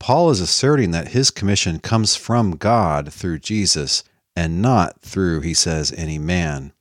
Paul 0.00 0.30
is 0.30 0.40
asserting 0.40 0.90
that 0.90 1.12
his 1.12 1.30
commission 1.30 1.78
comes 1.78 2.16
from 2.16 2.56
God 2.56 3.12
through 3.12 3.38
Jesus 3.38 4.02
and 4.34 4.60
not 4.60 5.00
through, 5.02 5.42
he 5.42 5.54
says, 5.54 5.92
any 5.96 6.18
man. 6.18 6.72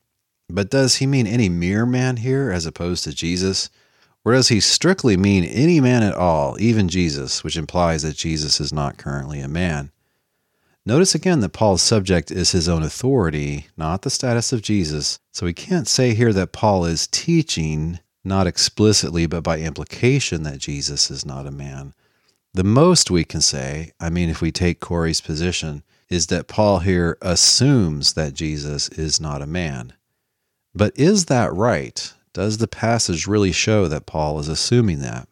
But 0.54 0.70
does 0.70 0.97
he 0.97 1.08
mean 1.08 1.28
any 1.28 1.49
mere 1.49 1.86
man 1.86 2.18
here 2.18 2.52
as 2.52 2.66
opposed 2.66 3.04
to 3.06 3.14
Jesus? 3.14 3.70
Or 4.24 4.34
does 4.34 4.49
he 4.49 4.60
strictly 4.60 5.18
mean 5.18 5.43
any 5.43 5.80
man 5.80 6.04
at 6.04 6.14
all, 6.14 6.56
even 6.60 6.89
Jesus, 6.89 7.43
which 7.43 7.58
implies 7.58 8.04
that 8.04 8.16
Jesus 8.16 8.60
is 8.60 8.72
not 8.72 8.97
currently 8.97 9.39
a 9.39 9.47
man? 9.47 9.91
Notice 10.86 11.14
again 11.16 11.39
that 11.41 11.54
Paul's 11.54 11.82
subject 11.82 12.32
is 12.32 12.52
his 12.52 12.68
own 12.68 12.84
authority, 12.84 13.68
not 13.78 14.02
the 14.02 14.10
status 14.10 14.52
of 14.52 14.62
Jesus. 14.62 15.20
So 15.32 15.45
we 15.45 15.54
can't 15.54 15.88
say 15.88 16.14
here 16.14 16.34
that 16.34 16.52
Paul 16.52 16.86
is 16.86 17.08
teaching, 17.08 17.99
not 18.24 18.47
explicitly, 18.47 19.28
but 19.28 19.43
by 19.43 19.60
implication, 19.60 20.43
that 20.43 20.60
Jesus 20.60 21.12
is 21.12 21.26
not 21.26 21.45
a 21.45 21.52
man. 21.52 21.93
The 22.54 22.64
most 22.64 23.10
we 23.10 23.24
can 23.24 23.41
say, 23.41 23.91
I 23.99 24.10
mean, 24.10 24.30
if 24.30 24.41
we 24.41 24.52
take 24.52 24.80
Corey's 24.80 25.22
position, 25.22 25.84
is 26.10 26.28
that 26.28 26.47
Paul 26.47 26.80
here 26.80 27.18
assumes 27.22 28.14
that 28.14 28.34
Jesus 28.34 28.89
is 28.89 29.22
not 29.22 29.41
a 29.41 29.47
man. 29.47 29.93
But 30.74 30.98
is 30.98 31.26
that 31.26 31.54
right? 31.54 32.14
Does 32.34 32.58
the 32.58 32.68
passage 32.68 33.28
really 33.28 33.52
show 33.52 33.88
that 33.88 34.06
Paul 34.06 34.40
is 34.40 34.48
assuming 34.48 35.00
that? 35.00 35.28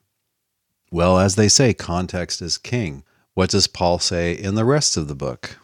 Well, 0.92 1.20
as 1.20 1.36
they 1.36 1.48
say, 1.48 1.74
context 1.74 2.42
is 2.42 2.58
king. 2.58 3.04
What 3.36 3.52
does 3.52 3.68
Paul 3.68 4.00
say 4.00 4.34
in 4.34 4.56
the 4.56 4.66
rest 4.66 4.98
of 4.98 5.08
the 5.08 5.16
book? 5.16 5.58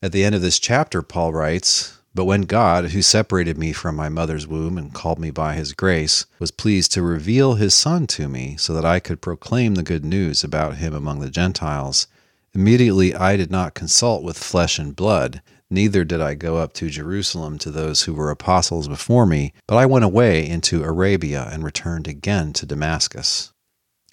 At 0.00 0.12
the 0.12 0.22
end 0.22 0.34
of 0.34 0.42
this 0.42 0.60
chapter, 0.60 1.02
Paul 1.02 1.32
writes, 1.32 1.98
But 2.14 2.26
when 2.26 2.42
God, 2.42 2.90
who 2.90 3.02
separated 3.02 3.58
me 3.58 3.72
from 3.72 3.96
my 3.96 4.08
mother's 4.08 4.46
womb 4.46 4.78
and 4.78 4.94
called 4.94 5.18
me 5.18 5.30
by 5.30 5.54
his 5.54 5.72
grace, 5.72 6.26
was 6.38 6.50
pleased 6.50 6.92
to 6.92 7.02
reveal 7.02 7.54
his 7.54 7.74
Son 7.74 8.06
to 8.08 8.28
me 8.28 8.56
so 8.58 8.74
that 8.74 8.84
I 8.84 9.00
could 9.00 9.20
proclaim 9.20 9.74
the 9.74 9.82
good 9.82 10.04
news 10.04 10.44
about 10.44 10.76
him 10.76 10.94
among 10.94 11.18
the 11.20 11.30
Gentiles, 11.30 12.06
immediately 12.54 13.14
I 13.14 13.36
did 13.36 13.50
not 13.50 13.74
consult 13.74 14.22
with 14.22 14.38
flesh 14.38 14.78
and 14.78 14.94
blood, 14.94 15.42
neither 15.70 16.04
did 16.04 16.20
I 16.20 16.34
go 16.34 16.56
up 16.56 16.72
to 16.74 16.90
Jerusalem 16.90 17.58
to 17.58 17.70
those 17.70 18.02
who 18.02 18.14
were 18.14 18.30
apostles 18.30 18.88
before 18.88 19.26
me, 19.26 19.52
but 19.66 19.76
I 19.76 19.86
went 19.86 20.04
away 20.04 20.48
into 20.48 20.84
Arabia 20.84 21.48
and 21.50 21.64
returned 21.64 22.06
again 22.06 22.52
to 22.54 22.66
Damascus. 22.66 23.52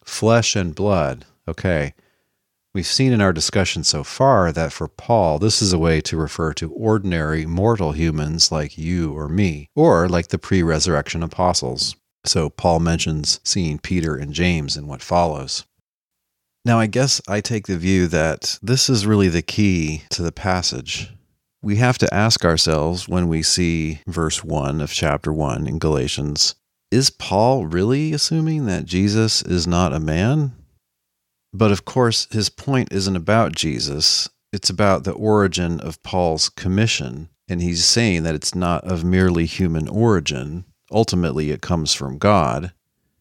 Flesh 0.04 0.56
and 0.56 0.76
blood. 0.76 1.26
Okay. 1.48 1.94
We've 2.74 2.88
seen 2.88 3.14
in 3.14 3.22
our 3.22 3.34
discussion 3.34 3.84
so 3.84 4.04
far 4.04 4.52
that 4.52 4.74
for 4.74 4.88
Paul, 4.88 5.38
this 5.38 5.62
is 5.62 5.74
a 5.74 5.78
way 5.78 6.02
to 6.02 6.18
refer 6.18 6.54
to 6.54 6.72
ordinary 6.72 7.46
mortal 7.46 7.92
humans 7.92 8.52
like 8.52 8.80
you 8.80 9.14
or 9.14 9.30
me, 9.30 9.70
or 9.76 10.10
like 10.10 10.30
the 10.30 10.40
pre 10.40 10.64
resurrection 10.64 11.22
apostles. 11.22 11.96
So 12.26 12.50
Paul 12.50 12.80
mentions 12.80 13.40
seeing 13.44 13.78
Peter 13.78 14.16
and 14.16 14.34
James 14.34 14.76
in 14.76 14.88
what 14.88 15.04
follows. 15.04 15.66
Now, 16.66 16.80
I 16.80 16.88
guess 16.88 17.22
I 17.28 17.42
take 17.42 17.68
the 17.68 17.78
view 17.78 18.08
that 18.08 18.58
this 18.64 18.90
is 18.90 19.06
really 19.06 19.28
the 19.28 19.42
key 19.42 20.04
to 20.12 20.24
the 20.24 20.32
passage. 20.32 21.12
We 21.64 21.78
have 21.78 21.98
to 22.00 22.14
ask 22.14 22.44
ourselves 22.44 23.08
when 23.08 23.30
we 23.30 23.42
see 23.42 24.02
verse 24.06 24.44
1 24.44 24.82
of 24.82 24.92
chapter 24.92 25.32
1 25.32 25.66
in 25.66 25.80
Galatians 25.80 26.56
is 26.92 27.10
Paul 27.10 27.66
really 27.66 28.14
assuming 28.14 28.66
that 28.66 28.86
Jesus 28.86 29.42
is 29.42 29.66
not 29.66 29.94
a 29.94 30.00
man? 30.00 30.52
But 31.54 31.72
of 31.72 31.86
course, 31.86 32.28
his 32.32 32.50
point 32.50 32.92
isn't 32.92 33.16
about 33.16 33.56
Jesus. 33.56 34.30
It's 34.52 34.70
about 34.70 35.04
the 35.04 35.14
origin 35.14 35.80
of 35.80 36.04
Paul's 36.04 36.50
commission. 36.50 37.30
And 37.48 37.62
he's 37.62 37.86
saying 37.86 38.24
that 38.24 38.36
it's 38.36 38.54
not 38.54 38.84
of 38.84 39.04
merely 39.04 39.46
human 39.46 39.88
origin. 39.88 40.66
Ultimately, 40.92 41.50
it 41.50 41.62
comes 41.62 41.94
from 41.94 42.20
God. 42.20 42.74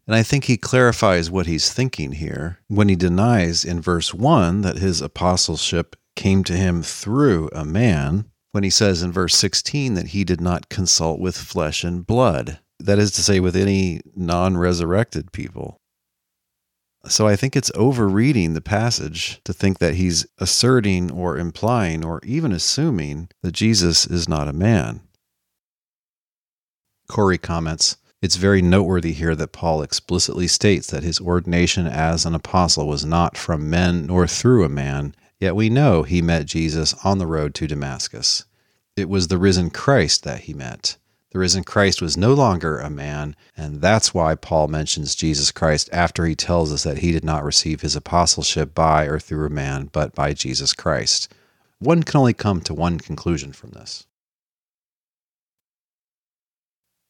And 0.06 0.16
I 0.16 0.22
think 0.22 0.44
he 0.44 0.56
clarifies 0.56 1.30
what 1.30 1.46
he's 1.46 1.72
thinking 1.72 2.12
here 2.12 2.58
when 2.68 2.88
he 2.88 2.96
denies 2.96 3.64
in 3.64 3.80
verse 3.80 4.12
1 4.12 4.62
that 4.62 4.78
his 4.78 5.00
apostleship 5.00 5.96
came 6.14 6.44
to 6.44 6.56
him 6.56 6.82
through 6.82 7.48
a 7.54 7.64
man, 7.64 8.26
when 8.52 8.64
he 8.64 8.70
says 8.70 9.02
in 9.02 9.10
verse 9.10 9.34
16 9.34 9.94
that 9.94 10.08
he 10.08 10.24
did 10.24 10.40
not 10.40 10.68
consult 10.68 11.18
with 11.18 11.36
flesh 11.36 11.82
and 11.82 12.06
blood, 12.06 12.60
that 12.78 12.98
is 12.98 13.10
to 13.12 13.22
say, 13.22 13.40
with 13.40 13.56
any 13.56 14.00
non 14.14 14.56
resurrected 14.56 15.32
people. 15.32 15.78
So 17.08 17.26
I 17.26 17.34
think 17.34 17.56
it's 17.56 17.72
overreading 17.74 18.54
the 18.54 18.60
passage 18.60 19.40
to 19.44 19.52
think 19.52 19.78
that 19.78 19.94
he's 19.94 20.26
asserting 20.38 21.10
or 21.10 21.36
implying 21.36 22.04
or 22.04 22.20
even 22.22 22.52
assuming 22.52 23.28
that 23.42 23.52
Jesus 23.52 24.06
is 24.06 24.28
not 24.28 24.46
a 24.46 24.52
man. 24.52 25.00
Corey 27.08 27.38
comments 27.38 27.96
It's 28.20 28.36
very 28.36 28.62
noteworthy 28.62 29.12
here 29.12 29.34
that 29.34 29.52
Paul 29.52 29.82
explicitly 29.82 30.46
states 30.46 30.86
that 30.88 31.02
his 31.02 31.20
ordination 31.20 31.88
as 31.88 32.24
an 32.24 32.34
apostle 32.34 32.86
was 32.86 33.04
not 33.04 33.36
from 33.36 33.68
men 33.68 34.06
nor 34.06 34.28
through 34.28 34.64
a 34.64 34.68
man, 34.68 35.16
yet 35.42 35.56
we 35.56 35.68
know 35.68 36.04
he 36.04 36.22
met 36.22 36.46
Jesus 36.46 36.94
on 37.02 37.18
the 37.18 37.26
road 37.26 37.52
to 37.56 37.66
Damascus. 37.66 38.44
It 38.96 39.08
was 39.08 39.26
the 39.26 39.38
risen 39.38 39.70
Christ 39.70 40.22
that 40.22 40.42
he 40.42 40.54
met. 40.54 40.96
The 41.32 41.40
risen 41.40 41.64
Christ 41.64 42.00
was 42.00 42.16
no 42.16 42.32
longer 42.32 42.78
a 42.78 42.88
man, 42.88 43.34
and 43.56 43.80
that's 43.80 44.14
why 44.14 44.36
Paul 44.36 44.68
mentions 44.68 45.16
Jesus 45.16 45.50
Christ 45.50 45.88
after 45.92 46.26
he 46.26 46.36
tells 46.36 46.72
us 46.72 46.84
that 46.84 46.98
he 46.98 47.10
did 47.10 47.24
not 47.24 47.42
receive 47.42 47.80
his 47.80 47.96
apostleship 47.96 48.72
by 48.72 49.06
or 49.06 49.18
through 49.18 49.46
a 49.46 49.50
man, 49.50 49.88
but 49.90 50.14
by 50.14 50.32
Jesus 50.32 50.72
Christ. 50.74 51.34
One 51.80 52.04
can 52.04 52.20
only 52.20 52.34
come 52.34 52.60
to 52.60 52.74
one 52.74 53.00
conclusion 53.00 53.52
from 53.52 53.70
this. 53.70 54.06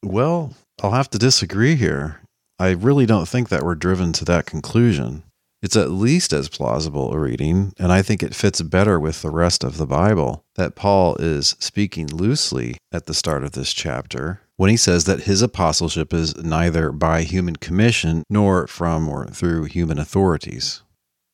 Well, 0.03 0.55
I'll 0.83 0.93
have 0.93 1.11
to 1.11 1.19
disagree 1.19 1.75
here. 1.75 2.23
I 2.59 2.71
really 2.71 3.05
don't 3.05 3.29
think 3.29 3.51
that 3.51 3.63
we're 3.63 3.75
driven 3.75 4.15
to 4.15 4.25
that 4.25 4.47
conclusion. 4.47 5.25
It's 5.63 5.77
at 5.77 5.93
least 5.93 6.33
as 6.33 6.49
plausible 6.49 7.13
a 7.13 7.19
reading, 7.19 7.73
and 7.79 7.93
I 7.93 8.03
think 8.03 8.21
it 8.21 8.35
fits 8.35 8.61
better 8.63 8.99
with 8.99 9.23
the 9.23 9.31
rest 9.31 9.63
of 9.63 9.77
the 9.77 9.87
Bible, 9.87 10.45
that 10.57 10.75
Paul 10.75 11.15
is 11.17 11.55
speaking 11.61 12.09
loosely 12.09 12.79
at 12.91 13.07
the 13.07 13.15
start 13.15 13.45
of 13.45 13.53
this 13.53 13.73
chapter 13.73 14.41
when 14.57 14.71
he 14.71 14.77
says 14.77 15.05
that 15.05 15.23
his 15.23 15.41
apostleship 15.41 16.13
is 16.13 16.37
neither 16.37 16.91
by 16.91 17.23
human 17.23 17.57
commission 17.57 18.25
nor 18.29 18.67
from 18.67 19.09
or 19.09 19.27
through 19.27 19.65
human 19.65 19.99
authorities, 19.99 20.83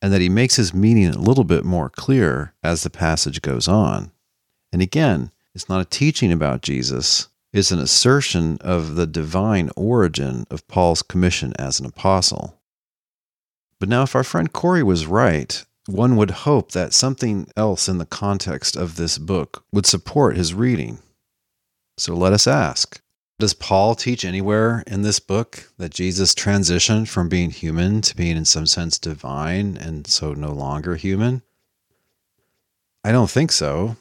and 0.03 0.13
that 0.13 0.21
he 0.21 0.29
makes 0.29 0.57
his 0.57 0.75
meaning 0.75 1.09
a 1.09 1.19
little 1.19 1.45
bit 1.45 1.65
more 1.65 1.89
clear 1.89 2.53
as 2.63 2.83
the 2.83 2.91
passage 2.91 3.41
goes 3.41 3.67
on. 3.67 4.13
And 4.73 4.83
again, 4.83 5.31
it's 5.55 5.71
not 5.71 5.81
a 5.81 5.87
teaching 5.87 6.33
about 6.33 6.61
Jesus, 6.61 7.29
it's 7.51 7.71
an 7.71 7.79
assertion 7.79 8.59
of 8.61 8.95
the 8.95 9.07
divine 9.07 9.71
origin 9.75 10.45
of 10.51 10.69
Paul's 10.69 11.03
commission 11.03 11.55
as 11.59 11.81
an 11.81 11.87
apostle. 11.87 12.58
But 13.81 13.89
now, 13.89 14.03
if 14.03 14.17
our 14.17 14.25
friend 14.25 14.53
Corey 14.53 14.83
was 14.83 15.07
right, 15.07 15.65
one 15.87 16.17
would 16.17 16.31
hope 16.31 16.73
that 16.73 16.93
something 16.93 17.49
else 17.57 17.89
in 17.89 17.99
the 17.99 18.07
context 18.07 18.77
of 18.77 18.97
this 18.97 19.19
book 19.19 19.65
would 19.73 19.87
support 19.87 20.37
his 20.37 20.53
reading. 20.53 20.99
So 21.97 22.15
let 22.15 22.33
us 22.33 22.47
ask 22.47 23.01
Does 23.39 23.55
Paul 23.55 23.95
teach 23.95 24.25
anywhere 24.25 24.83
in 24.87 25.03
this 25.03 25.21
book 25.21 25.71
that 25.79 25.95
Jesus 25.95 26.35
transitioned 26.35 27.09
from 27.09 27.29
being 27.29 27.51
human 27.51 28.01
to 28.03 28.17
being, 28.17 28.37
in 28.37 28.45
some 28.45 28.67
sense, 28.67 28.99
divine 28.99 29.77
and 29.77 30.07
so 30.07 30.35
no 30.35 30.53
longer 30.53 30.97
human? 30.97 31.43
I 33.05 33.13
don't 33.13 33.31
think 33.31 33.53
so. 33.53 33.97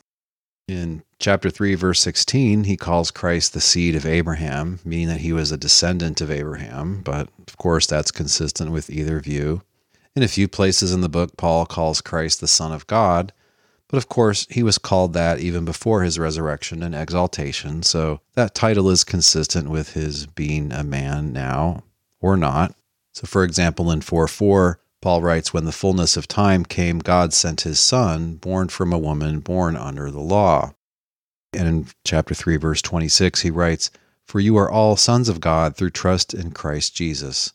In 0.68 1.04
chapter 1.20 1.50
3, 1.50 1.76
verse 1.76 2.02
16, 2.02 2.66
he 2.66 2.76
calls 2.76 3.10
Christ 3.10 3.54
the 3.54 3.62
seed 3.62 3.96
of 3.96 4.06
Abraham, 4.06 4.80
meaning 4.84 5.08
that 5.08 5.22
he 5.22 5.32
was 5.32 5.52
a 5.52 5.58
descendant 5.58 6.20
of 6.20 6.30
Abraham, 6.30 7.02
but 7.04 7.30
of 7.48 7.56
course 7.58 7.88
that's 7.88 8.12
consistent 8.12 8.72
with 8.72 8.90
either 8.90 9.22
view. 9.22 9.62
In 10.18 10.24
a 10.24 10.28
few 10.28 10.48
places 10.48 10.92
in 10.92 11.02
the 11.02 11.10
book, 11.10 11.38
Paul 11.38 11.68
calls 11.68 12.02
Christ 12.02 12.42
the 12.42 12.48
Son 12.48 12.72
of 12.72 12.88
God, 12.88 13.32
but 13.88 13.98
of 13.98 14.10
course, 14.10 14.48
he 14.50 14.64
was 14.64 14.80
called 14.80 15.14
that 15.14 15.40
even 15.40 15.64
before 15.64 16.02
his 16.02 16.18
resurrection 16.18 16.82
and 16.82 16.96
exaltation, 16.96 17.84
so 17.84 18.22
that 18.34 18.56
title 18.56 18.90
is 18.90 19.04
consistent 19.04 19.70
with 19.70 19.94
his 19.94 20.26
being 20.26 20.72
a 20.72 20.84
man 20.84 21.34
now 21.34 21.84
or 22.20 22.36
not. 22.36 22.74
So, 23.14 23.28
for 23.28 23.44
example, 23.44 23.92
in 23.92 24.02
4 24.02 24.28
4, 24.28 24.80
Paul 25.04 25.22
writes, 25.22 25.54
When 25.54 25.66
the 25.66 25.72
fullness 25.72 26.18
of 26.18 26.28
time 26.28 26.66
came, 26.66 26.98
God 26.98 27.32
sent 27.32 27.62
his 27.62 27.80
Son, 27.80 28.38
born 28.38 28.70
from 28.70 28.92
a 28.92 28.98
woman, 28.98 29.40
born 29.42 29.78
under 29.78 30.10
the 30.10 30.20
law. 30.20 30.74
And 31.54 31.68
in 31.68 31.88
chapter 32.04 32.34
3, 32.34 32.58
verse 32.58 32.82
26, 32.82 33.42
he 33.42 33.52
writes, 33.52 33.92
For 34.26 34.40
you 34.40 34.58
are 34.58 34.72
all 34.72 34.96
sons 34.96 35.30
of 35.30 35.40
God 35.40 35.76
through 35.76 35.92
trust 35.92 36.34
in 36.34 36.54
Christ 36.54 36.96
Jesus. 36.96 37.54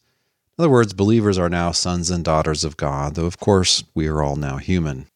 In 0.62 0.66
other 0.66 0.74
words, 0.74 0.92
believers 0.92 1.38
are 1.38 1.48
now 1.48 1.72
sons 1.72 2.08
and 2.08 2.24
daughters 2.24 2.62
of 2.62 2.76
God, 2.76 3.16
though 3.16 3.26
of 3.26 3.40
course 3.40 3.82
we 3.96 4.06
are 4.06 4.22
all 4.22 4.36
now 4.36 4.58
human. 4.58 5.08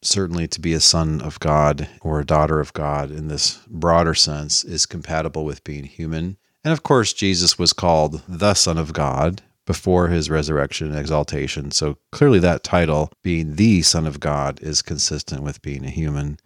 Certainly, 0.00 0.48
to 0.48 0.62
be 0.62 0.72
a 0.72 0.80
son 0.80 1.20
of 1.20 1.38
God 1.40 1.90
or 2.00 2.18
a 2.18 2.24
daughter 2.24 2.58
of 2.58 2.72
God 2.72 3.10
in 3.10 3.28
this 3.28 3.58
broader 3.68 4.14
sense 4.14 4.64
is 4.64 4.86
compatible 4.86 5.44
with 5.44 5.62
being 5.62 5.84
human. 5.84 6.38
And 6.64 6.72
of 6.72 6.82
course, 6.82 7.12
Jesus 7.12 7.58
was 7.58 7.74
called 7.74 8.22
the 8.26 8.54
Son 8.54 8.78
of 8.78 8.94
God 8.94 9.42
before 9.66 10.08
his 10.08 10.30
resurrection 10.30 10.86
and 10.86 10.98
exaltation. 10.98 11.70
So 11.70 11.98
clearly, 12.10 12.38
that 12.38 12.64
title, 12.64 13.12
being 13.22 13.56
the 13.56 13.82
Son 13.82 14.06
of 14.06 14.20
God, 14.20 14.58
is 14.62 14.80
consistent 14.80 15.42
with 15.42 15.60
being 15.60 15.84
a 15.84 15.90
human. 15.90 16.40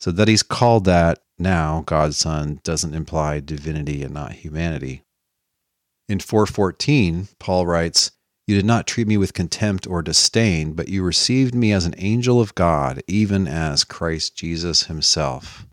So 0.00 0.12
that 0.12 0.28
he's 0.28 0.42
called 0.42 0.86
that 0.86 1.18
now, 1.38 1.82
God's 1.84 2.16
Son, 2.16 2.60
doesn't 2.64 2.94
imply 2.94 3.40
divinity 3.40 4.02
and 4.02 4.14
not 4.14 4.32
humanity. 4.32 5.01
In 6.08 6.18
414, 6.18 7.28
Paul 7.38 7.66
writes, 7.66 8.10
You 8.46 8.56
did 8.56 8.64
not 8.64 8.86
treat 8.86 9.06
me 9.06 9.16
with 9.16 9.34
contempt 9.34 9.86
or 9.86 10.02
disdain, 10.02 10.72
but 10.72 10.88
you 10.88 11.02
received 11.02 11.54
me 11.54 11.72
as 11.72 11.86
an 11.86 11.94
angel 11.98 12.40
of 12.40 12.54
God, 12.54 13.02
even 13.06 13.46
as 13.46 13.84
Christ 13.84 14.36
Jesus 14.36 14.84
himself. 14.84 15.66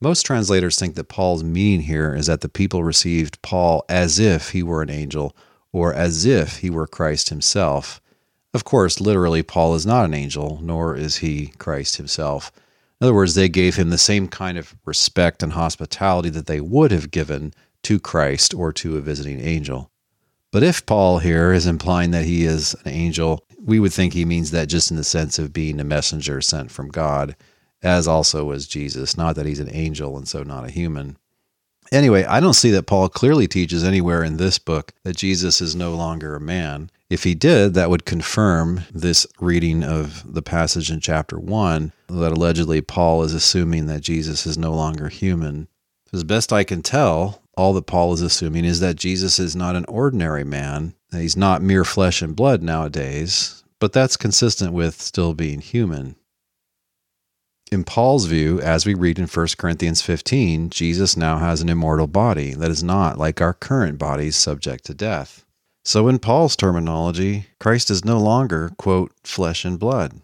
Most 0.00 0.24
translators 0.24 0.78
think 0.78 0.94
that 0.94 1.08
Paul's 1.08 1.42
meaning 1.42 1.80
here 1.82 2.14
is 2.14 2.26
that 2.26 2.40
the 2.40 2.48
people 2.48 2.84
received 2.84 3.42
Paul 3.42 3.84
as 3.88 4.18
if 4.18 4.50
he 4.50 4.62
were 4.62 4.82
an 4.82 4.90
angel 4.90 5.36
or 5.72 5.92
as 5.92 6.24
if 6.24 6.58
he 6.58 6.70
were 6.70 6.86
Christ 6.86 7.30
himself. 7.30 8.00
Of 8.54 8.64
course, 8.64 9.00
literally, 9.00 9.42
Paul 9.42 9.74
is 9.74 9.84
not 9.84 10.04
an 10.04 10.14
angel, 10.14 10.60
nor 10.62 10.96
is 10.96 11.16
he 11.16 11.48
Christ 11.58 11.96
himself. 11.96 12.52
In 13.00 13.04
other 13.04 13.14
words, 13.14 13.34
they 13.34 13.48
gave 13.48 13.76
him 13.76 13.90
the 13.90 13.98
same 13.98 14.28
kind 14.28 14.56
of 14.56 14.74
respect 14.84 15.42
and 15.42 15.52
hospitality 15.52 16.30
that 16.30 16.46
they 16.46 16.60
would 16.60 16.90
have 16.90 17.10
given 17.10 17.52
to 17.84 17.98
Christ 18.00 18.54
or 18.54 18.72
to 18.74 18.96
a 18.96 19.00
visiting 19.00 19.40
angel. 19.40 19.90
But 20.50 20.62
if 20.62 20.86
Paul 20.86 21.18
here 21.18 21.52
is 21.52 21.66
implying 21.66 22.10
that 22.12 22.24
he 22.24 22.44
is 22.44 22.74
an 22.84 22.92
angel, 22.92 23.44
we 23.62 23.78
would 23.78 23.92
think 23.92 24.14
he 24.14 24.24
means 24.24 24.50
that 24.50 24.68
just 24.68 24.90
in 24.90 24.96
the 24.96 25.04
sense 25.04 25.38
of 25.38 25.52
being 25.52 25.78
a 25.78 25.84
messenger 25.84 26.40
sent 26.40 26.70
from 26.70 26.88
God, 26.88 27.36
as 27.82 28.08
also 28.08 28.44
was 28.44 28.66
Jesus, 28.66 29.16
not 29.16 29.36
that 29.36 29.46
he's 29.46 29.60
an 29.60 29.70
angel 29.72 30.16
and 30.16 30.26
so 30.26 30.42
not 30.42 30.64
a 30.64 30.70
human. 30.70 31.18
Anyway, 31.90 32.24
I 32.24 32.40
don't 32.40 32.54
see 32.54 32.70
that 32.72 32.86
Paul 32.86 33.08
clearly 33.08 33.46
teaches 33.46 33.82
anywhere 33.82 34.22
in 34.22 34.36
this 34.36 34.58
book 34.58 34.92
that 35.04 35.16
Jesus 35.16 35.60
is 35.60 35.74
no 35.74 35.94
longer 35.94 36.36
a 36.36 36.40
man. 36.40 36.90
If 37.08 37.24
he 37.24 37.34
did, 37.34 37.74
that 37.74 37.88
would 37.88 38.04
confirm 38.04 38.82
this 38.92 39.26
reading 39.40 39.82
of 39.82 40.34
the 40.34 40.42
passage 40.42 40.90
in 40.90 41.00
chapter 41.00 41.38
1 41.38 41.92
that 42.08 42.32
allegedly 42.32 42.82
Paul 42.82 43.22
is 43.22 43.32
assuming 43.32 43.86
that 43.86 44.02
Jesus 44.02 44.46
is 44.46 44.58
no 44.58 44.74
longer 44.74 45.08
human. 45.08 45.68
As 46.12 46.24
best 46.24 46.52
I 46.52 46.64
can 46.64 46.82
tell, 46.82 47.42
all 47.58 47.72
that 47.72 47.86
Paul 47.86 48.12
is 48.12 48.22
assuming 48.22 48.64
is 48.64 48.80
that 48.80 48.96
Jesus 48.96 49.38
is 49.38 49.56
not 49.56 49.74
an 49.74 49.84
ordinary 49.86 50.44
man, 50.44 50.94
he's 51.10 51.36
not 51.36 51.60
mere 51.60 51.84
flesh 51.84 52.22
and 52.22 52.36
blood 52.36 52.62
nowadays, 52.62 53.64
but 53.80 53.92
that's 53.92 54.16
consistent 54.16 54.72
with 54.72 55.00
still 55.00 55.34
being 55.34 55.60
human. 55.60 56.14
In 57.70 57.84
Paul's 57.84 58.26
view, 58.26 58.60
as 58.60 58.86
we 58.86 58.94
read 58.94 59.18
in 59.18 59.26
1 59.26 59.46
Corinthians 59.58 60.00
15, 60.00 60.70
Jesus 60.70 61.16
now 61.16 61.38
has 61.38 61.60
an 61.60 61.68
immortal 61.68 62.06
body 62.06 62.54
that 62.54 62.70
is 62.70 62.82
not 62.82 63.18
like 63.18 63.40
our 63.40 63.52
current 63.52 63.98
bodies 63.98 64.36
subject 64.36 64.84
to 64.86 64.94
death. 64.94 65.44
So, 65.84 66.08
in 66.08 66.18
Paul's 66.18 66.56
terminology, 66.56 67.46
Christ 67.58 67.90
is 67.90 68.04
no 68.04 68.18
longer, 68.18 68.70
quote, 68.78 69.12
flesh 69.24 69.64
and 69.64 69.78
blood. 69.78 70.20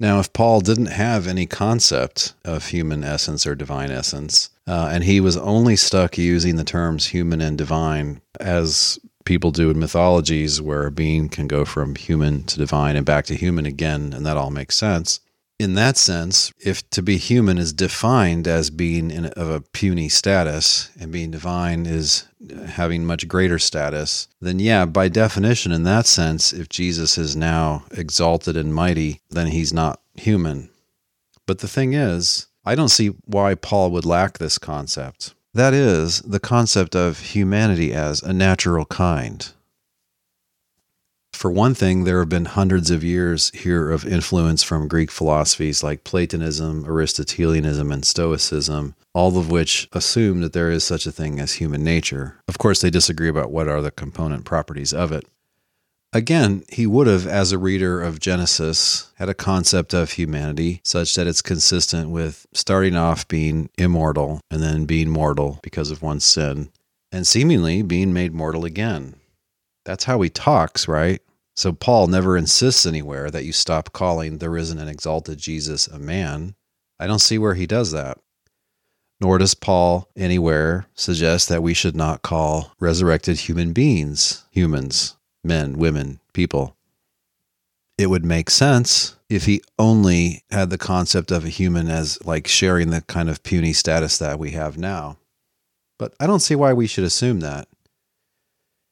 Now, 0.00 0.20
if 0.20 0.32
Paul 0.32 0.60
didn't 0.60 0.86
have 0.86 1.26
any 1.26 1.46
concept 1.46 2.34
of 2.44 2.68
human 2.68 3.02
essence 3.02 3.46
or 3.46 3.54
divine 3.54 3.90
essence, 3.90 4.50
uh, 4.66 4.90
and 4.92 5.02
he 5.02 5.20
was 5.20 5.36
only 5.36 5.74
stuck 5.74 6.16
using 6.16 6.56
the 6.56 6.64
terms 6.64 7.06
human 7.06 7.40
and 7.40 7.58
divine 7.58 8.20
as 8.38 8.98
people 9.24 9.50
do 9.50 9.70
in 9.70 9.78
mythologies, 9.78 10.62
where 10.62 10.86
a 10.86 10.92
being 10.92 11.28
can 11.28 11.48
go 11.48 11.64
from 11.64 11.96
human 11.96 12.44
to 12.44 12.58
divine 12.58 12.96
and 12.96 13.04
back 13.04 13.24
to 13.26 13.34
human 13.34 13.66
again, 13.66 14.12
and 14.12 14.24
that 14.24 14.36
all 14.36 14.50
makes 14.50 14.76
sense 14.76 15.20
in 15.58 15.74
that 15.74 15.96
sense, 15.96 16.52
if 16.60 16.88
to 16.90 17.02
be 17.02 17.16
human 17.16 17.58
is 17.58 17.72
defined 17.72 18.46
as 18.46 18.70
being 18.70 19.10
in, 19.10 19.26
of 19.26 19.50
a 19.50 19.60
puny 19.60 20.08
status 20.08 20.88
and 21.00 21.10
being 21.10 21.32
divine 21.32 21.84
is 21.84 22.28
having 22.66 23.04
much 23.04 23.26
greater 23.26 23.58
status, 23.58 24.28
then 24.40 24.60
yeah, 24.60 24.84
by 24.84 25.08
definition, 25.08 25.72
in 25.72 25.82
that 25.82 26.06
sense, 26.06 26.52
if 26.52 26.68
Jesus 26.68 27.18
is 27.18 27.34
now 27.34 27.84
exalted 27.90 28.56
and 28.56 28.72
mighty, 28.72 29.20
then 29.30 29.48
he's 29.48 29.72
not 29.72 30.00
human. 30.14 30.70
But 31.46 31.58
the 31.58 31.68
thing 31.68 31.92
is, 31.92 32.46
I 32.64 32.76
don't 32.76 32.88
see 32.90 33.08
why 33.24 33.54
Paul 33.54 33.90
would 33.90 34.04
lack 34.04 34.38
this 34.38 34.58
concept. 34.58 35.34
That 35.54 35.74
is, 35.74 36.20
the 36.20 36.38
concept 36.38 36.94
of 36.94 37.18
humanity 37.18 37.92
as 37.92 38.22
a 38.22 38.32
natural 38.32 38.84
kind. 38.84 39.48
For 41.38 41.52
one 41.52 41.74
thing, 41.74 42.02
there 42.02 42.18
have 42.18 42.28
been 42.28 42.46
hundreds 42.46 42.90
of 42.90 43.04
years 43.04 43.52
here 43.54 43.92
of 43.92 44.04
influence 44.04 44.64
from 44.64 44.88
Greek 44.88 45.08
philosophies 45.08 45.84
like 45.84 46.02
Platonism, 46.02 46.84
Aristotelianism, 46.84 47.92
and 47.92 48.04
Stoicism, 48.04 48.96
all 49.14 49.38
of 49.38 49.48
which 49.48 49.88
assume 49.92 50.40
that 50.40 50.52
there 50.52 50.68
is 50.68 50.82
such 50.82 51.06
a 51.06 51.12
thing 51.12 51.38
as 51.38 51.52
human 51.52 51.84
nature. 51.84 52.40
Of 52.48 52.58
course, 52.58 52.80
they 52.80 52.90
disagree 52.90 53.28
about 53.28 53.52
what 53.52 53.68
are 53.68 53.80
the 53.80 53.92
component 53.92 54.46
properties 54.46 54.92
of 54.92 55.12
it. 55.12 55.26
Again, 56.12 56.64
he 56.70 56.88
would 56.88 57.06
have, 57.06 57.24
as 57.24 57.52
a 57.52 57.58
reader 57.58 58.02
of 58.02 58.18
Genesis, 58.18 59.12
had 59.14 59.28
a 59.28 59.32
concept 59.32 59.94
of 59.94 60.10
humanity 60.10 60.80
such 60.82 61.14
that 61.14 61.28
it's 61.28 61.40
consistent 61.40 62.10
with 62.10 62.48
starting 62.52 62.96
off 62.96 63.28
being 63.28 63.70
immortal 63.78 64.40
and 64.50 64.60
then 64.60 64.86
being 64.86 65.08
mortal 65.08 65.60
because 65.62 65.92
of 65.92 66.02
one's 66.02 66.24
sin, 66.24 66.70
and 67.12 67.28
seemingly 67.28 67.82
being 67.82 68.12
made 68.12 68.34
mortal 68.34 68.64
again. 68.64 69.14
That's 69.84 70.02
how 70.02 70.20
he 70.20 70.30
talks, 70.30 70.88
right? 70.88 71.22
So 71.58 71.72
Paul 71.72 72.06
never 72.06 72.36
insists 72.36 72.86
anywhere 72.86 73.32
that 73.32 73.44
you 73.44 73.52
stop 73.52 73.92
calling 73.92 74.38
the 74.38 74.48
risen 74.48 74.78
and 74.78 74.88
exalted 74.88 75.38
Jesus 75.40 75.88
a 75.88 75.98
man. 75.98 76.54
I 77.00 77.08
don't 77.08 77.18
see 77.18 77.36
where 77.36 77.54
he 77.54 77.66
does 77.66 77.90
that. 77.90 78.16
Nor 79.20 79.38
does 79.38 79.54
Paul 79.54 80.08
anywhere 80.14 80.86
suggest 80.94 81.48
that 81.48 81.60
we 81.60 81.74
should 81.74 81.96
not 81.96 82.22
call 82.22 82.70
resurrected 82.78 83.40
human 83.40 83.72
beings 83.72 84.44
humans, 84.52 85.16
men, 85.42 85.78
women, 85.78 86.20
people. 86.32 86.76
It 87.98 88.06
would 88.06 88.24
make 88.24 88.50
sense 88.50 89.16
if 89.28 89.46
he 89.46 89.60
only 89.80 90.44
had 90.52 90.70
the 90.70 90.78
concept 90.78 91.32
of 91.32 91.44
a 91.44 91.48
human 91.48 91.88
as 91.88 92.24
like 92.24 92.46
sharing 92.46 92.90
the 92.90 93.00
kind 93.00 93.28
of 93.28 93.42
puny 93.42 93.72
status 93.72 94.16
that 94.18 94.38
we 94.38 94.52
have 94.52 94.78
now. 94.78 95.18
But 95.98 96.14
I 96.20 96.28
don't 96.28 96.38
see 96.38 96.54
why 96.54 96.72
we 96.72 96.86
should 96.86 97.02
assume 97.02 97.40
that. 97.40 97.66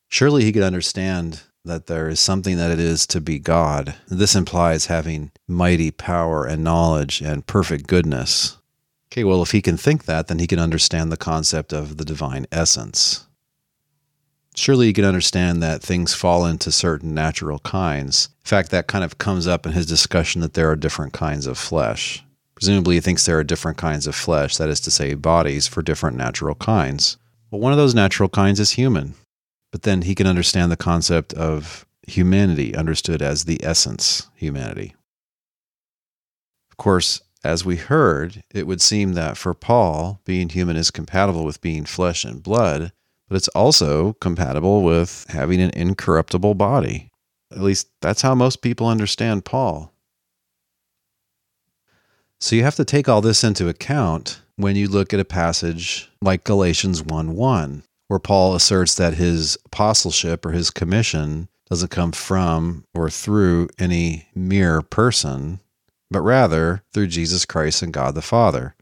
Surely 0.09 0.43
he 0.43 0.51
could 0.51 0.65
understand 0.65 1.43
that 1.67 1.87
there 1.87 2.09
is 2.09 2.21
something 2.21 2.57
that 2.57 2.71
it 2.71 2.79
is 2.79 3.07
to 3.09 3.21
be 3.21 3.39
God. 3.39 3.97
This 4.09 4.37
implies 4.37 4.87
having 4.87 5.33
mighty 5.49 5.91
power 5.91 6.45
and 6.45 6.63
knowledge 6.63 7.21
and 7.21 7.47
perfect 7.47 7.89
goodness. 7.89 8.57
Okay, 9.13 9.25
well, 9.25 9.43
if 9.43 9.51
he 9.51 9.61
can 9.61 9.77
think 9.77 10.05
that, 10.05 10.29
then 10.29 10.39
he 10.39 10.47
can 10.47 10.59
understand 10.59 11.11
the 11.11 11.17
concept 11.17 11.73
of 11.73 11.97
the 11.97 12.05
divine 12.05 12.47
essence. 12.53 13.27
Surely 14.55 14.87
he 14.87 14.93
can 14.93 15.05
understand 15.05 15.63
that 15.63 15.83
things 15.83 16.15
fall 16.15 16.47
into 16.47 16.73
certain 16.73 17.15
natural 17.15 17.59
kinds. 17.59 18.31
In 18.45 18.49
fact, 18.49 18.71
that 18.71 18.87
kind 18.87 19.05
of 19.05 19.19
comes 19.19 19.47
up 19.47 19.67
in 19.67 19.73
his 19.73 19.87
discussion 19.87 20.41
that 20.41 20.55
there 20.55 20.71
are 20.71 20.77
different 20.77 21.13
kinds 21.13 21.47
of 21.47 21.59
flesh. 21.59 22.25
Presumably, 22.55 22.95
he 22.95 23.01
thinks 23.01 23.27
there 23.27 23.39
are 23.39 23.45
different 23.45 23.77
kinds 23.77 24.07
of 24.07 24.15
flesh, 24.15 24.57
that 24.57 24.71
is 24.71 24.81
to 24.81 24.91
say, 24.91 25.15
bodies 25.15 25.67
for 25.67 25.83
different 25.83 26.17
natural 26.17 26.55
kinds. 26.55 27.19
Well, 27.51 27.61
one 27.61 27.73
of 27.73 27.79
those 27.79 27.95
natural 27.95 28.29
kinds 28.29 28.61
is 28.61 28.73
human 28.73 29.15
but 29.73 29.83
then 29.83 30.03
he 30.03 30.15
can 30.15 30.27
understand 30.27 30.71
the 30.71 30.77
concept 30.77 31.33
of 31.35 31.87
humanity 32.07 32.75
understood 32.75 33.21
as 33.21 33.45
the 33.45 33.63
essence 33.65 34.29
humanity. 34.35 34.95
Of 36.71 36.77
course, 36.77 37.23
as 37.45 37.65
we 37.65 37.77
heard, 37.77 38.43
it 38.53 38.67
would 38.67 38.81
seem 38.81 39.13
that 39.13 39.37
for 39.37 39.55
Paul, 39.55 40.21
being 40.25 40.49
human 40.49 40.77
is 40.77 40.91
compatible 40.91 41.45
with 41.45 41.61
being 41.61 41.85
flesh 41.85 42.25
and 42.25 42.43
blood, 42.43 42.93
but 43.29 43.37
it's 43.37 43.49
also 43.49 44.15
compatible 44.15 44.83
with 44.83 45.27
having 45.29 45.61
an 45.61 45.71
incorruptible 45.71 46.55
body. 46.55 47.11
At 47.51 47.63
least 47.63 47.89
that's 48.01 48.23
how 48.23 48.35
most 48.35 48.63
people 48.63 48.89
understand 48.89 49.45
Paul. 49.45 49.93
So 52.41 52.57
you 52.57 52.65
have 52.65 52.77
to 52.77 52.85
take 52.85 53.09
all 53.09 53.21
this 53.21 53.43
into 53.43 53.69
account 53.69 54.43
when 54.57 54.77
you 54.77 54.89
look 54.89 55.15
at 55.15 55.21
a 55.21 55.25
passage 55.25 56.11
like 56.21 56.45
Galatians 56.45 57.03
1 57.03 57.35
1 57.35 57.83
where 58.09 58.19
Paul 58.19 58.55
asserts 58.55 58.95
that 58.95 59.15
his 59.15 59.59
apostleship 59.67 60.45
or 60.47 60.53
his 60.53 60.71
commission 60.71 61.49
doesn't 61.69 61.91
come 61.91 62.13
from 62.13 62.85
or 62.95 63.11
through 63.11 63.69
any 63.79 64.29
mere 64.35 64.83
person, 64.83 65.61
but 66.11 66.21
rather 66.21 66.83
through 66.93 67.09
Jesus 67.09 67.45
Christ 67.45 67.83
and 67.83 67.93
God 67.93 68.15
the 68.15 68.23
Father. 68.23 68.75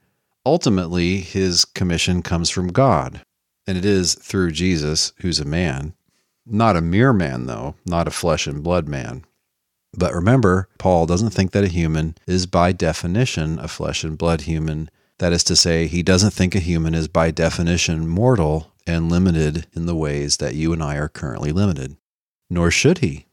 Ultimately, 0.47 1.19
his 1.19 1.65
commission 1.65 2.21
comes 2.21 2.51
from 2.51 2.69
God, 2.69 3.23
and 3.67 3.79
it 3.79 3.85
is 3.85 4.15
through 4.15 4.53
Jesus, 4.53 5.13
who's 5.21 5.41
a 5.41 5.47
man. 5.47 5.95
Not 6.45 6.77
a 6.77 6.83
mere 6.83 7.15
man, 7.15 7.47
though, 7.47 7.77
not 7.87 8.07
a 8.07 8.11
flesh 8.11 8.47
and 8.47 8.63
blood 8.63 8.87
man. 8.87 9.25
But 9.97 10.13
remember, 10.13 10.69
Paul 10.79 11.07
doesn't 11.07 11.31
think 11.31 11.53
that 11.53 11.65
a 11.65 11.69
human 11.69 12.17
is 12.27 12.47
by 12.47 12.73
definition 12.73 13.59
a 13.59 13.69
flesh 13.69 14.05
and 14.05 14.19
blood 14.19 14.43
human. 14.43 14.91
That 15.19 15.33
is 15.33 15.45
to 15.45 15.57
say, 15.57 15.87
he 15.87 16.03
doesn't 16.03 16.33
think 16.33 16.55
a 16.55 16.61
human 16.61 16.95
is 16.95 17.09
by 17.09 17.31
definition 17.31 18.07
mortal 18.07 18.73
and 18.87 19.11
limited 19.11 19.67
in 19.75 19.87
the 19.87 19.95
ways 19.95 20.39
that 20.39 20.55
you 20.55 20.73
and 20.73 20.83
I 20.83 20.97
are 20.97 21.09
currently 21.09 21.53
limited. 21.53 21.97
Nor 22.51 22.71
should 22.71 22.99
he. 22.99 23.27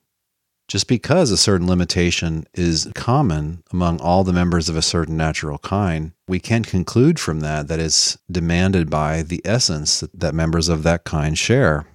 Just 0.67 0.87
because 0.87 1.31
a 1.31 1.37
certain 1.37 1.67
limitation 1.67 2.47
is 2.53 2.89
common 2.95 3.61
among 3.73 3.99
all 3.99 4.23
the 4.23 4.31
members 4.31 4.69
of 4.69 4.77
a 4.77 4.81
certain 4.81 5.17
natural 5.17 5.57
kind, 5.57 6.13
we 6.29 6.39
can 6.39 6.63
conclude 6.63 7.19
from 7.19 7.41
that 7.41 7.67
that 7.67 7.79
it's 7.81 8.17
demanded 8.31 8.89
by 8.89 9.21
the 9.21 9.41
essence 9.43 10.01
that 10.13 10.33
members 10.33 10.69
of 10.69 10.83
that 10.83 11.03
kind 11.03 11.37
share. 11.37 11.87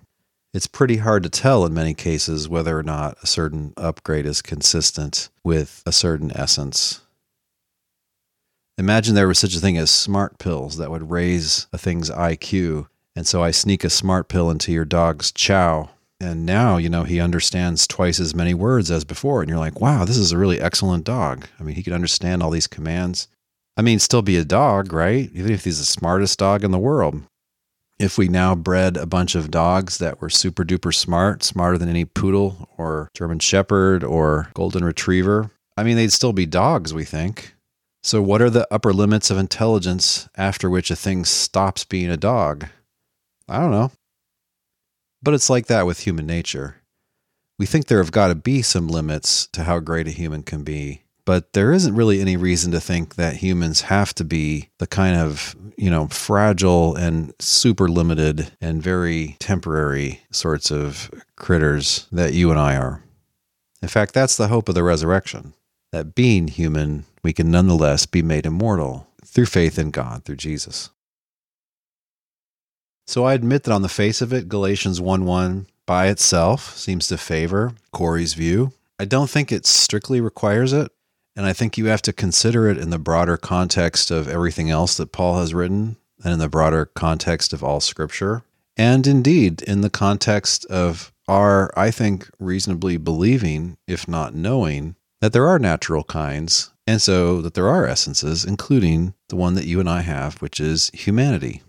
It's 0.52 0.66
pretty 0.66 0.98
hard 0.98 1.22
to 1.22 1.30
tell 1.30 1.64
in 1.64 1.72
many 1.72 1.94
cases 1.94 2.50
whether 2.50 2.78
or 2.78 2.82
not 2.82 3.16
a 3.22 3.26
certain 3.26 3.72
upgrade 3.78 4.26
is 4.26 4.42
consistent 4.42 5.30
with 5.42 5.82
a 5.86 5.92
certain 5.92 6.30
essence. 6.36 7.00
Imagine 8.78 9.14
there 9.14 9.28
was 9.28 9.38
such 9.38 9.56
a 9.56 9.60
thing 9.60 9.78
as 9.78 9.90
smart 9.90 10.38
pills 10.38 10.76
that 10.76 10.90
would 10.90 11.10
raise 11.10 11.66
a 11.72 11.78
thing's 11.78 12.10
IQ. 12.10 12.88
And 13.14 13.26
so 13.26 13.42
I 13.42 13.50
sneak 13.50 13.84
a 13.84 13.90
smart 13.90 14.28
pill 14.28 14.50
into 14.50 14.72
your 14.72 14.84
dog's 14.84 15.32
chow 15.32 15.90
and 16.20 16.46
now, 16.46 16.78
you 16.78 16.88
know, 16.88 17.04
he 17.04 17.20
understands 17.20 17.86
twice 17.86 18.18
as 18.20 18.34
many 18.34 18.54
words 18.54 18.90
as 18.90 19.04
before. 19.04 19.42
And 19.42 19.50
you're 19.50 19.58
like, 19.58 19.80
wow, 19.80 20.04
this 20.04 20.16
is 20.16 20.32
a 20.32 20.38
really 20.38 20.60
excellent 20.60 21.04
dog. 21.04 21.46
I 21.60 21.62
mean, 21.62 21.74
he 21.74 21.82
can 21.82 21.92
understand 21.92 22.42
all 22.42 22.50
these 22.50 22.66
commands. 22.66 23.28
I 23.76 23.82
mean, 23.82 23.98
still 23.98 24.22
be 24.22 24.38
a 24.38 24.44
dog, 24.44 24.92
right? 24.92 25.30
Even 25.34 25.52
if 25.52 25.64
he's 25.64 25.78
the 25.78 25.84
smartest 25.84 26.38
dog 26.38 26.64
in 26.64 26.70
the 26.70 26.78
world. 26.78 27.22
If 27.98 28.16
we 28.16 28.28
now 28.28 28.54
bred 28.54 28.96
a 28.96 29.06
bunch 29.06 29.34
of 29.34 29.50
dogs 29.50 29.98
that 29.98 30.20
were 30.20 30.30
super 30.30 30.64
duper 30.64 30.94
smart, 30.94 31.42
smarter 31.42 31.78
than 31.78 31.88
any 31.88 32.04
poodle 32.04 32.68
or 32.78 33.10
German 33.14 33.38
shepherd 33.38 34.02
or 34.02 34.50
golden 34.54 34.84
retriever, 34.84 35.50
I 35.76 35.82
mean, 35.82 35.96
they'd 35.96 36.12
still 36.12 36.32
be 36.32 36.46
dogs, 36.46 36.94
we 36.94 37.04
think. 37.04 37.54
So, 38.06 38.22
what 38.22 38.40
are 38.40 38.50
the 38.50 38.72
upper 38.72 38.92
limits 38.92 39.32
of 39.32 39.36
intelligence 39.36 40.28
after 40.36 40.70
which 40.70 40.92
a 40.92 40.94
thing 40.94 41.24
stops 41.24 41.82
being 41.82 42.08
a 42.08 42.16
dog? 42.16 42.68
I 43.48 43.58
don't 43.58 43.72
know. 43.72 43.90
But 45.24 45.34
it's 45.34 45.50
like 45.50 45.66
that 45.66 45.86
with 45.86 45.98
human 45.98 46.24
nature. 46.24 46.76
We 47.58 47.66
think 47.66 47.86
there 47.86 47.98
have 47.98 48.12
got 48.12 48.28
to 48.28 48.36
be 48.36 48.62
some 48.62 48.86
limits 48.86 49.48
to 49.48 49.64
how 49.64 49.80
great 49.80 50.06
a 50.06 50.12
human 50.12 50.44
can 50.44 50.62
be, 50.62 51.02
but 51.24 51.52
there 51.52 51.72
isn't 51.72 51.96
really 51.96 52.20
any 52.20 52.36
reason 52.36 52.70
to 52.70 52.80
think 52.80 53.16
that 53.16 53.38
humans 53.38 53.80
have 53.80 54.14
to 54.14 54.24
be 54.24 54.70
the 54.78 54.86
kind 54.86 55.16
of, 55.16 55.56
you 55.76 55.90
know, 55.90 56.06
fragile 56.06 56.94
and 56.94 57.34
super 57.40 57.88
limited 57.88 58.52
and 58.60 58.80
very 58.80 59.34
temporary 59.40 60.20
sorts 60.30 60.70
of 60.70 61.10
critters 61.34 62.06
that 62.12 62.34
you 62.34 62.52
and 62.52 62.60
I 62.60 62.76
are. 62.76 63.02
In 63.82 63.88
fact, 63.88 64.14
that's 64.14 64.36
the 64.36 64.46
hope 64.46 64.68
of 64.68 64.76
the 64.76 64.84
resurrection 64.84 65.54
that 65.92 66.14
being 66.14 66.48
human, 66.48 67.04
we 67.26 67.32
can 67.32 67.50
nonetheless 67.50 68.06
be 68.06 68.22
made 68.22 68.46
immortal 68.46 69.08
through 69.24 69.46
faith 69.46 69.80
in 69.80 69.90
God, 69.90 70.24
through 70.24 70.36
Jesus. 70.36 70.90
So 73.08 73.24
I 73.24 73.34
admit 73.34 73.64
that 73.64 73.72
on 73.72 73.82
the 73.82 73.88
face 73.88 74.22
of 74.22 74.32
it, 74.32 74.48
Galatians 74.48 75.00
1 75.00 75.24
1 75.24 75.66
by 75.86 76.06
itself 76.06 76.76
seems 76.76 77.08
to 77.08 77.18
favor 77.18 77.72
Corey's 77.92 78.34
view. 78.34 78.74
I 79.00 79.06
don't 79.06 79.28
think 79.28 79.50
it 79.50 79.66
strictly 79.66 80.20
requires 80.20 80.72
it. 80.72 80.92
And 81.34 81.46
I 81.46 81.52
think 81.52 81.76
you 81.76 81.86
have 81.86 82.02
to 82.02 82.12
consider 82.12 82.68
it 82.68 82.78
in 82.78 82.90
the 82.90 82.98
broader 82.98 83.36
context 83.36 84.12
of 84.12 84.28
everything 84.28 84.70
else 84.70 84.96
that 84.96 85.10
Paul 85.10 85.40
has 85.40 85.52
written 85.52 85.96
and 86.22 86.32
in 86.32 86.38
the 86.38 86.48
broader 86.48 86.86
context 86.86 87.52
of 87.52 87.64
all 87.64 87.80
scripture. 87.80 88.44
And 88.76 89.04
indeed, 89.04 89.62
in 89.62 89.80
the 89.80 89.90
context 89.90 90.64
of 90.66 91.12
our, 91.26 91.76
I 91.76 91.90
think, 91.90 92.30
reasonably 92.38 92.98
believing, 92.98 93.78
if 93.88 94.06
not 94.06 94.32
knowing, 94.32 94.94
that 95.20 95.32
there 95.32 95.48
are 95.48 95.58
natural 95.58 96.04
kinds, 96.04 96.70
and 96.86 97.02
so 97.02 97.42
that 97.42 97.54
there 97.54 97.68
are 97.68 97.86
essences, 97.86 98.44
including 98.44 99.14
the 99.28 99.36
one 99.36 99.54
that 99.54 99.66
you 99.66 99.80
and 99.80 99.88
I 99.88 100.02
have, 100.02 100.40
which 100.40 100.60
is 100.60 100.90
humanity. 100.94 101.62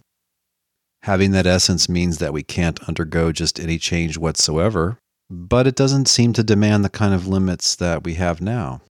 Having 1.03 1.31
that 1.31 1.47
essence 1.47 1.89
means 1.89 2.17
that 2.17 2.33
we 2.33 2.43
can't 2.43 2.83
undergo 2.87 3.31
just 3.31 3.59
any 3.59 3.77
change 3.77 4.17
whatsoever, 4.17 4.99
but 5.29 5.67
it 5.67 5.75
doesn't 5.75 6.07
seem 6.07 6.33
to 6.33 6.43
demand 6.43 6.83
the 6.83 6.89
kind 6.89 7.13
of 7.13 7.27
limits 7.27 7.75
that 7.75 8.03
we 8.03 8.15
have 8.15 8.41
now. 8.41 8.81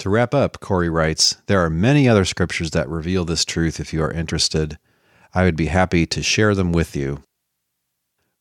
To 0.00 0.10
wrap 0.10 0.34
up, 0.34 0.60
Corey 0.60 0.88
writes 0.88 1.36
There 1.46 1.64
are 1.64 1.70
many 1.70 2.08
other 2.08 2.24
scriptures 2.24 2.70
that 2.72 2.88
reveal 2.88 3.24
this 3.24 3.44
truth 3.44 3.78
if 3.78 3.92
you 3.92 4.02
are 4.02 4.10
interested. 4.10 4.78
I 5.32 5.44
would 5.44 5.56
be 5.56 5.66
happy 5.66 6.06
to 6.06 6.22
share 6.22 6.54
them 6.54 6.72
with 6.72 6.94
you. 6.94 7.22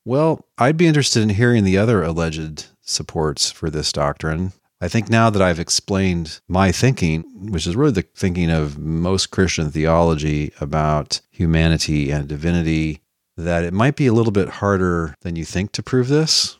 Well, 0.05 0.45
I'd 0.57 0.77
be 0.77 0.87
interested 0.87 1.23
in 1.23 1.29
hearing 1.29 1.63
the 1.63 1.77
other 1.77 2.03
alleged 2.03 2.65
supports 2.81 3.51
for 3.51 3.69
this 3.69 3.91
doctrine. 3.91 4.51
I 4.83 4.89
think 4.89 5.09
now 5.09 5.29
that 5.29 5.41
I've 5.41 5.61
explained 5.61 6.41
my 6.49 6.73
thinking, 6.73 7.23
which 7.53 7.65
is 7.65 7.73
really 7.73 7.93
the 7.93 8.05
thinking 8.17 8.51
of 8.51 8.77
most 8.77 9.31
Christian 9.31 9.71
theology 9.71 10.51
about 10.59 11.21
humanity 11.31 12.11
and 12.11 12.27
divinity, 12.27 13.01
that 13.37 13.63
it 13.63 13.71
might 13.71 13.95
be 13.95 14.07
a 14.07 14.13
little 14.13 14.33
bit 14.33 14.59
harder 14.59 15.15
than 15.21 15.37
you 15.37 15.45
think 15.45 15.71
to 15.71 15.83
prove 15.83 16.09
this. 16.09 16.57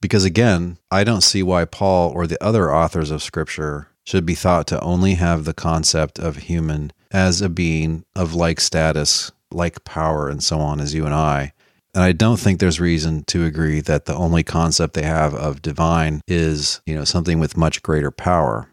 Because 0.00 0.24
again, 0.24 0.78
I 0.90 1.04
don't 1.04 1.20
see 1.20 1.42
why 1.42 1.66
Paul 1.66 2.12
or 2.12 2.26
the 2.26 2.42
other 2.42 2.74
authors 2.74 3.10
of 3.10 3.22
Scripture 3.22 3.88
should 4.04 4.24
be 4.24 4.34
thought 4.34 4.66
to 4.68 4.80
only 4.80 5.16
have 5.16 5.44
the 5.44 5.52
concept 5.52 6.18
of 6.18 6.36
human 6.36 6.94
as 7.10 7.42
a 7.42 7.50
being 7.50 8.06
of 8.14 8.32
like 8.32 8.58
status, 8.58 9.32
like 9.50 9.84
power, 9.84 10.30
and 10.30 10.42
so 10.42 10.60
on 10.60 10.80
as 10.80 10.94
you 10.94 11.04
and 11.04 11.14
I, 11.14 11.52
and 11.96 12.04
I 12.04 12.12
don't 12.12 12.38
think 12.38 12.60
there's 12.60 12.78
reason 12.78 13.24
to 13.28 13.46
agree 13.46 13.80
that 13.80 14.04
the 14.04 14.14
only 14.14 14.42
concept 14.42 14.92
they 14.92 15.04
have 15.04 15.34
of 15.34 15.62
divine 15.62 16.20
is, 16.28 16.82
you 16.84 16.94
know, 16.94 17.04
something 17.04 17.38
with 17.38 17.56
much 17.56 17.82
greater 17.82 18.10
power. 18.10 18.68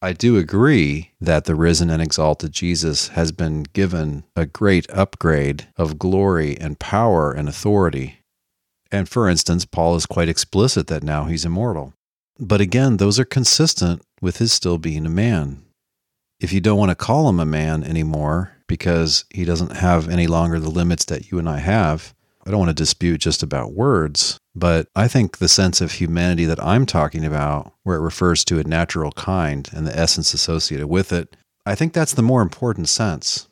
I 0.00 0.14
do 0.14 0.38
agree 0.38 1.10
that 1.20 1.44
the 1.44 1.54
risen 1.54 1.90
and 1.90 2.00
exalted 2.00 2.52
Jesus 2.52 3.08
has 3.08 3.32
been 3.32 3.64
given 3.64 4.24
a 4.34 4.46
great 4.46 4.90
upgrade 4.90 5.68
of 5.76 5.98
glory 5.98 6.56
and 6.58 6.78
power 6.78 7.32
and 7.32 7.50
authority. 7.50 8.20
And 8.90 9.10
for 9.10 9.28
instance, 9.28 9.66
Paul 9.66 9.96
is 9.96 10.06
quite 10.06 10.30
explicit 10.30 10.86
that 10.86 11.02
now 11.02 11.24
he's 11.24 11.44
immortal. 11.44 11.92
But 12.40 12.62
again, 12.62 12.96
those 12.96 13.18
are 13.18 13.26
consistent 13.26 14.00
with 14.22 14.38
his 14.38 14.54
still 14.54 14.78
being 14.78 15.04
a 15.04 15.10
man. 15.10 15.64
If 16.40 16.54
you 16.54 16.62
don't 16.62 16.78
want 16.78 16.92
to 16.92 16.94
call 16.94 17.28
him 17.28 17.40
a 17.40 17.44
man 17.44 17.84
anymore 17.84 18.52
because 18.66 19.26
he 19.28 19.44
doesn't 19.44 19.76
have 19.76 20.08
any 20.08 20.26
longer 20.26 20.58
the 20.58 20.70
limits 20.70 21.04
that 21.06 21.30
you 21.30 21.38
and 21.38 21.46
I 21.46 21.58
have, 21.58 22.14
I 22.48 22.50
don't 22.50 22.60
want 22.60 22.70
to 22.70 22.74
dispute 22.74 23.20
just 23.20 23.42
about 23.42 23.74
words, 23.74 24.38
but 24.54 24.88
I 24.96 25.06
think 25.06 25.36
the 25.36 25.50
sense 25.50 25.82
of 25.82 25.92
humanity 25.92 26.46
that 26.46 26.64
I'm 26.64 26.86
talking 26.86 27.26
about, 27.26 27.74
where 27.82 27.98
it 27.98 28.02
refers 28.02 28.42
to 28.46 28.58
a 28.58 28.64
natural 28.64 29.12
kind 29.12 29.68
and 29.70 29.86
the 29.86 29.94
essence 29.94 30.32
associated 30.32 30.86
with 30.86 31.12
it, 31.12 31.36
I 31.66 31.74
think 31.74 31.92
that's 31.92 32.14
the 32.14 32.22
more 32.22 32.40
important 32.40 32.88
sense. 32.88 33.50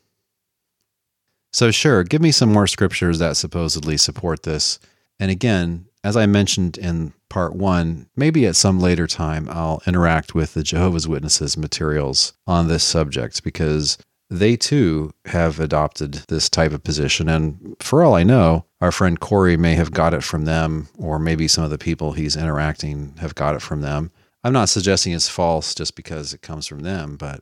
So, 1.53 1.71
sure, 1.71 2.05
give 2.05 2.23
me 2.23 2.33
some 2.33 2.51
more 2.51 2.67
scriptures 2.67 3.19
that 3.19 3.37
supposedly 3.37 3.99
support 3.99 4.45
this. 4.45 4.79
And 5.21 5.31
again, 5.31 5.89
as 6.03 6.17
I 6.17 6.25
mentioned 6.25 6.79
in 6.79 7.13
part 7.29 7.55
one, 7.55 8.09
maybe 8.17 8.47
at 8.47 8.57
some 8.57 8.81
later 8.81 9.07
time 9.07 9.47
I'll 9.51 9.83
interact 9.87 10.35
with 10.35 10.55
the 10.55 10.63
Jehovah's 10.63 11.07
Witnesses 11.07 11.59
materials 11.59 12.33
on 12.47 12.69
this 12.69 12.83
subject 12.83 13.45
because 13.45 13.99
they 14.29 14.57
too 14.57 15.13
have 15.27 15.61
adopted 15.61 16.15
this 16.29 16.49
type 16.49 16.73
of 16.73 16.83
position. 16.83 17.29
And 17.29 17.77
for 17.81 18.03
all 18.03 18.15
I 18.15 18.25
know, 18.25 18.65
our 18.81 18.93
friend 18.93 19.19
Corey 19.19 19.57
may 19.57 19.75
have 19.75 19.93
got 19.93 20.15
it 20.15 20.25
from 20.25 20.45
them, 20.45 20.89
or 20.99 21.19
maybe 21.19 21.49
some 21.49 21.65
of 21.65 21.71
the 21.71 21.79
people 21.79 22.13
he's 22.13 22.37
interacting 22.37 23.15
have 23.19 23.35
got 23.35 23.55
it 23.55 23.63
from 23.63 23.83
them. 23.83 24.11
I'm 24.43 24.53
not 24.53 24.69
suggesting 24.69 25.13
it's 25.13 25.29
false 25.29 25.75
just 25.75 25.97
because 25.97 26.33
it 26.33 26.43
comes 26.43 26.67
from 26.67 26.81
them, 26.81 27.17
but 27.17 27.41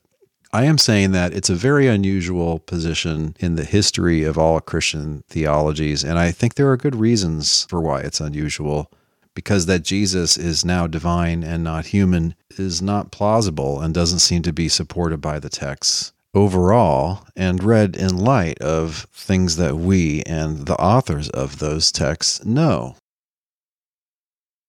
I 0.53 0.65
am 0.65 0.79
saying 0.79 1.13
that 1.13 1.35
it's 1.35 1.51
a 1.51 1.55
very 1.55 1.89
unusual 1.89 2.61
position 2.61 3.35
in 3.41 3.57
the 3.57 3.65
history 3.65 4.23
of 4.23 4.39
all 4.39 4.61
Christian 4.61 5.25
theologies. 5.29 6.05
And 6.05 6.19
I 6.19 6.31
think 6.31 6.55
there 6.55 6.71
are 6.71 6.77
good 6.77 6.95
reasons 6.95 7.67
for 7.69 7.81
why 7.81 8.01
it's 8.01 8.21
unusual. 8.21 8.91
Because 9.35 9.67
that 9.67 9.83
Jesus 9.83 10.37
is 10.37 10.65
now 10.65 10.87
divine 10.87 11.43
and 11.43 11.65
not 11.65 11.87
human 11.87 12.37
is 12.57 12.81
not 12.81 13.11
plausible 13.11 13.81
and 13.81 13.93
doesn't 13.93 14.21
seem 14.21 14.43
to 14.43 14.53
be 14.53 14.69
supported 14.69 15.21
by 15.21 15.41
the 15.41 15.49
texts 15.49 16.14
overall 16.35 17.27
and 17.37 17.63
read 17.63 17.97
in 17.97 18.17
light 18.17 18.61
of 18.61 19.07
things 19.13 19.57
that 19.57 19.77
we 19.77 20.23
and 20.23 20.67
the 20.67 20.77
authors 20.77 21.29
of 21.31 21.59
those 21.59 21.93
texts 21.93 22.45
know. 22.45 22.97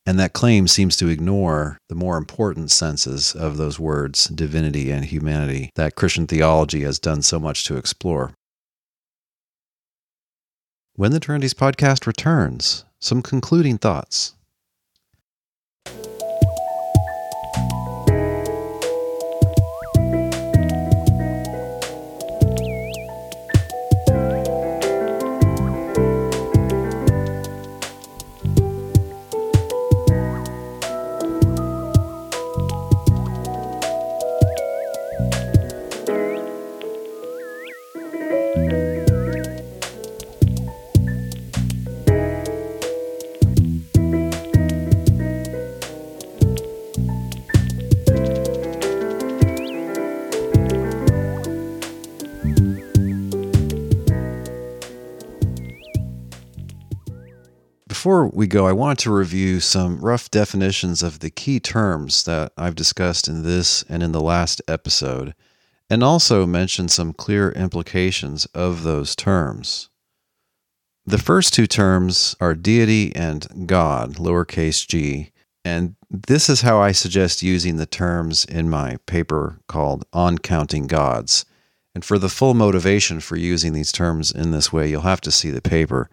And 0.05 0.19
that 0.19 0.33
claim 0.33 0.67
seems 0.67 0.95
to 0.97 1.07
ignore 1.07 1.79
the 1.89 1.95
more 1.95 2.17
important 2.17 2.69
senses 2.69 3.33
of 3.33 3.57
those 3.57 3.79
words, 3.79 4.25
divinity 4.25 4.91
and 4.91 5.03
humanity, 5.03 5.71
that 5.75 5.95
Christian 5.95 6.27
theology 6.27 6.81
has 6.83 6.99
done 6.99 7.23
so 7.23 7.39
much 7.39 7.65
to 7.65 7.75
explore. 7.75 8.33
When 10.93 11.11
the 11.11 11.19
Trinities 11.19 11.55
podcast 11.55 12.05
returns, 12.05 12.85
some 13.01 13.21
concluding 13.21 13.79
thoughts. 13.79 14.35
Before 58.05 58.27
we 58.27 58.45
go, 58.45 58.67
I 58.67 58.71
want 58.71 58.99
to 58.99 59.11
review 59.11 59.59
some 59.59 59.97
rough 59.97 60.29
definitions 60.29 61.01
of 61.01 61.21
the 61.21 61.31
key 61.31 61.59
terms 61.59 62.23
that 62.25 62.51
I've 62.55 62.75
discussed 62.75 63.27
in 63.27 63.41
this 63.41 63.83
and 63.89 64.03
in 64.03 64.11
the 64.11 64.21
last 64.21 64.61
episode, 64.67 65.33
and 65.89 66.03
also 66.03 66.45
mention 66.45 66.87
some 66.87 67.13
clear 67.13 67.49
implications 67.53 68.45
of 68.53 68.83
those 68.83 69.15
terms. 69.15 69.89
The 71.07 71.17
first 71.17 71.55
two 71.55 71.65
terms 71.65 72.35
are 72.39 72.53
deity 72.53 73.11
and 73.15 73.65
God, 73.65 74.17
lowercase 74.17 74.87
g, 74.87 75.31
and 75.63 75.95
this 76.11 76.47
is 76.47 76.61
how 76.61 76.79
I 76.79 76.91
suggest 76.91 77.41
using 77.41 77.77
the 77.77 77.87
terms 77.87 78.45
in 78.45 78.69
my 78.69 78.97
paper 79.07 79.61
called 79.67 80.05
On 80.13 80.37
Counting 80.37 80.85
Gods. 80.85 81.43
And 81.95 82.05
for 82.05 82.19
the 82.19 82.29
full 82.29 82.53
motivation 82.53 83.19
for 83.19 83.35
using 83.35 83.73
these 83.73 83.91
terms 83.91 84.31
in 84.31 84.51
this 84.51 84.71
way, 84.71 84.91
you'll 84.91 85.01
have 85.01 85.21
to 85.21 85.31
see 85.31 85.49
the 85.49 85.59
paper. 85.59 86.07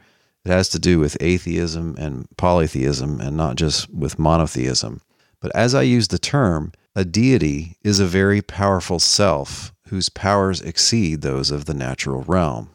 It 0.44 0.50
has 0.50 0.68
to 0.70 0.78
do 0.78 0.98
with 0.98 1.16
atheism 1.20 1.94
and 1.98 2.26
polytheism 2.36 3.20
and 3.20 3.36
not 3.36 3.56
just 3.56 3.88
with 3.90 4.18
monotheism. 4.18 5.00
But 5.40 5.54
as 5.54 5.74
I 5.74 5.82
use 5.82 6.08
the 6.08 6.18
term, 6.18 6.72
a 6.94 7.04
deity 7.04 7.76
is 7.82 8.00
a 8.00 8.06
very 8.06 8.42
powerful 8.42 8.98
self 8.98 9.72
whose 9.88 10.08
powers 10.08 10.60
exceed 10.60 11.22
those 11.22 11.50
of 11.50 11.66
the 11.66 11.74
natural 11.74 12.22
realm. 12.22 12.70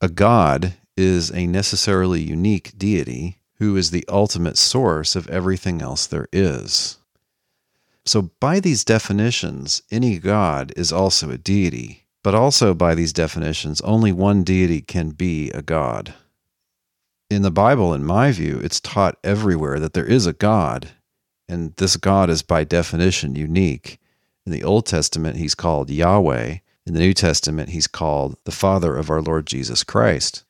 A 0.00 0.08
god 0.08 0.74
is 0.96 1.30
a 1.30 1.46
necessarily 1.46 2.20
unique 2.20 2.76
deity 2.76 3.38
who 3.58 3.76
is 3.76 3.90
the 3.90 4.04
ultimate 4.08 4.58
source 4.58 5.14
of 5.14 5.28
everything 5.28 5.80
else 5.80 6.06
there 6.06 6.26
is. 6.32 6.98
So, 8.04 8.30
by 8.40 8.58
these 8.58 8.84
definitions, 8.84 9.82
any 9.92 10.18
god 10.18 10.72
is 10.76 10.92
also 10.92 11.30
a 11.30 11.38
deity 11.38 12.01
but 12.22 12.34
also, 12.34 12.74
by 12.74 12.94
these 12.94 13.12
definitions, 13.12 13.80
only 13.80 14.12
one 14.12 14.44
deity 14.44 14.80
can 14.80 15.10
be 15.10 15.50
a 15.50 15.62
God. 15.62 16.14
In 17.28 17.42
the 17.42 17.50
Bible, 17.50 17.94
in 17.94 18.04
my 18.04 18.30
view, 18.30 18.60
it's 18.62 18.80
taught 18.80 19.18
everywhere 19.24 19.80
that 19.80 19.94
there 19.94 20.04
is 20.04 20.26
a 20.26 20.32
God, 20.32 20.90
and 21.48 21.74
this 21.76 21.96
God 21.96 22.30
is 22.30 22.42
by 22.42 22.64
definition 22.64 23.34
unique. 23.34 23.98
In 24.44 24.52
the 24.52 24.62
Old 24.62 24.86
Testament, 24.86 25.36
he's 25.36 25.54
called 25.54 25.90
Yahweh. 25.90 26.58
In 26.86 26.94
the 26.94 27.00
New 27.00 27.14
Testament, 27.14 27.70
he's 27.70 27.86
called 27.86 28.36
the 28.44 28.50
Father 28.50 28.96
of 28.96 29.08
our 29.08 29.22
Lord 29.22 29.46
Jesus 29.46 29.82
Christ. 29.82 30.44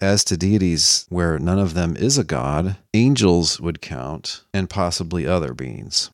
As 0.00 0.24
to 0.24 0.36
deities 0.36 1.06
where 1.08 1.38
none 1.38 1.58
of 1.58 1.74
them 1.74 1.96
is 1.96 2.18
a 2.18 2.24
God, 2.24 2.76
angels 2.92 3.60
would 3.60 3.80
count, 3.80 4.44
and 4.52 4.68
possibly 4.68 5.26
other 5.26 5.54
beings. 5.54 6.10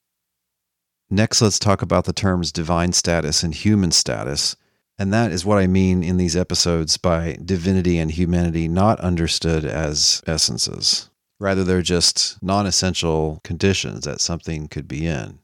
Next, 1.10 1.42
let's 1.42 1.58
talk 1.58 1.82
about 1.82 2.04
the 2.04 2.12
terms 2.12 2.50
divine 2.50 2.92
status 2.92 3.42
and 3.42 3.54
human 3.54 3.92
status. 3.92 4.56
And 4.98 5.12
that 5.12 5.32
is 5.32 5.44
what 5.44 5.58
I 5.58 5.66
mean 5.66 6.02
in 6.02 6.16
these 6.16 6.36
episodes 6.36 6.96
by 6.96 7.36
divinity 7.44 7.98
and 7.98 8.10
humanity 8.10 8.68
not 8.68 9.00
understood 9.00 9.64
as 9.64 10.22
essences. 10.26 11.10
Rather, 11.40 11.64
they're 11.64 11.82
just 11.82 12.42
non 12.42 12.66
essential 12.66 13.40
conditions 13.42 14.04
that 14.04 14.20
something 14.20 14.68
could 14.68 14.86
be 14.86 15.06
in. 15.06 15.40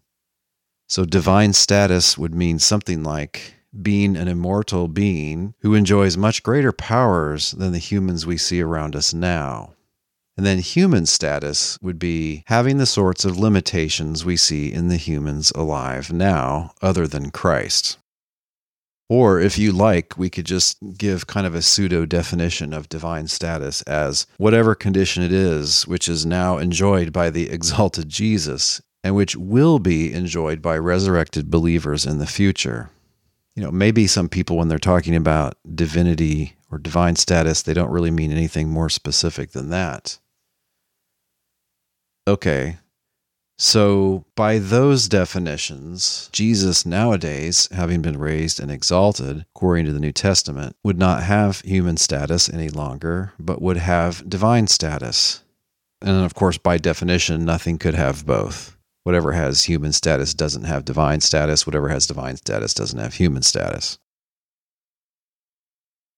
So, 0.88 1.04
divine 1.04 1.52
status 1.52 2.16
would 2.16 2.34
mean 2.34 2.58
something 2.58 3.02
like 3.02 3.54
being 3.82 4.16
an 4.16 4.28
immortal 4.28 4.88
being 4.88 5.54
who 5.60 5.74
enjoys 5.74 6.16
much 6.16 6.42
greater 6.42 6.72
powers 6.72 7.52
than 7.52 7.72
the 7.72 7.78
humans 7.78 8.26
we 8.26 8.36
see 8.36 8.60
around 8.60 8.96
us 8.96 9.14
now. 9.14 9.74
And 10.36 10.46
then 10.46 10.58
human 10.58 11.06
status 11.06 11.78
would 11.82 11.98
be 11.98 12.44
having 12.46 12.78
the 12.78 12.86
sorts 12.86 13.24
of 13.24 13.38
limitations 13.38 14.24
we 14.24 14.36
see 14.36 14.72
in 14.72 14.88
the 14.88 14.96
humans 14.96 15.52
alive 15.54 16.12
now, 16.12 16.72
other 16.80 17.06
than 17.06 17.30
Christ. 17.30 17.98
Or 19.10 19.40
if 19.40 19.58
you 19.58 19.72
like, 19.72 20.16
we 20.16 20.30
could 20.30 20.46
just 20.46 20.78
give 20.96 21.26
kind 21.26 21.44
of 21.44 21.54
a 21.54 21.62
pseudo 21.62 22.06
definition 22.06 22.72
of 22.72 22.88
divine 22.88 23.26
status 23.26 23.82
as 23.82 24.28
whatever 24.36 24.76
condition 24.76 25.24
it 25.24 25.32
is 25.32 25.86
which 25.86 26.08
is 26.08 26.24
now 26.24 26.58
enjoyed 26.58 27.12
by 27.12 27.28
the 27.28 27.50
exalted 27.50 28.08
Jesus 28.08 28.80
and 29.02 29.16
which 29.16 29.34
will 29.34 29.80
be 29.80 30.12
enjoyed 30.12 30.62
by 30.62 30.78
resurrected 30.78 31.50
believers 31.50 32.06
in 32.06 32.18
the 32.18 32.26
future. 32.26 32.90
You 33.56 33.64
know, 33.64 33.72
maybe 33.72 34.06
some 34.06 34.28
people, 34.28 34.56
when 34.56 34.68
they're 34.68 34.78
talking 34.78 35.16
about 35.16 35.56
divinity 35.74 36.54
or 36.70 36.78
divine 36.78 37.16
status, 37.16 37.62
they 37.62 37.74
don't 37.74 37.90
really 37.90 38.10
mean 38.10 38.32
anything 38.32 38.68
more 38.68 38.88
specific 38.88 39.50
than 39.50 39.70
that. 39.70 40.18
Okay. 42.28 42.76
So, 43.58 44.24
by 44.36 44.58
those 44.58 45.06
definitions, 45.06 46.30
Jesus 46.32 46.86
nowadays, 46.86 47.68
having 47.72 48.00
been 48.00 48.18
raised 48.18 48.58
and 48.58 48.70
exalted, 48.70 49.44
according 49.54 49.84
to 49.84 49.92
the 49.92 50.00
New 50.00 50.12
Testament, 50.12 50.76
would 50.82 50.98
not 50.98 51.24
have 51.24 51.60
human 51.60 51.98
status 51.98 52.48
any 52.48 52.70
longer, 52.70 53.34
but 53.38 53.60
would 53.60 53.76
have 53.76 54.26
divine 54.26 54.66
status. 54.66 55.42
And 56.00 56.24
of 56.24 56.34
course, 56.34 56.56
by 56.56 56.78
definition, 56.78 57.44
nothing 57.44 57.76
could 57.76 57.94
have 57.94 58.24
both. 58.24 58.78
Whatever 59.02 59.32
has 59.32 59.64
human 59.64 59.92
status 59.92 60.32
doesn't 60.32 60.64
have 60.64 60.84
divine 60.84 61.20
status. 61.20 61.66
Whatever 61.66 61.90
has 61.90 62.06
divine 62.06 62.36
status 62.36 62.72
doesn't 62.72 62.98
have 62.98 63.14
human 63.14 63.42
status. 63.42 63.98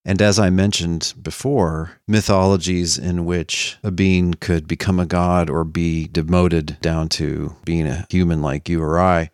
And 0.05 0.21
as 0.21 0.37
I 0.37 0.49
mentioned 0.49 1.13
before, 1.21 1.91
mythologies 2.07 2.97
in 2.97 3.25
which 3.25 3.77
a 3.83 3.91
being 3.91 4.33
could 4.33 4.67
become 4.67 4.99
a 4.99 5.05
god 5.05 5.49
or 5.49 5.63
be 5.63 6.07
demoted 6.07 6.77
down 6.81 7.07
to 7.09 7.55
being 7.63 7.87
a 7.87 8.05
human 8.09 8.41
like 8.41 8.67
you 8.67 8.81
or 8.81 8.99
I, 8.99 9.29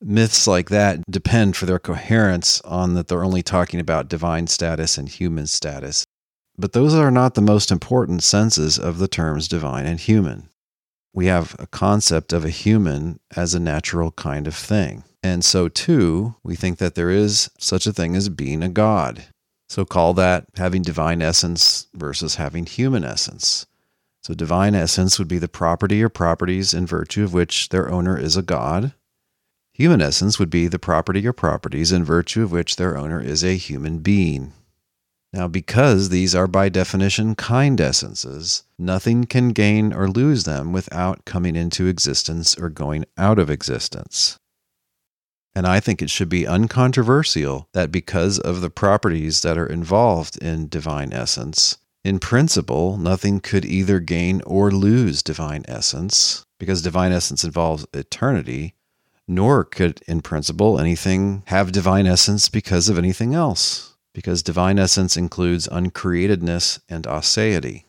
myths 0.00 0.46
like 0.46 0.68
that 0.70 1.02
depend 1.10 1.56
for 1.56 1.66
their 1.66 1.78
coherence 1.80 2.60
on 2.60 2.94
that 2.94 3.08
they're 3.08 3.24
only 3.24 3.42
talking 3.42 3.80
about 3.80 4.08
divine 4.08 4.46
status 4.46 4.98
and 4.98 5.08
human 5.08 5.46
status. 5.46 6.04
But 6.56 6.72
those 6.72 6.94
are 6.94 7.10
not 7.10 7.34
the 7.34 7.40
most 7.40 7.72
important 7.72 8.22
senses 8.22 8.78
of 8.78 8.98
the 8.98 9.08
terms 9.08 9.48
divine 9.48 9.86
and 9.86 9.98
human. 9.98 10.48
We 11.12 11.26
have 11.26 11.56
a 11.58 11.66
concept 11.66 12.32
of 12.32 12.44
a 12.44 12.50
human 12.50 13.18
as 13.36 13.54
a 13.54 13.60
natural 13.60 14.12
kind 14.12 14.46
of 14.46 14.54
thing. 14.54 15.04
And 15.22 15.44
so, 15.44 15.68
too, 15.68 16.34
we 16.44 16.54
think 16.54 16.78
that 16.78 16.94
there 16.94 17.10
is 17.10 17.50
such 17.58 17.86
a 17.86 17.92
thing 17.92 18.14
as 18.14 18.28
being 18.28 18.62
a 18.62 18.68
god. 18.68 19.24
So 19.68 19.84
call 19.84 20.14
that 20.14 20.46
having 20.56 20.82
divine 20.82 21.22
essence 21.22 21.86
versus 21.94 22.36
having 22.36 22.66
human 22.66 23.04
essence. 23.04 23.66
So 24.22 24.34
divine 24.34 24.74
essence 24.74 25.18
would 25.18 25.28
be 25.28 25.38
the 25.38 25.48
property 25.48 26.02
or 26.02 26.08
properties 26.08 26.72
in 26.72 26.86
virtue 26.86 27.24
of 27.24 27.34
which 27.34 27.68
their 27.68 27.90
owner 27.90 28.18
is 28.18 28.36
a 28.36 28.42
god. 28.42 28.94
Human 29.74 30.00
essence 30.00 30.38
would 30.38 30.50
be 30.50 30.68
the 30.68 30.78
property 30.78 31.26
or 31.26 31.32
properties 31.32 31.92
in 31.92 32.04
virtue 32.04 32.42
of 32.42 32.52
which 32.52 32.76
their 32.76 32.96
owner 32.96 33.20
is 33.20 33.44
a 33.44 33.56
human 33.56 33.98
being. 33.98 34.52
Now, 35.32 35.48
because 35.48 36.10
these 36.10 36.32
are 36.32 36.46
by 36.46 36.68
definition 36.68 37.34
kind 37.34 37.80
essences, 37.80 38.62
nothing 38.78 39.24
can 39.24 39.48
gain 39.48 39.92
or 39.92 40.08
lose 40.08 40.44
them 40.44 40.72
without 40.72 41.24
coming 41.24 41.56
into 41.56 41.88
existence 41.88 42.56
or 42.56 42.68
going 42.68 43.04
out 43.18 43.40
of 43.40 43.50
existence. 43.50 44.38
And 45.54 45.66
I 45.66 45.78
think 45.78 46.02
it 46.02 46.10
should 46.10 46.28
be 46.28 46.46
uncontroversial 46.46 47.68
that 47.72 47.92
because 47.92 48.38
of 48.38 48.60
the 48.60 48.70
properties 48.70 49.42
that 49.42 49.56
are 49.56 49.66
involved 49.66 50.36
in 50.38 50.68
divine 50.68 51.12
essence, 51.12 51.78
in 52.04 52.18
principle, 52.18 52.98
nothing 52.98 53.40
could 53.40 53.64
either 53.64 53.98
gain 53.98 54.42
or 54.44 54.70
lose 54.70 55.22
divine 55.22 55.64
essence, 55.66 56.44
because 56.58 56.82
divine 56.82 57.12
essence 57.12 57.44
involves 57.44 57.86
eternity, 57.94 58.74
nor 59.26 59.64
could, 59.64 60.02
in 60.06 60.20
principle, 60.20 60.78
anything 60.78 61.44
have 61.46 61.72
divine 61.72 62.06
essence 62.06 62.48
because 62.48 62.90
of 62.90 62.98
anything 62.98 63.32
else, 63.32 63.94
because 64.12 64.42
divine 64.42 64.78
essence 64.78 65.16
includes 65.16 65.66
uncreatedness 65.68 66.80
and 66.90 67.04
aseity. 67.04 67.83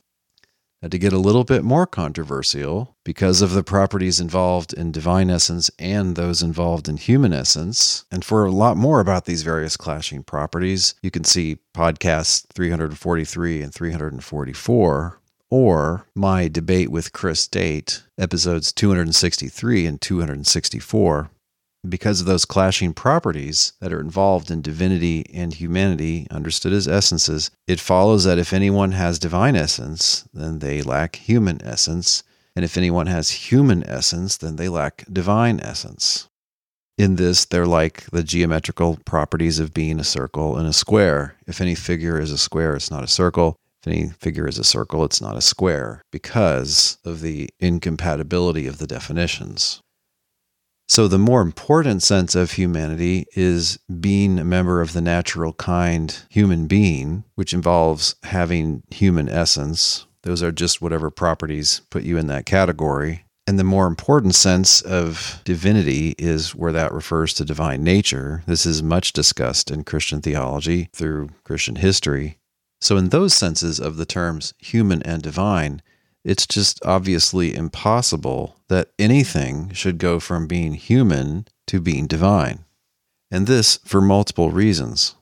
To 0.91 0.99
get 0.99 1.13
a 1.13 1.17
little 1.17 1.43
bit 1.43 1.63
more 1.63 1.87
controversial, 1.87 2.95
because 3.03 3.41
of 3.41 3.51
the 3.51 3.63
properties 3.63 4.19
involved 4.19 4.71
in 4.71 4.91
divine 4.91 5.31
essence 5.31 5.71
and 5.79 6.15
those 6.15 6.43
involved 6.43 6.87
in 6.87 6.97
human 6.97 7.33
essence, 7.33 8.05
and 8.11 8.23
for 8.23 8.45
a 8.45 8.51
lot 8.51 8.77
more 8.77 8.99
about 8.99 9.25
these 9.25 9.41
various 9.41 9.77
clashing 9.77 10.21
properties, 10.21 10.93
you 11.01 11.09
can 11.09 11.23
see 11.23 11.57
podcasts 11.73 12.45
343 12.53 13.63
and 13.63 13.73
344, 13.73 15.19
or 15.49 16.05
my 16.13 16.47
debate 16.47 16.91
with 16.91 17.13
Chris 17.13 17.47
Date, 17.47 18.03
episodes 18.19 18.71
263 18.71 19.87
and 19.87 19.99
264 19.99 21.31
because 21.89 22.19
of 22.21 22.27
those 22.27 22.45
clashing 22.45 22.93
properties 22.93 23.73
that 23.79 23.93
are 23.93 23.99
involved 23.99 24.51
in 24.51 24.61
divinity 24.61 25.25
and 25.33 25.53
humanity, 25.53 26.27
understood 26.31 26.73
as 26.73 26.87
essences, 26.87 27.51
it 27.67 27.79
follows 27.79 28.23
that 28.23 28.37
if 28.37 28.53
anyone 28.53 28.91
has 28.91 29.19
divine 29.19 29.55
essence, 29.55 30.27
then 30.33 30.59
they 30.59 30.81
lack 30.81 31.15
human 31.15 31.61
essence. 31.63 32.23
And 32.55 32.63
if 32.63 32.77
anyone 32.77 33.07
has 33.07 33.29
human 33.51 33.83
essence, 33.87 34.37
then 34.37 34.55
they 34.55 34.69
lack 34.69 35.05
divine 35.11 35.59
essence. 35.59 36.29
In 36.97 37.17
this, 37.17 37.43
they're 37.43 37.65
like 37.65 38.09
the 38.11 38.23
geometrical 38.23 38.97
properties 39.05 39.59
of 39.59 39.73
being 39.73 39.99
a 39.99 40.05
circle 40.05 40.55
and 40.55 40.65
a 40.67 40.73
square. 40.73 41.35
If 41.45 41.59
any 41.59 41.75
figure 41.75 42.19
is 42.19 42.31
a 42.31 42.37
square, 42.37 42.75
it's 42.75 42.89
not 42.89 43.03
a 43.03 43.07
circle. 43.07 43.57
If 43.81 43.87
any 43.91 44.09
figure 44.09 44.47
is 44.47 44.57
a 44.57 44.63
circle, 44.63 45.03
it's 45.03 45.21
not 45.21 45.35
a 45.35 45.41
square 45.41 46.01
because 46.11 46.97
of 47.03 47.21
the 47.21 47.49
incompatibility 47.59 48.65
of 48.65 48.77
the 48.77 48.87
definitions. 48.87 49.81
So, 50.87 51.07
the 51.07 51.17
more 51.17 51.41
important 51.41 52.03
sense 52.03 52.35
of 52.35 52.51
humanity 52.51 53.25
is 53.35 53.79
being 53.99 54.37
a 54.37 54.45
member 54.45 54.81
of 54.81 54.93
the 54.93 55.01
natural 55.01 55.53
kind 55.53 56.15
human 56.29 56.67
being, 56.67 57.23
which 57.33 57.53
involves 57.53 58.15
having 58.23 58.83
human 58.91 59.27
essence. 59.27 60.05
Those 60.21 60.43
are 60.43 60.51
just 60.51 60.81
whatever 60.81 61.09
properties 61.09 61.81
put 61.89 62.03
you 62.03 62.17
in 62.17 62.27
that 62.27 62.45
category. 62.45 63.25
And 63.47 63.59
the 63.59 63.63
more 63.63 63.87
important 63.87 64.35
sense 64.35 64.81
of 64.81 65.41
divinity 65.43 66.15
is 66.17 66.55
where 66.55 66.71
that 66.71 66.93
refers 66.93 67.33
to 67.35 67.45
divine 67.45 67.83
nature. 67.83 68.43
This 68.47 68.65
is 68.65 68.81
much 68.81 69.13
discussed 69.13 69.69
in 69.69 69.83
Christian 69.83 70.21
theology 70.21 70.89
through 70.93 71.29
Christian 71.43 71.75
history. 71.75 72.37
So, 72.81 72.97
in 72.97 73.09
those 73.09 73.33
senses 73.33 73.79
of 73.79 73.97
the 73.97 74.05
terms 74.05 74.53
human 74.59 75.01
and 75.03 75.21
divine, 75.21 75.81
it's 76.25 76.47
just 76.47 76.83
obviously 76.83 77.55
impossible 77.55 78.55
that 78.67 78.89
anything 78.97 79.71
should 79.71 79.99
go 79.99 80.19
from 80.19 80.47
being 80.47 80.73
human 80.73 81.45
to 81.67 81.79
being 81.79 82.07
divine. 82.07 82.65
And 83.29 83.45
this 83.45 83.77
for 83.85 84.01
multiple 84.01 84.49
reasons. 84.49 85.15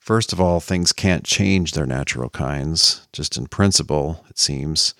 First 0.00 0.32
of 0.32 0.40
all, 0.40 0.58
things 0.58 0.92
can't 0.92 1.24
change 1.24 1.72
their 1.72 1.86
natural 1.86 2.30
kinds, 2.30 3.06
just 3.12 3.36
in 3.36 3.46
principle, 3.46 4.24
it 4.28 4.38
seems. 4.38 4.92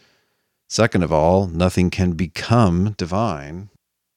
Second 0.68 1.02
of 1.02 1.12
all, 1.12 1.48
nothing 1.48 1.90
can 1.90 2.12
become 2.12 2.94
divine. 2.96 3.70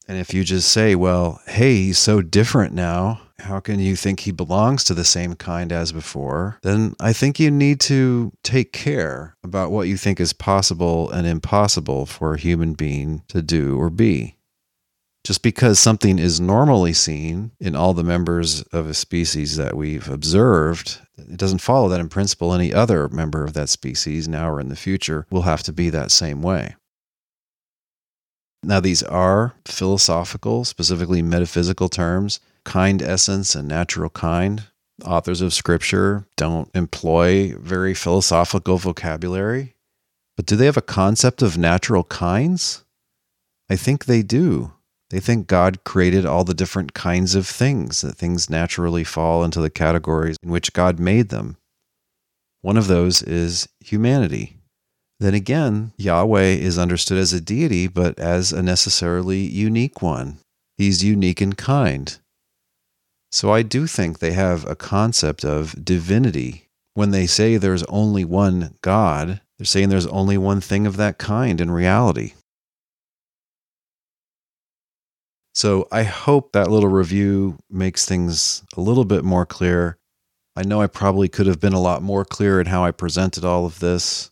And 0.08 0.20
if 0.20 0.36
you 0.36 0.44
just 0.44 0.70
say, 0.70 0.94
well, 0.94 1.42
hey, 1.48 1.76
he's 1.78 1.98
so 1.98 2.22
different 2.22 2.74
now, 2.74 3.22
how 3.40 3.60
can 3.60 3.80
you 3.80 3.96
think 3.96 4.22
he 4.22 4.32
belongs 4.32 4.84
to 4.84 4.94
the 4.94 5.04
same 5.04 5.36
kind 5.36 5.72
as 5.72 5.92
before? 5.92 6.60
Then 6.62 6.96
I 7.00 7.14
think 7.14 7.40
you 7.40 7.50
need 7.50 7.80
to 7.82 8.32
take 8.44 8.72
care 8.72 9.36
about 9.44 9.72
what 9.72 9.88
you 9.88 9.98
think 9.98 10.20
is 10.20 10.34
possible 10.34 11.10
and 11.10 11.26
impossible 11.26 12.06
for 12.06 12.34
a 12.34 12.40
human 12.40 12.74
being 12.74 13.24
to 13.30 13.42
do 13.42 13.80
or 13.80 13.90
be. 13.90 14.38
Just 15.24 15.42
because 15.42 15.80
something 15.80 16.20
is 16.20 16.42
normally 16.42 16.94
seen 16.94 17.52
in 17.60 17.76
all 17.76 17.94
the 17.94 18.04
members 18.04 18.62
of 18.74 18.88
a 18.88 18.94
species 18.94 19.56
that 19.56 19.76
we've 19.76 20.10
observed, 20.10 21.00
it 21.18 21.38
doesn't 21.38 21.60
follow 21.60 21.88
that 21.90 22.02
in 22.02 22.10
principle 22.10 22.54
any 22.54 22.74
other 22.74 23.08
member 23.08 23.44
of 23.44 23.54
that 23.54 23.70
species, 23.70 24.28
now 24.28 24.50
or 24.50 24.60
in 24.60 24.68
the 24.68 24.76
future, 24.76 25.26
will 25.30 25.44
have 25.44 25.64
to 25.64 25.72
be 25.72 25.90
that 25.90 26.12
same 26.12 26.42
way. 26.42 26.76
Now, 28.62 28.80
these 28.80 29.04
are 29.04 29.54
philosophical, 29.66 30.66
specifically 30.66 31.22
metaphysical 31.22 31.90
terms 31.90 32.40
kind 32.66 33.02
essence 33.02 33.56
and 33.56 33.68
natural 33.68 34.10
kind. 34.10 34.64
Authors 35.04 35.42
of 35.42 35.54
scripture 35.54 36.26
don't 36.38 36.70
employ 36.76 37.56
very 37.58 37.94
philosophical 37.94 38.78
vocabulary. 38.78 39.76
But 40.36 40.46
do 40.46 40.56
they 40.56 40.66
have 40.66 40.78
a 40.78 40.82
concept 40.82 41.42
of 41.42 41.58
natural 41.58 42.04
kinds? 42.06 42.84
I 43.70 43.76
think 43.76 44.06
they 44.06 44.22
do. 44.24 44.74
They 45.10 45.20
think 45.20 45.48
God 45.48 45.84
created 45.84 46.26
all 46.26 46.44
the 46.44 46.56
different 46.56 46.94
kinds 46.94 47.36
of 47.36 47.46
things, 47.46 48.02
that 48.02 48.16
things 48.16 48.50
naturally 48.50 49.04
fall 49.04 49.44
into 49.44 49.62
the 49.62 49.70
categories 49.70 50.38
in 50.42 50.50
which 50.50 50.74
God 50.74 51.00
made 51.00 51.30
them. 51.30 51.58
One 52.62 52.78
of 52.78 52.88
those 52.88 53.22
is 53.22 53.68
humanity. 53.80 54.58
Then 55.20 55.34
again, 55.34 55.94
Yahweh 55.98 56.56
is 56.56 56.80
understood 56.80 57.18
as 57.18 57.32
a 57.32 57.42
deity, 57.42 57.88
but 57.88 58.18
as 58.18 58.52
a 58.52 58.64
necessarily 58.64 59.42
unique 59.42 60.02
one. 60.02 60.40
He's 60.78 61.04
unique 61.04 61.42
in 61.42 61.54
kind. 61.54 62.18
So 63.34 63.52
I 63.52 63.64
do 63.64 63.88
think 63.88 64.20
they 64.20 64.34
have 64.34 64.64
a 64.70 64.76
concept 64.76 65.44
of 65.44 65.84
divinity. 65.84 66.70
When 66.94 67.10
they 67.10 67.26
say 67.26 67.58
there's 67.58 67.82
only 67.86 68.24
one 68.24 68.76
God, 68.84 69.42
they're 69.58 69.66
saying 69.66 69.90
there's 69.90 70.06
only 70.06 70.38
one 70.38 70.62
thing 70.62 70.86
of 70.86 70.98
that 70.98 71.18
kind 71.18 71.60
in 71.60 71.72
reality. 71.72 72.34
So 75.56 75.88
I 75.92 76.04
hope 76.04 76.52
that 76.52 76.70
little 76.70 76.90
review 76.90 77.58
makes 77.72 78.06
things 78.06 78.62
a 78.78 78.82
little 78.82 79.06
bit 79.06 79.24
more 79.24 79.48
clear. 79.48 79.98
I 80.56 80.62
know 80.62 80.80
I 80.80 80.86
probably 80.88 81.28
could 81.28 81.48
have 81.48 81.60
been 81.60 81.74
a 81.74 81.82
lot 81.82 82.04
more 82.04 82.26
clear 82.26 82.62
in 82.62 82.68
how 82.68 82.84
I 82.84 82.92
presented 82.92 83.44
all 83.44 83.66
of 83.66 83.80
this, 83.80 84.30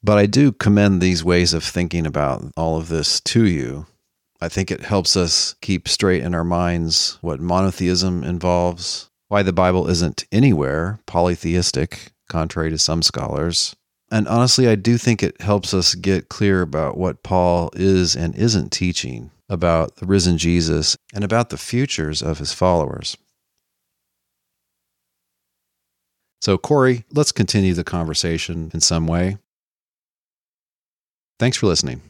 but 0.00 0.16
I 0.16 0.26
do 0.26 0.52
commend 0.52 1.00
these 1.00 1.24
ways 1.24 1.52
of 1.52 1.64
thinking 1.64 2.06
about 2.06 2.44
all 2.56 2.76
of 2.76 2.88
this 2.88 3.20
to 3.22 3.44
you. 3.44 3.86
I 4.40 4.48
think 4.48 4.70
it 4.70 4.82
helps 4.82 5.16
us 5.16 5.54
keep 5.60 5.88
straight 5.88 6.22
in 6.22 6.34
our 6.34 6.44
minds 6.44 7.18
what 7.20 7.40
monotheism 7.40 8.22
involves, 8.22 9.10
why 9.28 9.42
the 9.42 9.52
Bible 9.52 9.88
isn't 9.88 10.24
anywhere 10.30 11.00
polytheistic, 11.06 12.12
contrary 12.28 12.70
to 12.70 12.78
some 12.78 13.02
scholars. 13.02 13.74
And 14.10 14.28
honestly, 14.28 14.68
I 14.68 14.74
do 14.74 14.96
think 14.96 15.22
it 15.22 15.40
helps 15.40 15.74
us 15.74 15.94
get 15.94 16.28
clear 16.28 16.62
about 16.62 16.96
what 16.96 17.22
Paul 17.22 17.70
is 17.74 18.16
and 18.16 18.34
isn't 18.36 18.70
teaching 18.70 19.30
about 19.48 19.96
the 19.96 20.06
risen 20.06 20.38
Jesus 20.38 20.96
and 21.12 21.24
about 21.24 21.50
the 21.50 21.58
futures 21.58 22.22
of 22.22 22.38
his 22.38 22.52
followers. 22.52 23.16
So, 26.40 26.56
Corey, 26.56 27.04
let's 27.12 27.32
continue 27.32 27.74
the 27.74 27.84
conversation 27.84 28.70
in 28.72 28.80
some 28.80 29.06
way. 29.06 29.38
Thanks 31.38 31.56
for 31.56 31.66
listening. 31.66 32.00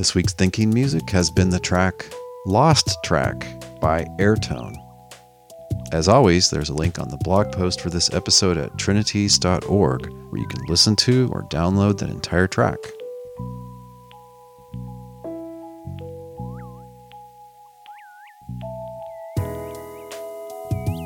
This 0.00 0.14
week's 0.14 0.32
thinking 0.32 0.70
music 0.70 1.10
has 1.10 1.30
been 1.30 1.50
the 1.50 1.60
track 1.60 2.06
Lost 2.46 2.96
Track 3.04 3.46
by 3.82 4.04
Airtone. 4.18 4.74
As 5.92 6.08
always, 6.08 6.48
there's 6.48 6.70
a 6.70 6.74
link 6.74 6.98
on 6.98 7.10
the 7.10 7.18
blog 7.18 7.52
post 7.52 7.82
for 7.82 7.90
this 7.90 8.10
episode 8.14 8.56
at 8.56 8.78
trinities.org 8.78 10.10
where 10.10 10.40
you 10.40 10.48
can 10.48 10.64
listen 10.68 10.96
to 10.96 11.28
or 11.34 11.42
download 11.50 11.98
that 11.98 12.08
entire 12.08 12.46
track. 12.46 12.78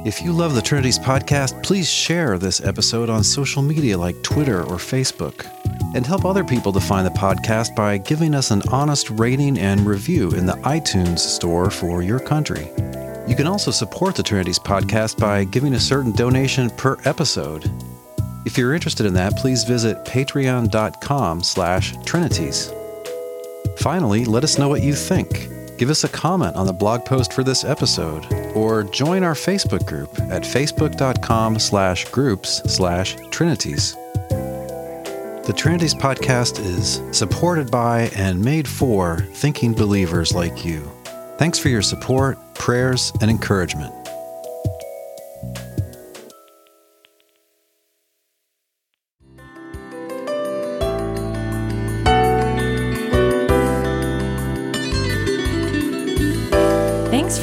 If 0.05 0.20
you 0.20 0.32
love 0.32 0.55
the 0.55 0.61
Trinities 0.61 0.98
podcast, 0.98 1.62
please 1.62 1.88
share 1.88 2.36
this 2.36 2.62
episode 2.62 3.09
on 3.09 3.24
social 3.24 3.62
media 3.62 3.96
like 3.96 4.22
Twitter 4.22 4.61
or 4.61 4.76
Facebook 4.76 5.46
and 5.94 6.05
help 6.05 6.26
other 6.26 6.44
people 6.44 6.74
to 6.74 6.80
find 6.80 7.07
the 7.07 7.11
podcast 7.11 7.74
by 7.74 7.96
giving 7.96 8.34
us 8.34 8.50
an 8.50 8.61
honest 8.70 9.09
rating 9.09 9.59
and 9.59 9.86
review 9.86 10.30
in 10.32 10.44
the 10.44 10.61
iTunes 10.64 11.20
store 11.20 11.70
for 11.70 12.02
your 12.02 12.20
country. 12.20 12.70
You 13.26 13.34
can 13.34 13.46
also 13.46 13.70
support 13.70 14.14
the 14.14 14.22
Trinities 14.22 14.59
podcast 14.59 15.18
by 15.18 15.44
giving 15.44 15.72
a 15.72 15.80
certain 15.80 16.12
donation 16.12 16.68
per 16.68 16.98
episode. 17.07 17.64
If 18.44 18.59
you're 18.59 18.74
interested 18.74 19.07
in 19.07 19.14
that, 19.14 19.38
please 19.38 19.64
visit 19.64 20.05
patreon.com 20.05 21.42
slash 21.42 21.94
trinities. 22.05 22.70
Finally, 23.78 24.26
let 24.26 24.44
us 24.44 24.59
know 24.59 24.68
what 24.68 24.82
you 24.82 24.94
think. 24.94 25.48
Give 25.77 25.91
us 25.91 26.05
a 26.05 26.09
comment 26.09 26.55
on 26.57 26.66
the 26.66 26.72
blog 26.72 27.05
post 27.05 27.33
for 27.33 27.43
this 27.43 27.64
episode, 27.64 28.25
or 28.55 28.85
join 28.85 29.25
our 29.25 29.35
Facebook 29.35 29.85
group 29.87 30.11
at 30.31 30.43
facebook.com 30.43 31.59
slash 31.59 32.05
groups 32.07 32.62
slash 32.72 33.16
trinities. 33.31 33.95
The 35.45 35.53
Trinities 35.55 35.95
podcast 35.95 36.59
is 36.59 37.03
supported 37.16 37.70
by 37.70 38.11
and 38.16 38.43
made 38.43 38.66
for 38.66 39.18
thinking 39.33 39.75
believers 39.75 40.33
like 40.33 40.64
you. 40.64 40.91
Thanks 41.37 41.59
for 41.59 41.68
your 41.68 41.83
support, 41.83 42.39
prayers, 42.55 43.12
and 43.20 43.31
encouragement. 43.31 44.03